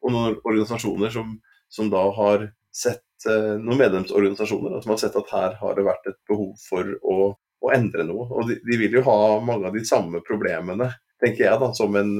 og 0.00 0.12
noen 0.12 0.36
organisasjoner 0.42 1.12
som, 1.14 1.36
som 1.72 1.88
da 1.92 2.02
har 2.16 2.50
sett 2.74 3.26
eh, 3.28 3.56
noen 3.58 3.78
medlemsorganisasjoner 3.78 4.80
som 4.80 4.94
har 4.94 5.00
sett 5.02 5.16
at 5.18 5.32
her 5.34 5.56
har 5.60 5.76
det 5.76 5.86
vært 5.86 6.10
et 6.10 6.18
behov 6.30 6.52
for 6.62 6.92
å, 7.02 7.30
å 7.34 7.72
endre 7.74 8.06
noe. 8.08 8.26
Og 8.30 8.50
de, 8.50 8.60
de, 8.64 8.78
vil 8.80 8.98
jo 9.00 9.06
ha 9.08 9.20
mange 9.44 9.68
av 9.68 9.76
de 9.76 9.84
samme 9.86 10.22
problemene, 10.26 10.90
tenker 11.22 11.46
jeg, 11.46 11.60
da, 11.62 11.72
som 11.76 11.96
en 12.00 12.14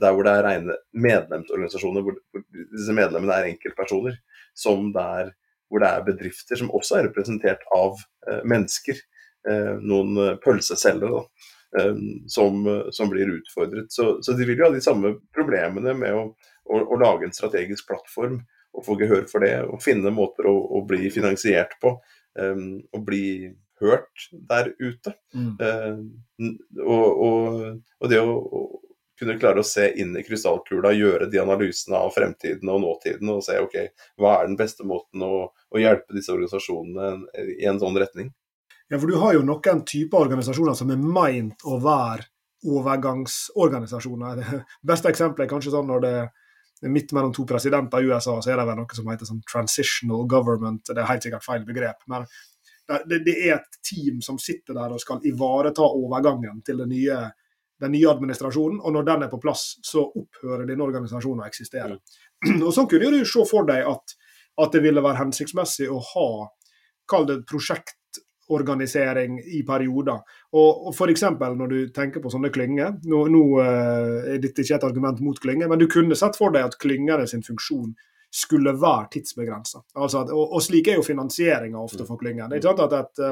der 0.00 0.14
hvor 0.14 0.26
det 0.26 0.34
er 0.34 0.46
rene 0.48 0.76
medlemsorganisasjoner, 0.92 2.04
hvor, 2.04 2.18
hvor 2.32 2.44
disse 2.74 2.94
medlemmene 2.96 3.38
er 3.38 3.50
enkeltpersoner, 3.52 4.16
som 4.58 4.90
der 4.94 5.34
hvor 5.70 5.82
det 5.82 5.90
er 5.90 6.06
bedrifter 6.06 6.60
som 6.60 6.72
også 6.74 6.98
er 6.98 7.08
representert 7.08 7.62
av 7.74 7.98
eh, 8.28 8.42
mennesker. 8.46 8.98
Eh, 9.48 9.74
noen 9.84 10.38
pølseselgere, 10.44 11.20
da. 11.20 11.50
Eh, 11.80 12.02
som, 12.30 12.64
som, 12.94 13.10
blir 13.10 13.32
utfordret. 13.38 13.90
Så, 13.92 14.18
så, 14.22 14.36
de 14.36 14.46
vil 14.46 14.60
jo 14.60 14.68
ha 14.68 14.74
de 14.74 14.82
samme 14.84 15.16
problemene 15.34 15.96
med 15.98 16.18
å 16.18 16.26
å, 16.64 16.80
å, 16.80 16.98
lage 17.00 17.28
en 17.28 17.34
strategisk 17.36 17.88
plattform 17.90 18.40
og 18.74 18.86
få 18.86 18.96
gehør 19.00 19.26
for 19.30 19.44
det, 19.44 19.54
og 19.68 19.82
finne 19.84 20.12
måter 20.14 20.48
å, 20.50 20.54
å 20.78 20.82
bli 20.88 21.10
finansiert 21.14 21.76
på. 21.82 21.96
Um, 22.34 22.80
og 22.90 23.04
bli 23.06 23.26
hørt 23.78 24.24
der 24.48 24.72
ute. 24.80 25.12
Mm. 25.36 25.52
Uh, 25.60 26.48
og, 26.82 27.20
og, 27.26 27.60
og, 28.00 28.08
det 28.10 28.18
å, 28.18 28.64
kunne 29.18 29.36
klare 29.38 29.62
å 29.62 29.66
se 29.66 29.88
inn 30.00 30.14
i 30.18 30.22
krystallkula, 30.26 30.92
gjøre 30.96 31.28
de 31.30 31.40
analysene 31.42 31.98
av 31.98 32.12
fremtiden 32.14 32.70
og 32.72 32.80
nåtiden, 32.82 33.30
og 33.30 33.44
se 33.46 33.58
ok, 33.62 33.76
hva 34.20 34.38
er 34.40 34.48
den 34.48 34.58
beste 34.58 34.86
måten 34.86 35.22
å, 35.22 35.34
å 35.50 35.82
hjelpe 35.82 36.16
disse 36.16 36.34
organisasjonene 36.34 37.44
i 37.58 37.68
en 37.70 37.80
sånn 37.82 37.98
retning. 38.00 38.32
Ja, 38.90 38.98
for 38.98 39.08
du 39.08 39.18
har 39.22 39.36
jo 39.36 39.44
noen 39.46 39.84
typer 39.88 40.26
organisasjoner 40.26 40.76
som 40.78 40.90
er 40.92 41.00
meint 41.00 41.62
å 41.64 41.78
være 41.82 42.28
overgangsorganisasjoner. 42.64 44.40
Det 44.40 44.62
beste 44.92 45.12
eksempelet 45.12 45.46
er 45.46 45.52
kanskje 45.52 45.74
sånn 45.74 45.88
når 45.88 46.04
det 46.04 46.14
er 46.18 46.92
midt 46.92 47.14
mellom 47.16 47.32
to 47.32 47.46
presidenter 47.48 48.02
i 48.02 48.10
USA, 48.10 48.36
så 48.42 48.52
er 48.52 48.60
det 48.60 48.66
vel 48.68 48.80
noe 48.80 48.96
som 48.98 49.08
heter 49.08 49.28
sånn 49.28 49.44
transitional 49.48 50.26
government. 50.28 50.84
Det 50.90 51.00
er 51.00 51.08
helt 51.08 51.24
sikkert 51.24 51.46
feil 51.46 51.64
begrep. 51.68 52.02
men 52.10 52.26
det, 53.08 53.22
det, 53.24 53.34
er 53.48 53.54
et 53.56 53.78
team 53.80 54.20
som 54.20 54.36
sitter 54.40 54.76
der 54.76 54.92
og 54.92 55.00
skal 55.00 55.22
ivareta 55.24 55.86
overgangen 55.86 56.60
til 56.66 56.82
det 56.82 56.88
nye, 56.90 57.20
den 57.80 57.94
nye 57.94 58.10
administrasjonen. 58.10 58.80
Og 58.80 58.94
når 58.94 59.08
den 59.08 59.26
er 59.26 59.32
på 59.32 59.40
plass, 59.42 59.74
så 59.82 60.04
opphører 60.06 60.66
denne 60.68 60.86
organisasjonen 60.86 61.44
å 61.44 61.48
eksistere. 61.48 61.98
Mm. 62.46 62.62
Og 62.66 62.72
Sånn 62.74 62.90
kunne 62.90 63.12
du 63.14 63.24
se 63.28 63.46
for 63.48 63.66
deg 63.68 63.86
at, 63.90 64.16
at 64.62 64.74
det 64.74 64.84
ville 64.84 65.04
være 65.04 65.22
hensiktsmessig 65.24 65.90
å 65.90 66.00
ha 66.12 66.28
kall 67.10 67.26
det 67.28 67.42
prosjektorganisering 67.50 69.40
i 69.58 69.60
perioder. 69.66 70.22
Og, 70.56 70.88
og 70.88 70.94
F.eks. 70.94 71.26
når 71.42 71.68
du 71.72 71.78
tenker 71.92 72.24
på 72.24 72.32
sånne 72.32 72.52
klynger. 72.54 72.96
Nå, 73.10 73.26
nå 73.32 73.44
uh, 73.58 74.32
er 74.32 74.40
dette 74.42 74.64
ikke 74.64 74.78
et 74.78 74.88
argument 74.88 75.20
mot 75.24 75.40
klynger, 75.40 75.68
men 75.68 75.82
du 75.82 75.88
kunne 75.90 76.16
sett 76.18 76.38
for 76.40 76.54
deg 76.54 76.70
at 76.70 76.78
klyngene 76.80 77.28
sin 77.28 77.44
funksjon 77.44 77.92
skulle 78.34 78.72
være 78.80 79.12
tidsbegrensa. 79.14 79.84
Altså 79.94 80.24
og, 80.24 80.56
og, 80.56 80.58
slik 80.64 80.88
er 80.90 80.98
jo 80.98 81.06
finansieringa 81.06 81.78
ofte 81.78 82.06
for 82.08 82.18
klyngene. 82.18 82.58
At 82.58 82.96
et, 82.98 83.22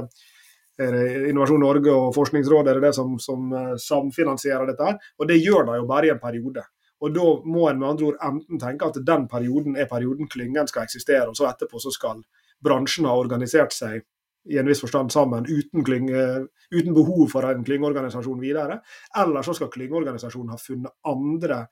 uh, 0.81 1.29
Innovasjon 1.31 1.61
Norge 1.61 1.93
og 1.95 2.15
Forskningsrådet 2.17 2.75
er 2.75 2.81
det 2.85 2.95
som, 2.97 3.19
som 3.21 3.51
uh, 3.53 3.75
samfinansierer 3.81 4.73
dette. 4.73 4.93
her, 4.93 5.11
og 5.19 5.29
Det 5.29 5.41
gjør 5.41 5.67
de 5.69 5.81
jo 5.81 5.91
bare 5.91 6.09
i 6.09 6.15
en 6.15 6.23
periode. 6.23 6.65
Og 7.03 7.15
Da 7.15 7.29
må 7.45 7.67
en 7.69 7.81
med 7.81 7.89
andre 7.89 8.07
ord 8.13 8.23
enten 8.23 8.61
tenke 8.63 8.87
at 8.87 9.01
den 9.07 9.27
perioden 9.29 9.77
er 9.77 9.91
perioden 9.91 10.29
klyngen 10.31 10.69
skal 10.71 10.87
eksistere, 10.87 11.29
og 11.29 11.37
så 11.37 11.49
etterpå 11.51 11.81
så 11.83 11.91
skal 11.91 12.23
bransjen 12.63 13.09
ha 13.11 13.17
organisert 13.19 13.75
seg 13.75 14.05
i 14.51 14.59
en 14.59 14.67
viss 14.67 14.83
forstand 14.83 15.13
sammen 15.15 15.47
uten, 15.47 15.85
klynge, 15.87 16.23
uten 16.71 16.95
behov 16.95 17.29
for 17.31 17.47
en 17.47 17.65
klyngeorganisasjon 17.67 18.41
videre. 18.43 18.81
Eller 19.19 19.43
så 19.47 19.55
skal 19.55 19.71
klyngeorganisasjonen 19.71 20.55
ha 20.55 20.59
funnet 20.59 20.95
andre 21.07 21.65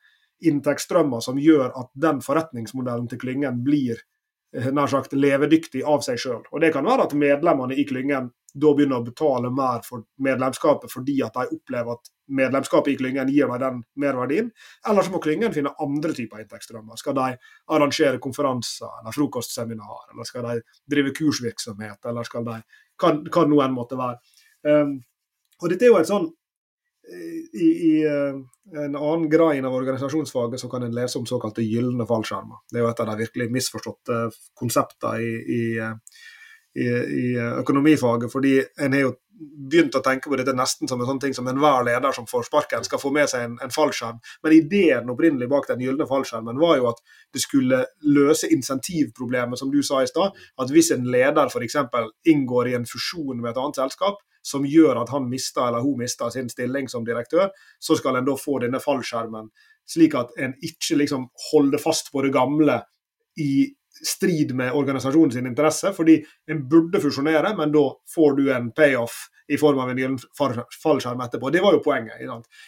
inntektsstrømmer 0.46 1.22
som 1.24 1.38
gjør 1.38 1.68
at 1.78 1.90
den 2.00 2.22
forretningsmodellen 2.24 3.08
til 3.10 3.20
klyngen 3.20 3.62
blir 3.64 3.98
eh, 3.98 4.04
nær 4.50 4.90
sagt 4.90 5.14
levedyktig 5.14 5.82
av 5.86 6.02
seg 6.02 6.18
sjøl. 6.18 6.42
Det 6.60 6.72
kan 6.74 6.86
være 6.86 7.06
at 7.06 7.16
medlemmene 7.18 7.76
i 7.78 7.86
klyngen 7.86 8.30
da 8.50 8.72
begynner 8.74 8.98
å 8.98 9.06
betale 9.06 9.50
mer 9.54 9.84
for 9.86 10.02
medlemskapet 10.26 10.90
fordi 10.90 11.20
at 11.22 11.36
de 11.36 11.54
opplever 11.54 11.94
at 11.94 12.10
medlemskapet 12.34 12.92
i 12.92 12.96
klyngen 12.98 13.30
gir 13.30 13.46
dem 13.46 13.60
den 13.62 13.78
merverdien. 14.02 14.50
Eller 14.88 15.06
så 15.06 15.14
må 15.14 15.20
klyngen 15.22 15.54
finne 15.54 15.74
andre 15.82 16.14
typer 16.16 16.42
inntektsstrømmer. 16.42 16.98
Skal 16.98 17.14
de 17.18 17.28
arrangere 17.70 18.18
konferanser 18.22 18.90
eller 19.00 19.14
frokostseminar, 19.14 20.10
eller 20.12 20.26
skal 20.26 20.48
de 20.48 20.58
drive 20.90 21.14
kursvirksomhet, 21.18 22.02
eller 22.10 22.26
skal 22.26 22.46
de 22.46 22.58
hva, 23.00 23.14
hva 23.30 23.46
nå 23.46 23.62
enn 23.64 23.76
måtte 23.76 23.98
være. 23.98 24.18
Um, 24.66 24.98
og 25.60 25.72
dette 25.72 25.86
er 25.86 25.92
jo 25.92 26.00
et 26.00 26.10
sånn 26.10 26.28
i, 27.54 27.68
i 27.90 27.94
uh, 28.06 28.36
en 28.84 28.96
annen 28.96 29.28
grein 29.32 29.64
av 29.66 29.74
organisasjonsfaget 29.74 30.60
så 30.60 30.68
kan 30.70 30.84
en 30.86 30.94
lese 30.94 31.18
om 31.18 31.26
såkalte 31.26 31.64
gylne 31.64 32.06
fallskjermer. 32.06 32.60
Det 32.70 32.78
er 32.78 32.84
jo 32.84 32.90
et 32.90 33.00
av 33.02 33.08
de 33.10 33.16
virkelig 33.24 33.48
misforståtte 33.54 34.20
konseptene 34.60 35.16
i, 35.24 35.32
i 35.56 35.62
uh, 35.80 35.96
i, 36.74 36.86
i 37.22 37.38
økonomifaget. 37.58 38.32
fordi 38.32 38.62
en 38.78 38.92
har 38.92 39.00
jo 39.00 39.12
begynt 39.40 39.94
å 39.96 40.02
tenke 40.04 40.28
på 40.28 40.36
dette 40.36 40.52
nesten 40.52 40.88
som 40.88 41.00
en 41.00 41.08
sånn 41.08 41.20
ting 41.22 41.34
som 41.34 41.46
enhver 41.48 41.84
leder 41.86 42.12
som 42.12 42.26
får 42.28 42.44
sparken, 42.50 42.84
skal 42.84 43.00
få 43.00 43.12
med 43.14 43.30
seg 43.30 43.46
en, 43.46 43.54
en 43.64 43.72
fallskjerm. 43.72 44.18
Men 44.44 44.56
ideen 44.56 45.12
opprinnelig 45.12 45.48
bak 45.48 45.68
den 45.70 45.80
gylne 45.80 46.06
fallskjermen 46.08 46.60
var 46.60 46.76
jo 46.76 46.90
at 46.90 47.00
det 47.32 47.40
skulle 47.40 47.84
løse 48.04 48.50
insentivproblemet, 48.52 49.58
som 49.58 49.72
du 49.72 49.80
sa 49.86 50.02
i 50.02 50.10
stad. 50.10 50.36
At 50.60 50.74
hvis 50.74 50.92
en 50.92 51.08
leder 51.08 51.48
f.eks. 51.48 51.78
inngår 52.28 52.68
i 52.68 52.76
en 52.76 52.88
fusjon 52.88 53.40
med 53.40 53.54
et 53.54 53.62
annet 53.62 53.80
selskap, 53.80 54.20
som 54.42 54.64
gjør 54.66 55.02
at 55.02 55.10
han 55.12 55.28
mister 55.30 55.66
eller 55.66 55.84
hun 55.84 55.98
mister 56.00 56.30
sin 56.32 56.48
stilling 56.48 56.88
som 56.88 57.04
direktør, 57.04 57.50
så 57.78 57.96
skal 57.98 58.16
en 58.16 58.28
da 58.28 58.36
få 58.38 58.60
denne 58.62 58.80
fallskjermen. 58.82 59.50
Slik 59.90 60.14
at 60.18 60.32
en 60.38 60.54
ikke 60.64 61.00
liksom 61.00 61.28
holder 61.50 61.82
fast 61.82 62.12
på 62.12 62.22
det 62.24 62.32
gamle 62.34 62.80
i 63.40 63.68
strid 64.06 64.54
med 64.56 64.72
organisasjonen 64.72 65.32
sin 65.32 65.46
interesse, 65.46 65.92
fordi 65.92 66.20
en 66.46 66.62
burde 66.68 67.00
fusjonere, 67.02 67.52
men 67.56 67.72
da 67.74 67.84
får 68.14 68.36
du 68.38 68.46
en 68.54 68.70
payoff 68.72 69.26
i 69.50 69.58
form 69.58 69.80
av 69.82 69.90
en 69.90 69.98
gyllen 69.98 70.18
fallskjerm 70.38 71.20
etterpå. 71.20 71.50
Det 71.50 71.60
var 71.60 71.74
jo 71.74 71.82
poenget. 71.82 72.22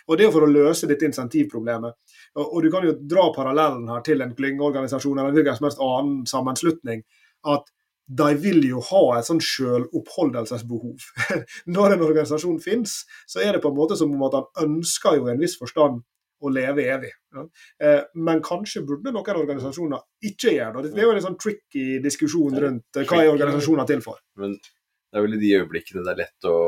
Og 0.09 0.16
Det 0.18 0.27
er 0.27 0.33
for 0.35 0.43
å 0.43 0.51
løse 0.51 0.89
dette 0.91 1.07
insentivproblemet. 1.07 1.95
Og, 2.35 2.43
og 2.43 2.62
Du 2.62 2.70
kan 2.75 2.87
jo 2.87 2.97
dra 2.99 3.29
parallellen 3.35 3.87
her 3.89 4.03
til 4.03 4.25
en 4.25 4.35
klyngeorganisasjon 4.35 5.20
eller 5.23 5.37
hvilken 5.37 5.61
som 5.61 5.68
helst 5.68 5.85
annen 5.87 6.25
sammenslutning. 6.27 7.05
at 7.43 7.70
de 8.07 8.28
vil 8.42 8.64
jo 8.66 8.80
ha 8.90 9.03
et 9.18 9.26
sånn 9.28 9.40
selvoppholdelsesbehov. 9.42 11.05
Når 11.76 11.94
en 11.94 12.07
organisasjon 12.09 12.59
finnes, 12.62 13.03
så 13.30 13.42
er 13.44 13.55
det 13.55 13.62
på 13.62 13.70
en 13.72 13.78
måte 13.78 13.98
som 13.98 14.12
om 14.12 14.24
at 14.26 14.38
han 14.38 14.66
ønsker 14.66 15.18
jo 15.18 15.28
i 15.28 15.34
en 15.34 15.42
viss 15.42 15.57
forstand 15.61 16.03
å 16.42 16.50
leve 16.50 16.84
evig. 16.90 17.12
Ja. 17.36 17.44
Eh, 17.86 18.00
men 18.26 18.42
kanskje 18.44 18.82
burde 18.86 19.12
noen 19.14 19.40
organisasjoner 19.44 20.03
ikke 20.26 20.57
gjøre 20.57 20.82
det. 20.82 20.94
Det 20.96 21.03
er 21.03 21.09
jo 21.09 21.14
en 21.14 21.26
sånn 21.28 21.38
tricky 21.40 21.86
diskusjon 22.03 22.59
rundt 22.64 22.98
eh, 22.98 23.07
hva 23.07 23.22
er 23.22 23.32
organisasjoner 23.32 23.88
til 23.88 24.03
for. 24.05 24.18
Men 24.40 24.57
det 24.59 25.20
er 25.20 25.26
vel 25.26 25.38
i 25.38 25.42
de 25.42 25.55
øyeblikkene 25.61 26.03
det 26.03 26.14
er 26.14 26.22
lett 26.24 26.50
å, 26.50 26.59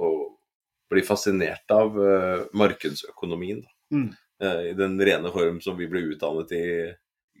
å 0.00 0.10
bli 0.92 1.04
fascinert 1.04 1.72
av 1.74 1.96
uh, 1.96 2.44
markedsøkonomien. 2.56 3.62
Mm. 3.92 4.10
I 4.42 4.72
den 4.74 4.96
rene 4.98 5.30
form 5.30 5.60
som 5.62 5.76
vi 5.78 5.86
ble 5.90 6.00
utdannet 6.12 6.50
i 6.56 6.64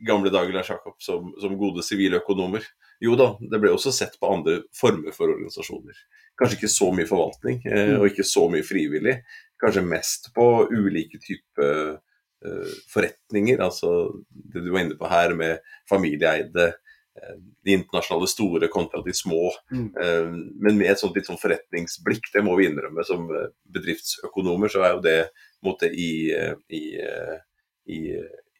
gamle 0.06 0.32
dager 0.34 0.54
Lars 0.54 0.70
Jakob, 0.72 0.96
som, 1.02 1.30
som 1.40 1.58
gode 1.60 1.84
siviløkonomer. 1.86 2.64
Jo 3.02 3.16
da, 3.18 3.32
det 3.40 3.60
ble 3.62 3.72
også 3.74 3.92
sett 3.94 4.18
på 4.20 4.30
andre 4.30 4.60
former 4.78 5.14
for 5.14 5.32
organisasjoner. 5.32 5.96
Kanskje 6.38 6.58
ikke 6.60 6.72
så 6.72 6.88
mye 6.94 7.08
forvaltning, 7.08 7.60
eh, 7.68 7.92
mm. 7.92 7.96
og 8.00 8.08
ikke 8.08 8.26
så 8.26 8.46
mye 8.50 8.66
frivillig, 8.66 9.18
kanskje 9.62 9.84
mest 9.86 10.30
på 10.34 10.46
ulike 10.72 11.20
typer 11.22 11.98
uh, 11.98 12.70
forretninger. 12.90 13.60
Altså 13.62 13.90
det 14.30 14.64
du 14.64 14.70
var 14.72 14.86
inne 14.86 14.96
på 14.98 15.10
her 15.10 15.34
med 15.38 15.60
familieeide 15.90 16.70
eh, 16.72 17.36
de 17.62 17.76
internasjonale 17.76 18.26
store 18.30 18.70
kontra 18.72 19.02
de 19.06 19.14
små. 19.14 19.52
Mm. 19.70 19.88
Eh, 19.92 20.32
Men 20.66 20.80
med 20.80 20.90
et 20.90 21.02
sånt 21.02 21.14
litt 21.18 21.28
sånn 21.30 21.38
forretningsblikk, 21.38 22.32
det 22.34 22.42
må 22.42 22.56
vi 22.58 22.66
innrømme 22.70 23.06
som 23.06 23.28
eh, 23.30 23.52
bedriftsøkonomer, 23.76 24.72
så 24.72 24.82
er 24.82 24.96
jo 24.96 25.04
det 25.04 25.18
måte, 25.62 25.92
i, 25.92 26.32
eh, 26.34 26.56
i, 26.74 26.82
eh, 26.98 27.38
i, 27.86 28.00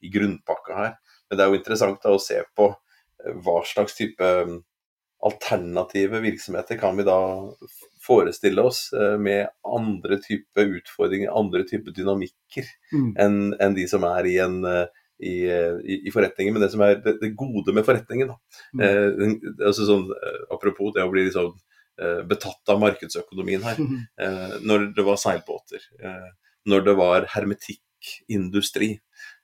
i 0.02 0.12
grunnpakka 0.12 0.78
her. 0.78 0.94
Men 1.32 1.38
det 1.38 1.46
er 1.46 1.48
jo 1.48 1.58
interessant 1.62 2.02
da, 2.04 2.12
å 2.12 2.20
se 2.20 2.36
på 2.52 2.68
eh, 2.68 3.32
hva 3.40 3.62
slags 3.64 3.96
type 3.96 4.20
mm, 4.20 4.58
alternative 5.24 6.20
virksomheter 6.20 6.76
kan 6.76 6.98
vi 6.98 7.06
da 7.08 7.16
forestille 8.02 8.64
oss 8.68 8.88
eh, 8.92 9.16
med 9.16 9.48
andre 9.64 10.18
type 10.20 10.66
utfordringer, 10.78 11.32
andre 11.32 11.64
type 11.68 11.94
dynamikker 11.96 12.68
Mm. 12.92 13.12
enn 13.16 13.36
en 13.64 13.72
de 13.72 13.86
som 13.88 14.02
er 14.04 14.26
i 14.28 14.34
en 14.44 14.58
eh, 14.68 14.84
i, 15.22 15.46
i, 15.94 16.10
forretningen, 16.12 16.52
men 16.52 16.60
det 16.60 16.68
som 16.74 16.82
er 16.84 16.98
det, 17.00 17.14
det 17.22 17.30
gode 17.38 17.72
med 17.72 17.86
forretningen. 17.86 18.28
Da. 18.34 18.58
Mm. 18.74 18.82
Eh, 18.84 19.68
altså 19.68 19.86
sånn, 19.86 20.08
apropos 20.52 20.90
det 20.92 21.06
å 21.06 21.12
bli 21.12 21.28
liksom, 21.28 21.54
betatt 22.28 22.72
av 22.72 22.80
markedsøkonomien 22.82 23.62
her. 23.64 23.80
Eh, 24.18 24.56
når 24.66 24.90
det 24.96 25.06
var 25.06 25.20
seilbåter, 25.22 25.84
eh, 26.02 26.28
når 26.68 26.84
det 26.88 26.96
var 26.98 27.28
hermetikkindustri. 27.36 28.96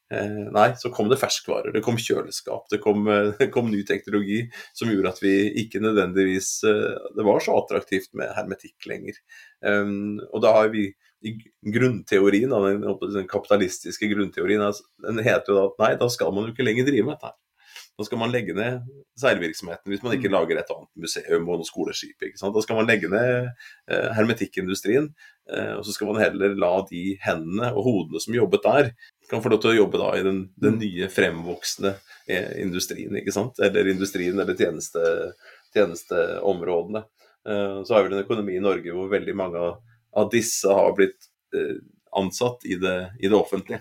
Eh, 0.09 0.45
nei, 0.55 0.71
så 0.81 0.89
kom 0.89 1.11
det 1.11 1.19
ferskvarer, 1.21 1.69
det 1.75 1.83
kom 1.85 1.99
kjøleskap, 2.01 2.65
det 2.73 2.79
kom, 2.81 3.03
eh, 3.13 3.35
det 3.37 3.51
kom 3.55 3.69
ny 3.69 3.83
teknologi 3.89 4.41
som 4.77 4.89
gjorde 4.89 5.13
at 5.13 5.21
vi 5.21 5.35
ikke 5.65 5.83
nødvendigvis 5.85 6.49
eh, 6.65 6.95
Det 7.17 7.27
var 7.27 7.43
så 7.45 7.59
attraktivt 7.61 8.15
med 8.17 8.33
hermetikk 8.37 8.89
lenger. 8.89 9.19
Og 10.33 10.41
da 10.45 10.53
har 10.55 10.69
vi 10.73 10.87
i 11.27 11.33
grunnteorien, 11.75 12.53
den 13.03 13.27
kapitalistiske 13.29 14.07
grunnteorien, 14.13 14.63
altså, 14.63 14.87
den 15.03 15.19
heter 15.27 15.51
jo 15.51 15.57
da 15.59 15.65
at 15.67 15.83
nei, 15.83 15.93
da 15.99 16.09
skal 16.15 16.31
man 16.33 16.47
jo 16.47 16.55
ikke 16.55 16.67
lenger 16.69 16.87
drive 16.87 17.09
med 17.09 17.17
dette. 17.17 17.33
her. 17.33 17.39
Da 17.99 18.05
skal 18.07 18.21
man 18.21 18.31
legge 18.31 18.55
ned 18.55 18.85
seilvirksomheten 19.19 19.91
hvis 19.91 20.05
man 20.05 20.15
ikke 20.15 20.31
lager 20.31 20.61
et 20.61 20.69
annet 20.71 21.03
museum 21.03 21.49
og 21.51 21.59
noe 21.59 21.67
skoleskip. 21.67 22.15
ikke 22.23 22.39
sant? 22.39 22.55
Da 22.55 22.63
skal 22.63 22.79
man 22.79 22.87
legge 22.87 23.11
ned 23.11 23.49
eh, 23.91 24.09
hermetikkindustrien, 24.15 25.09
eh, 25.51 25.73
og 25.75 25.83
så 25.83 25.95
skal 25.97 26.13
man 26.13 26.21
heller 26.23 26.55
la 26.55 26.71
de 26.87 27.03
hendene 27.25 27.73
og 27.73 27.89
hodene 27.89 28.23
som 28.23 28.37
jobbet 28.37 28.69
der, 28.69 28.93
kan 29.29 29.43
få 29.43 29.51
lov 29.51 29.61
til 29.65 29.73
å 29.73 29.81
jobbe 29.81 29.99
da 30.01 30.13
i 30.15 30.23
den, 30.25 30.45
den 30.63 30.79
nye 30.79 31.11
fremvoksende 31.11 31.97
eh, 32.31 32.55
industrien, 32.63 33.19
ikke 33.19 33.35
sant? 33.35 33.59
Eller 33.67 33.91
industrien 33.91 34.39
eller 34.39 34.57
tjeneste, 34.57 35.03
tjenesteområdene. 35.75 37.03
Så 37.49 37.95
har 37.95 38.05
vi 38.05 38.13
en 38.13 38.21
økonomi 38.21 38.59
i 38.59 38.63
Norge 38.63 38.93
hvor 38.93 39.09
veldig 39.11 39.35
mange 39.39 39.61
av, 39.61 40.27
disse 40.33 40.69
har 40.69 40.91
blitt 40.97 41.29
ansatt 42.19 42.67
i 42.69 42.77
det, 42.81 42.97
i 43.25 43.31
det 43.31 43.39
offentlige. 43.39 43.81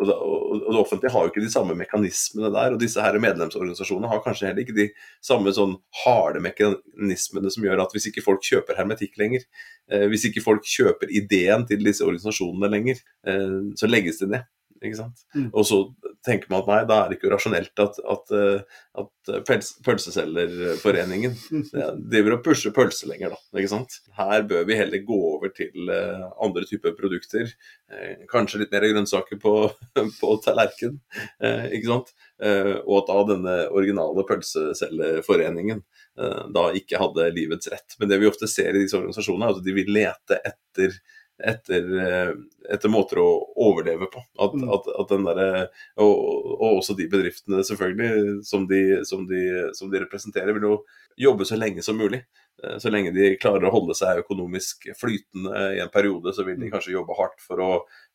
Og, 0.00 0.10
og, 0.10 0.60
det 0.70 0.78
offentlige 0.80 1.12
har 1.12 1.24
jo 1.24 1.30
ikke 1.32 1.42
de 1.44 1.52
samme 1.52 1.74
mekanismene 1.76 2.50
der. 2.54 2.74
Og 2.74 2.80
disse 2.80 3.02
her 3.04 3.18
medlemsorganisasjonene 3.22 4.10
har 4.10 4.22
kanskje 4.24 4.48
heller 4.48 4.64
ikke 4.64 4.76
de 4.76 4.86
samme 5.24 5.52
sånn 5.56 5.76
harde 6.04 6.42
mekanismene 6.44 7.52
som 7.52 7.66
gjør 7.66 7.84
at 7.84 7.92
hvis 7.96 8.08
ikke 8.10 8.24
folk 8.24 8.44
kjøper 8.46 8.78
hermetikk 8.80 9.18
lenger, 9.20 9.44
eh, 9.92 10.06
hvis 10.10 10.24
ikke 10.30 10.44
folk 10.44 10.64
kjøper 10.66 11.12
ideen 11.20 11.66
til 11.68 11.84
disse 11.84 12.06
organisasjonene 12.06 12.72
lenger, 12.72 13.02
eh, 13.28 13.60
så 13.76 13.90
legges 13.90 14.22
de 14.22 14.30
ned. 14.36 14.48
Ikke 14.80 14.96
sant? 14.96 15.24
Mm. 15.36 15.50
Og 15.52 15.64
så 15.68 15.76
tenker 16.24 16.48
man 16.48 16.62
at 16.62 16.68
nei, 16.70 16.78
da 16.88 16.96
er 17.02 17.10
det 17.10 17.18
ikke 17.18 17.30
rasjonelt 17.32 17.80
at, 17.84 17.98
at, 18.14 18.32
eh, 18.36 18.78
at 19.02 19.30
pels, 19.48 19.74
Pølseselgerforeningen 19.84 21.36
Mm. 21.50 21.64
driver 22.10 22.34
og 22.36 22.42
pusher 22.44 22.72
pølse 22.74 23.08
lenger, 23.08 23.34
da. 23.34 23.58
Ikke 23.60 23.70
sant? 23.72 23.98
Her 24.16 24.42
bør 24.48 24.64
vi 24.68 24.76
heller 24.78 25.02
gå 25.06 25.18
over 25.34 25.52
til 25.54 25.90
eh, 25.92 26.24
andre 26.42 26.64
typer 26.68 26.94
produkter. 26.98 27.52
Eh, 27.92 28.24
kanskje 28.30 28.62
litt 28.62 28.72
mer 28.72 28.86
grønnsaker 28.88 29.40
på, 29.42 29.54
på 30.20 30.32
tallerken, 30.44 31.00
eh, 31.42 31.68
ikke 31.76 31.90
sant. 31.92 32.12
Eh, 32.40 32.72
og 32.86 33.02
at 33.02 33.10
da 33.12 33.18
denne 33.34 33.56
originale 33.76 34.24
pølseselgerforeningen 34.28 35.82
eh, 36.18 36.42
da 36.54 36.66
ikke 36.76 37.00
hadde 37.00 37.30
livets 37.36 37.68
rett. 37.72 37.96
Men 38.00 38.12
det 38.12 38.20
vi 38.22 38.28
ofte 38.30 38.48
ser 38.50 38.72
i 38.74 38.84
disse 38.84 38.96
organisasjonene, 38.98 39.50
er 39.50 39.58
at 39.60 39.64
de 39.66 39.76
vil 39.76 39.92
lete 40.00 40.40
etter 40.40 41.00
etter, 41.46 41.86
eh, 42.00 42.32
etter 42.74 42.88
måter 42.92 43.18
å 43.22 43.28
overleve 43.56 44.06
på. 44.12 44.22
At, 44.38 44.52
Mm. 44.54 44.68
at, 44.74 44.88
at 45.00 45.08
den 45.08 45.24
der, 45.24 45.68
og, 45.96 46.12
og 46.60 46.78
også 46.80 46.96
de 46.98 47.08
bedriftene, 47.08 47.62
selvfølgelig, 47.64 48.44
som 48.44 48.66
de, 48.68 49.04
som, 49.04 49.26
de, 49.26 49.70
som 49.74 49.90
de 49.90 50.00
representerer, 50.04 50.52
vil 50.56 50.68
jo 50.68 50.76
jobbe 51.18 51.44
så 51.48 51.56
lenge 51.58 51.82
som 51.82 51.96
mulig. 51.98 52.22
Eh, 52.62 52.76
Så 52.78 52.90
lenge 52.92 53.12
de 53.14 53.36
klarer 53.40 53.64
å 53.68 53.72
holde 53.72 53.94
seg 53.96 54.20
økonomisk 54.24 54.90
flytende 55.00 55.76
i 55.76 55.80
en 55.80 55.88
periode, 55.92 56.32
så 56.36 56.44
vil 56.44 56.58
de 56.60 56.70
kanskje 56.70 56.92
jobbe 56.94 57.16
hardt 57.16 57.40
for 57.40 57.60
å, 57.64 57.70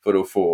for 0.05 0.13
å 0.19 0.23
få 0.28 0.45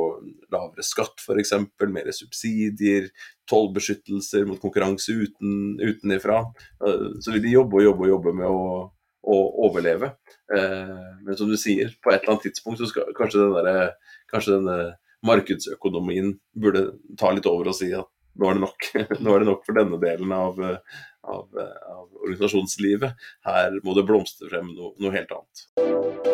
lavere 0.52 0.84
skatt, 0.84 1.20
f.eks., 1.20 1.52
mer 1.92 2.08
subsidier, 2.16 3.10
tollbeskyttelser 3.52 4.46
mot 4.48 4.60
konkurranse 4.62 5.12
uten, 5.12 5.78
utenifra. 5.82 6.46
Eh, 6.86 7.20
Så 7.20 7.32
vil 7.36 7.42
de 7.44 7.54
jobbe 7.58 7.80
og 7.82 7.84
jobbe 7.90 8.08
og 8.08 8.14
jobbe 8.16 8.34
med 8.40 8.48
å, 8.48 8.92
å 9.22 9.38
overleve. 9.68 10.14
Eh, 10.54 10.98
Men 11.26 11.38
som 11.38 11.50
du 11.50 11.58
sier, 11.60 11.94
på 12.02 12.12
et 12.12 12.22
eller 12.22 12.36
annet 12.36 12.48
tidspunkt 12.50 12.82
så 12.82 12.90
skal 12.90 13.14
kanskje 13.18 13.44
den 13.44 13.68
der, 13.68 13.94
kanskje 14.32 14.58
denne 14.58 14.80
markedsøkonomien 15.28 16.34
burde 16.58 16.88
ta 17.20 17.30
litt 17.32 17.46
over 17.46 17.70
og 17.70 17.78
si 17.78 17.92
at 17.94 18.10
nå 18.42 18.50
er 18.50 18.58
det 18.58 18.64
nok. 18.64 18.90
Nå 19.24 19.36
er 19.36 19.44
det 19.44 19.50
nok 19.52 19.66
for 19.68 19.78
denne 19.78 20.00
delen 20.02 20.32
av, 20.34 20.60
av, 20.64 21.62
av 21.62 22.06
organisasjonslivet. 22.24 23.28
Her 23.46 23.82
må 23.84 23.98
det 23.98 24.08
blomstre 24.08 24.50
frem 24.50 24.72
noe, 24.72 24.96
noe 25.04 25.14
helt 25.14 25.36
annet. 25.36 26.32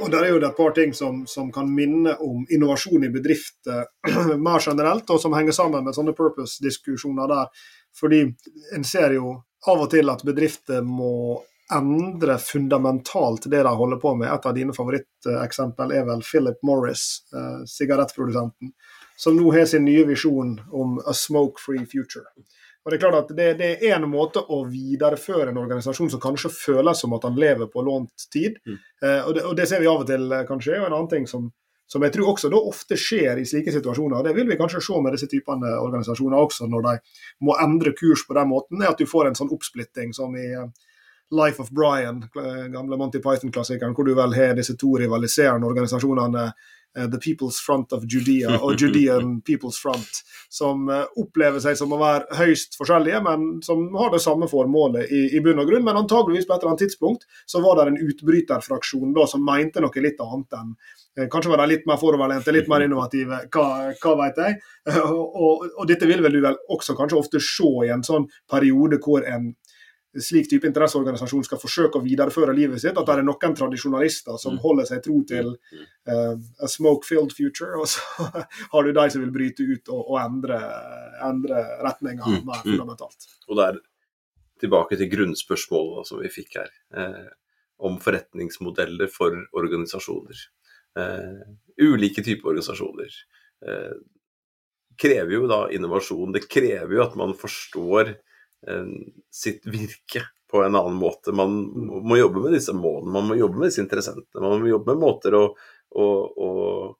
Og 0.00 0.10
der 0.10 0.24
er 0.24 0.32
jo 0.32 0.38
det 0.42 0.48
et 0.48 0.56
par 0.56 0.72
ting 0.74 0.94
som, 0.96 1.20
som 1.30 1.52
kan 1.54 1.68
minne 1.70 2.16
om 2.24 2.46
innovasjon 2.50 3.04
i 3.06 3.12
bedrifter 3.14 3.84
mer 4.48 4.64
generelt, 4.64 5.10
og 5.10 5.20
som 5.22 5.36
henger 5.36 5.54
sammen 5.54 5.84
med 5.86 5.94
sånne 5.94 6.16
purpose-diskusjoner 6.18 7.30
der. 7.30 7.68
Fordi 8.00 8.24
en 8.74 8.86
ser 8.86 9.14
jo 9.14 9.36
av 9.70 9.84
og 9.84 9.90
til 9.92 10.10
at 10.10 10.24
bedrifter 10.26 10.82
må 10.82 11.42
endre 11.70 12.38
fundamentalt 12.42 13.46
det 13.50 13.62
de 13.62 13.74
holder 13.76 14.00
på 14.02 14.14
med. 14.18 14.32
Et 14.32 14.46
av 14.46 14.54
dine 14.56 14.74
favoritteksempel 14.74 15.94
er 15.94 16.06
vel 16.08 16.24
Philip 16.26 16.58
Morris, 16.66 17.22
eh, 17.34 17.60
sigarettprodusenten, 17.66 18.72
som 19.16 19.36
nå 19.36 19.52
har 19.54 19.66
sin 19.70 19.84
nye 19.84 20.06
visjon 20.08 20.56
om 20.72 20.98
a 21.06 21.14
smoke-free 21.14 21.86
future. 21.86 22.26
Og 22.84 22.90
Det 22.90 22.96
er 22.96 23.02
klart 23.02 23.18
at 23.18 23.36
det, 23.36 23.48
det 23.60 23.70
er 23.84 23.98
en 23.98 24.08
måte 24.08 24.40
å 24.40 24.62
videreføre 24.64 25.50
en 25.50 25.60
organisasjon 25.60 26.10
som 26.14 26.20
kanskje 26.22 26.52
føles 26.54 27.02
som 27.02 27.12
at 27.12 27.26
han 27.28 27.36
lever 27.36 27.68
på 27.68 27.84
lånt 27.84 28.28
tid. 28.32 28.56
Eh, 28.66 29.20
og, 29.26 29.34
det, 29.36 29.44
og 29.44 29.56
det 29.58 29.66
ser 29.68 29.82
vi 29.82 29.90
av 29.90 30.00
og 30.00 30.08
til 30.08 30.32
eh, 30.32 30.46
kan 30.48 30.62
skje. 30.64 30.78
Og 30.78 30.86
en 30.88 30.96
annen 30.96 31.10
ting 31.12 31.28
som, 31.28 31.50
som 31.90 32.06
jeg 32.06 32.14
tror 32.14 32.32
også 32.32 32.48
da 32.52 32.62
ofte 32.70 32.96
skjer 32.96 33.42
i 33.42 33.44
slike 33.48 33.74
situasjoner, 33.74 34.22
og 34.22 34.24
det 34.24 34.32
vil 34.38 34.48
vi 34.48 34.56
kanskje 34.60 34.80
se 34.86 35.02
med 35.04 35.12
disse 35.12 35.28
typene 35.28 35.74
organisasjoner 35.76 36.40
også 36.40 36.70
når 36.72 36.86
de 36.88 36.96
må 37.44 37.58
endre 37.60 37.92
kurs 37.98 38.24
på 38.24 38.38
den 38.40 38.48
måten, 38.48 38.80
er 38.80 38.94
at 38.94 39.02
du 39.02 39.08
får 39.10 39.28
en 39.28 39.36
sånn 39.42 39.52
oppsplitting 39.52 40.16
som 40.16 40.32
i 40.40 40.48
eh, 40.48 40.70
Life 41.30 41.62
of 41.62 41.68
Brian, 41.70 42.24
gamle 42.72 42.96
Monty 42.98 43.20
Python-klassikeren, 43.22 43.92
hvor 43.94 44.08
du 44.08 44.16
vel 44.18 44.32
har 44.34 44.56
disse 44.58 44.74
to 44.74 44.96
rivaliserende 44.98 45.68
organisasjonene 45.68 46.48
The 46.94 47.18
People's 47.18 47.60
Front 47.60 47.92
of 47.92 48.04
Judea 48.04 48.56
og 48.58 48.74
Judean 48.80 49.40
People's 49.46 49.78
Front, 49.82 50.22
som 50.48 50.88
eh, 50.90 51.04
opplever 51.22 51.62
seg 51.62 51.78
som 51.78 51.92
å 51.94 52.00
være 52.00 52.40
høyst 52.40 52.74
forskjellige, 52.78 53.20
men 53.26 53.60
som 53.66 53.84
har 53.98 54.10
det 54.14 54.22
samme 54.24 54.48
formålet 54.50 55.10
i, 55.12 55.22
i 55.36 55.42
bunn 55.44 55.62
og 55.62 55.70
grunn. 55.70 55.86
Men 55.86 56.00
antageligvis 56.02 56.48
på 56.48 56.56
et 56.56 56.64
eller 56.64 56.74
annet 56.74 56.84
tidspunkt 56.86 57.28
så 57.46 57.62
var 57.62 57.78
det 57.78 57.92
en 57.92 58.00
utbryterfraksjon 58.10 59.14
da 59.16 59.28
som 59.30 59.46
mente 59.46 59.82
noe 59.82 60.02
litt 60.02 60.20
annet 60.24 60.58
enn 60.58 60.74
eh, 60.74 61.28
Kanskje 61.30 61.52
var 61.52 61.62
de 61.62 61.70
litt 61.74 61.86
mer 61.86 62.00
foroverlente, 62.00 62.54
litt 62.54 62.70
mer 62.70 62.86
innovative, 62.86 63.44
hva, 63.54 63.68
hva 64.02 64.16
vet 64.24 64.44
jeg. 64.46 64.60
Eh, 64.90 65.00
Og, 65.20 65.34
og, 65.36 65.64
og 65.76 65.86
dette 65.88 66.06
vil 66.08 66.22
vel 66.24 66.34
du 66.34 66.40
vel 66.42 66.56
også 66.72 66.94
kanskje 66.98 67.18
ofte 67.18 67.40
se 67.44 67.68
i 67.86 67.90
en 67.92 68.02
sånn 68.06 68.26
periode 68.50 68.98
hvor 69.02 69.24
en 69.28 69.50
slik 70.18 70.48
type 70.50 70.66
interesseorganisasjon 70.66 71.44
skal 71.46 71.60
forsøke 71.62 72.00
å 72.00 72.02
videreføre 72.02 72.54
livet 72.56 72.80
sitt, 72.82 72.96
at 72.98 73.06
det 73.06 73.14
er 73.14 73.22
noen 73.22 73.54
tradisjonalister 73.54 74.38
som 74.42 74.56
Mm. 74.56 74.60
holder 74.64 74.84
seg 74.88 75.02
tro 75.04 75.22
til 75.24 75.52
uh, 76.08 76.34
a 76.58 76.66
smoke-filled 76.68 77.32
future, 77.32 77.78
og 77.78 77.86
så 77.86 78.00
har 78.72 78.82
du 78.84 78.92
de 78.92 79.10
som 79.10 79.22
vil 79.22 79.30
bryte 79.30 79.62
ut 79.62 79.88
og, 79.88 80.02
og 80.10 80.18
endre, 80.18 80.58
endre 81.22 81.62
retninga 81.86 82.26
Mm, 82.26 82.44
mer 82.46 82.62
fundamentalt. 82.66 83.28
Og 83.48 83.56
det 83.56 83.68
er 83.68 83.78
tilbake 84.60 84.96
til 84.98 85.08
grunnspørsmålet 85.10 86.06
som 86.06 86.18
vi 86.20 86.28
fikk 86.28 86.56
her, 86.58 86.70
eh, 86.94 87.28
om 87.78 87.98
forretningsmodeller 88.02 89.08
for 89.08 89.32
organisasjoner. 89.56 90.36
Eh, 90.98 91.44
ulike 91.80 92.22
typer 92.22 92.50
organisasjoner. 92.50 93.08
Eh, 93.66 93.94
krever 95.00 95.32
jo 95.32 95.46
da 95.48 95.62
innovasjon. 95.72 96.32
Det 96.34 96.48
krever 96.50 96.92
jo 96.98 97.02
at 97.06 97.14
man 97.16 97.32
forstår 97.32 98.16
sitt 99.32 99.66
virke 99.66 100.24
på 100.50 100.62
en 100.62 100.74
annen 100.74 100.94
måte. 100.98 101.32
Man 101.32 101.52
må, 101.72 102.00
må 102.04 102.16
jobbe 102.18 102.42
med 102.44 102.56
disse 102.58 102.74
målene, 102.76 103.12
man 103.14 103.28
må 103.28 103.36
jobbe 103.38 103.60
med 103.60 103.70
disse 103.70 103.82
interessentene. 103.84 104.42
Man 104.42 104.62
må 104.62 104.70
jobbe 104.72 104.94
med 104.94 105.02
måter 105.04 105.36
å, 105.38 105.44
å, 105.94 106.06
å 106.46 106.50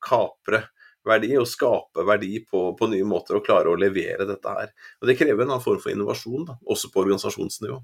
kapre 0.02 0.62
verdi 1.06 1.32
og 1.40 1.48
skape 1.48 2.04
verdi 2.06 2.42
på, 2.44 2.62
på 2.76 2.88
nye 2.92 3.06
måter 3.08 3.38
og 3.38 3.44
klare 3.46 3.72
å 3.72 3.78
levere 3.80 4.26
dette 4.28 4.54
her. 4.54 4.72
Og 5.00 5.08
Det 5.08 5.16
krever 5.18 5.44
en 5.44 5.54
annen 5.54 5.64
form 5.64 5.80
for 5.82 5.92
innovasjon, 5.94 6.44
da, 6.50 6.58
også 6.70 6.92
på 6.92 7.02
organisasjonsnivå. 7.04 7.80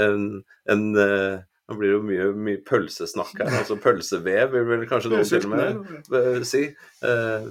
En, 0.00 0.26
en, 0.70 0.90
eh, 1.06 1.40
Nå 1.70 1.76
blir 1.78 1.92
det 1.92 1.94
jo 1.94 2.02
mye, 2.02 2.24
mye 2.34 2.60
pølsesnakk 2.66 3.36
her. 3.38 3.52
altså 3.60 3.76
Pølsevev 3.78 4.56
vil 4.56 4.64
vel 4.66 4.80
kanskje 4.90 5.12
noen 5.12 5.28
til 5.28 5.44
og 5.46 5.52
med 5.52 6.16
eh, 6.18 6.40
si. 6.46 6.64
Eh, 7.06 7.46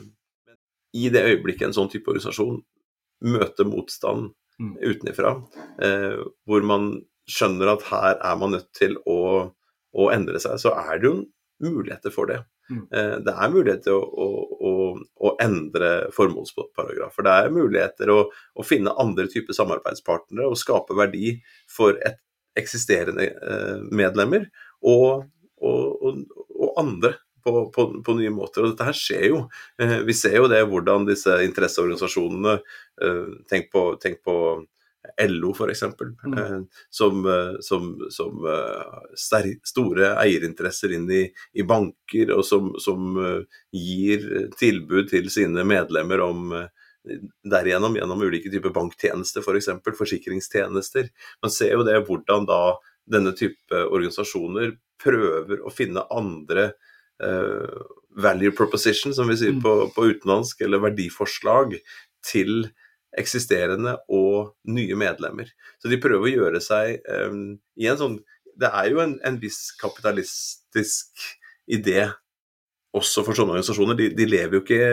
I 0.99 1.11
det 1.13 1.24
øyeblikket 1.30 1.70
en 1.70 1.78
sånn 1.78 1.91
type 1.91 2.11
organisasjon 2.11 2.59
møter 3.24 3.67
motstand 3.67 4.28
Mm. 4.30 4.34
Utenfra, 4.60 5.36
eh, 5.84 6.20
hvor 6.47 6.66
man 6.68 6.91
skjønner 7.30 7.74
at 7.76 7.86
her 7.89 8.16
er 8.18 8.39
man 8.39 8.55
nødt 8.57 8.70
til 8.76 8.97
å, 9.07 9.20
å 9.93 10.07
endre 10.14 10.41
seg, 10.41 10.60
så 10.62 10.74
er 10.76 10.99
det 10.99 11.10
jo 11.10 11.18
muligheter 11.64 12.14
for 12.14 12.30
det. 12.32 12.39
Mm. 12.70 12.84
Eh, 12.93 13.16
det 13.26 13.34
er 13.34 13.53
muligheter 13.53 13.86
til 13.88 13.97
å, 13.97 14.03
å, 14.26 14.30
å, 14.70 14.74
å 15.26 15.34
endre 15.41 15.91
formålsparagrafer. 16.16 17.26
Det 17.26 17.36
er 17.36 17.55
muligheter 17.55 18.14
å, 18.14 18.20
å 18.30 18.66
finne 18.66 18.95
andre 19.01 19.30
typer 19.32 19.57
samarbeidspartnere 19.57 20.49
og 20.49 20.60
skape 20.60 20.97
verdi 20.97 21.38
for 21.72 21.97
et 22.05 22.22
eksisterende 22.60 23.30
eh, 23.30 23.82
medlemmer 23.95 24.49
og, 24.82 25.28
og, 25.62 26.05
og, 26.05 26.24
og 26.60 26.80
andre 26.82 27.16
på, 27.44 27.54
på, 27.76 27.86
på 28.06 28.16
nye 28.18 28.32
måter. 28.34 28.64
Og 28.66 28.74
dette 28.74 28.88
her 28.88 28.98
skjer 28.98 29.28
jo. 29.30 29.44
Eh, 29.82 30.00
vi 30.08 30.16
ser 30.18 30.40
jo 30.40 30.50
det 30.52 30.64
hvordan 30.70 31.08
disse 31.10 31.38
interesseorganisasjonene 31.46 32.58
eh, 32.60 33.24
Tenk 33.50 33.72
på, 33.74 33.86
tenk 34.02 34.22
på 34.26 34.36
LO 35.30 35.54
f.eks., 35.56 35.84
Mm. 36.26 36.34
eh, 36.38 36.58
som, 36.92 37.22
eh, 37.26 37.54
som, 37.66 37.94
som 38.12 38.44
eh, 38.46 39.54
store 39.66 40.12
eierinteresser 40.20 40.92
inn 40.98 41.08
i, 41.12 41.22
i 41.56 41.64
banker, 41.64 42.34
og 42.36 42.44
som, 42.46 42.74
som 42.84 43.16
eh, 43.24 43.62
gir 43.74 44.28
tilbud 44.60 45.10
til 45.10 45.32
sine 45.34 45.64
medlemmer 45.66 46.22
om 46.26 46.52
derigjennom 47.48 47.96
gjennom 47.96 48.22
ulike 48.28 48.52
typer 48.52 48.74
banktjenester, 48.76 49.42
f.eks. 49.42 49.72
For 49.86 49.98
forsikringstjenester. 50.04 51.08
Man 51.42 51.54
ser 51.56 51.78
jo 51.78 51.86
det 51.88 51.96
hvordan 52.06 52.46
da 52.50 52.62
denne 53.10 53.32
type 53.40 53.74
organisasjoner 53.88 54.76
prøver 55.02 55.64
å 55.66 55.72
finne 55.74 56.04
andre 56.12 56.66
eh, 56.68 56.89
value 58.20 58.51
proposition, 58.55 59.13
som 59.13 59.28
vi 59.28 59.38
sier 59.38 59.53
Mm. 59.55 59.61
på, 59.63 59.74
på 59.95 60.05
utenlandsk, 60.11 60.61
eller 60.61 60.80
verdiforslag, 60.80 61.78
til 62.26 62.70
eksisterende 63.17 63.97
og 64.09 64.55
nye 64.70 64.95
medlemmer. 64.95 65.49
Så 65.82 65.89
de 65.89 65.99
prøver 66.01 66.28
å 66.28 66.34
gjøre 66.34 66.61
seg 66.61 66.99
um, 67.09 67.57
i 67.80 67.88
en 67.89 67.97
sånn 67.97 68.20
Det 68.59 68.67
er 68.76 68.89
jo 68.91 68.99
en, 68.99 69.13
en 69.24 69.38
viss 69.39 69.72
kapitalistisk 69.80 71.15
idé 71.72 72.09
også 72.91 73.24
for 73.24 73.38
sånne 73.38 73.53
organisasjoner. 73.53 73.95
De, 73.95 74.09
de 74.11 74.26
lever 74.28 74.57
jo 74.57 74.63
ikke 74.65 74.89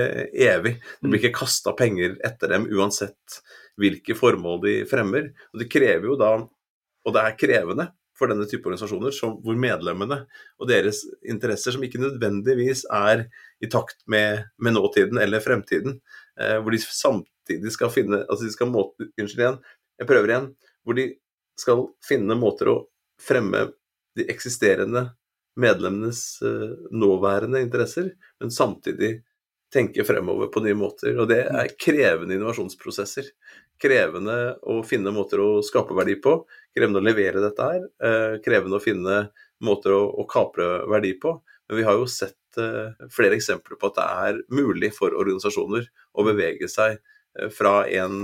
evig. 0.46 0.76
Det 1.00 1.10
blir 1.10 1.18
ikke 1.18 1.40
kasta 1.40 1.72
penger 1.74 2.14
etter 2.24 2.52
dem 2.52 2.68
uansett 2.70 3.40
hvilke 3.74 4.14
formål 4.14 4.60
de 4.62 4.74
fremmer. 4.86 5.32
Og 5.50 5.64
det 5.64 5.66
krever 5.72 6.06
jo 6.06 6.14
da, 6.20 6.30
og 6.46 7.16
det 7.16 7.24
er 7.24 7.38
krevende 7.40 7.88
for 8.16 8.30
denne 8.32 8.46
type 8.48 8.64
organisasjoner, 8.66 9.12
som, 9.14 9.36
hvor 9.44 9.58
medlemmene 9.60 10.22
og 10.60 10.70
deres 10.70 11.02
interesser, 11.26 11.74
som 11.74 11.84
ikke 11.84 12.00
nødvendigvis 12.00 12.86
er 12.94 13.26
i 13.60 13.70
takt 13.72 14.00
med, 14.10 14.46
med 14.62 14.76
nåtiden 14.76 15.20
eller 15.22 15.44
fremtiden, 15.44 16.00
eh, 16.40 16.56
hvor 16.60 16.72
de 16.72 16.80
samtidig 16.82 17.72
skal 17.74 17.92
finne 17.92 18.24
altså 18.24 18.46
de 18.46 18.54
skal 18.54 18.72
måte, 18.72 19.10
Unnskyld 19.20 19.44
igjen, 19.44 19.60
jeg 20.00 20.08
prøver 20.08 20.32
igjen. 20.32 20.50
Hvor 20.86 20.96
de 20.98 21.06
skal 21.58 21.86
finne 22.04 22.36
måter 22.38 22.70
å 22.70 22.80
fremme 23.20 23.70
de 24.16 24.26
eksisterende 24.32 25.08
medlemmenes 25.56 26.42
eh, 26.44 26.74
nåværende 26.92 27.62
interesser, 27.64 28.12
men 28.40 28.52
samtidig 28.52 29.16
tenke 29.72 30.04
fremover 30.04 30.50
på 30.52 30.62
nye 30.64 30.76
måter. 30.78 31.16
Og 31.18 31.28
det 31.30 31.42
er 31.48 31.72
krevende 31.80 32.36
innovasjonsprosesser. 32.36 33.28
Krevende 33.82 34.56
å 34.64 34.78
finne 34.86 35.12
måter 35.12 35.42
å 35.42 35.50
skape 35.64 35.96
verdi 35.96 36.16
på, 36.22 36.38
krevende 36.76 37.00
å 37.00 37.06
levere 37.06 37.42
dette 37.44 37.68
her, 37.70 37.86
eh, 38.04 38.38
krevende 38.44 38.78
å 38.78 38.82
finne 38.82 39.20
måter 39.64 39.94
å, 39.96 40.02
å 40.20 40.26
kapre 40.28 40.84
verdi 40.90 41.14
på. 41.20 41.38
Men 41.68 41.80
vi 41.80 41.86
har 41.86 41.96
jo 41.98 42.08
sett 42.10 42.60
eh, 42.60 42.92
flere 43.12 43.38
eksempler 43.38 43.80
på 43.80 43.90
at 43.90 43.96
det 43.98 44.08
er 44.26 44.42
mulig 44.52 44.92
for 44.96 45.16
organisasjoner 45.16 45.88
å 46.16 46.26
bevege 46.26 46.68
seg 46.70 46.98
eh, 46.98 47.48
fra 47.52 47.80
en 48.02 48.20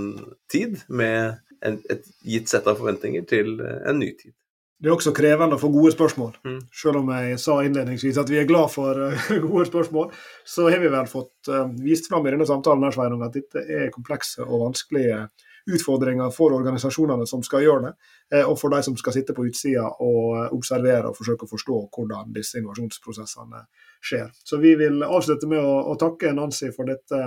tid 0.53 0.83
med 0.89 1.41
et 1.63 2.09
gitt 2.27 2.51
sett 2.51 2.67
av 2.67 2.81
forventninger 2.81 3.23
til 3.31 3.61
en 3.63 4.01
ny 4.01 4.09
tid. 4.19 4.35
Det 4.83 4.91
er 4.91 4.97
også 4.97 5.13
krevende 5.15 5.55
å 5.55 5.61
få 5.63 5.69
gode 5.71 5.93
spørsmål. 5.95 6.33
Mm. 6.43 6.57
Selv 6.75 6.99
om 6.99 7.13
jeg 7.15 7.37
sa 7.39 7.61
innledningsvis 7.63 8.19
at 8.19 8.33
vi 8.33 8.41
er 8.41 8.49
glad 8.51 8.73
for 8.73 8.99
gode 9.45 9.69
spørsmål, 9.69 10.09
så 10.43 10.67
har 10.67 10.83
vi 10.83 10.91
vel 10.91 11.07
fått 11.07 11.53
vist 11.79 12.11
fram 12.11 12.27
i 12.27 12.33
denne 12.35 12.49
samtalen 12.51 12.83
her, 12.83 12.97
Sveinung, 12.97 13.23
at 13.23 13.39
dette 13.39 13.63
er 13.63 13.95
komplekse 13.95 14.43
og 14.43 14.65
vanskelige 14.65 15.21
utfordringer 15.67 16.31
for 16.35 16.55
organisasjonene 16.57 17.27
som 17.27 17.43
skal 17.47 17.65
gjøre 17.65 17.85
det, 17.87 17.93
eh, 18.35 18.47
og 18.49 18.57
for 18.61 18.75
de 18.75 18.83
som 18.83 18.97
skal 18.99 19.17
sitte 19.17 19.37
på 19.37 19.47
utsida 19.49 19.85
og 20.05 20.39
eh, 20.39 20.49
observere 20.57 21.11
og 21.11 21.19
forsøke 21.19 21.47
å 21.47 21.53
forstå 21.53 21.83
hvordan 21.97 22.33
disse 22.35 22.59
innovasjonsprosessene 22.61 23.67
skjer. 24.03 24.33
Så 24.45 24.59
vi 24.63 24.75
vil 24.81 25.03
avslutte 25.07 25.51
med 25.51 25.63
å, 25.63 25.95
takke 26.03 26.33
Nancy 26.35 26.73
for 26.75 26.89
dette 26.89 27.21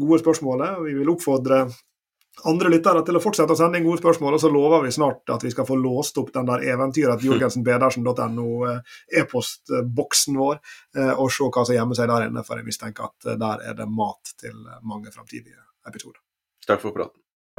gode 0.00 0.18
spørsmålet. 0.22 0.80
Vi 0.86 0.96
vil 0.98 1.12
oppfordre 1.12 1.64
andre 2.48 2.70
lyttere 2.72 3.02
til 3.04 3.18
å 3.18 3.22
fortsette 3.22 3.54
å 3.54 3.58
sende 3.58 3.78
inn 3.78 3.86
gode 3.86 4.00
spørsmål, 4.00 4.36
og 4.36 4.42
så 4.42 4.50
lover 4.52 4.84
vi 4.86 4.92
snart 4.94 5.32
at 5.34 5.44
vi 5.44 5.52
skal 5.52 5.66
få 5.68 5.76
låst 5.80 6.18
opp 6.22 6.32
den 6.34 6.48
der 6.48 6.64
eventyret 6.72 7.24
jorgensenpedersen.no 7.26 8.48
e-postboksen 9.20 10.38
vår, 10.40 10.60
eh, 10.96 11.12
og 11.14 11.32
se 11.34 11.48
hva 11.48 11.66
som 11.66 11.76
gjemmer 11.76 11.98
seg 11.98 12.12
der 12.12 12.28
inne, 12.28 12.44
for 12.46 12.60
jeg 12.60 12.68
mistenker 12.68 13.10
at 13.10 13.32
eh, 13.32 13.40
der 13.40 13.66
er 13.70 13.80
det 13.82 13.88
mat 13.90 14.36
til 14.40 14.62
mange 14.82 15.12
framtidige 15.14 15.60
episoder. 15.86 16.22
Takk 16.66 16.82
for 16.82 16.96
praten. 16.96 17.18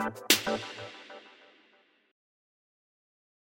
Thank 0.00 0.18
you. 0.48 0.99